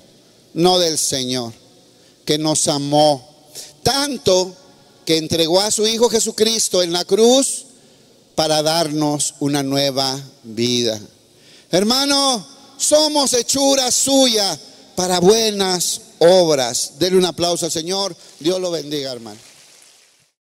no 0.53 0.77
del 0.77 0.99
Señor, 0.99 1.51
que 2.25 2.37
nos 2.37 2.67
amó 2.67 3.27
tanto 3.81 4.55
que 5.03 5.17
entregó 5.17 5.61
a 5.61 5.71
su 5.71 5.87
Hijo 5.87 6.07
Jesucristo 6.07 6.83
en 6.83 6.93
la 6.93 7.05
cruz 7.05 7.65
para 8.35 8.61
darnos 8.61 9.33
una 9.39 9.63
nueva 9.63 10.21
vida. 10.43 11.01
Hermano, 11.71 12.45
somos 12.77 13.33
hechura 13.33 13.89
suya 13.89 14.59
para 14.99 15.21
buenas 15.21 16.01
obras. 16.17 16.95
Denle 16.99 17.19
un 17.19 17.25
aplauso 17.25 17.65
al 17.65 17.71
Señor. 17.71 18.13
Dios 18.37 18.59
lo 18.59 18.69
bendiga, 18.69 19.13
hermano. 19.13 19.39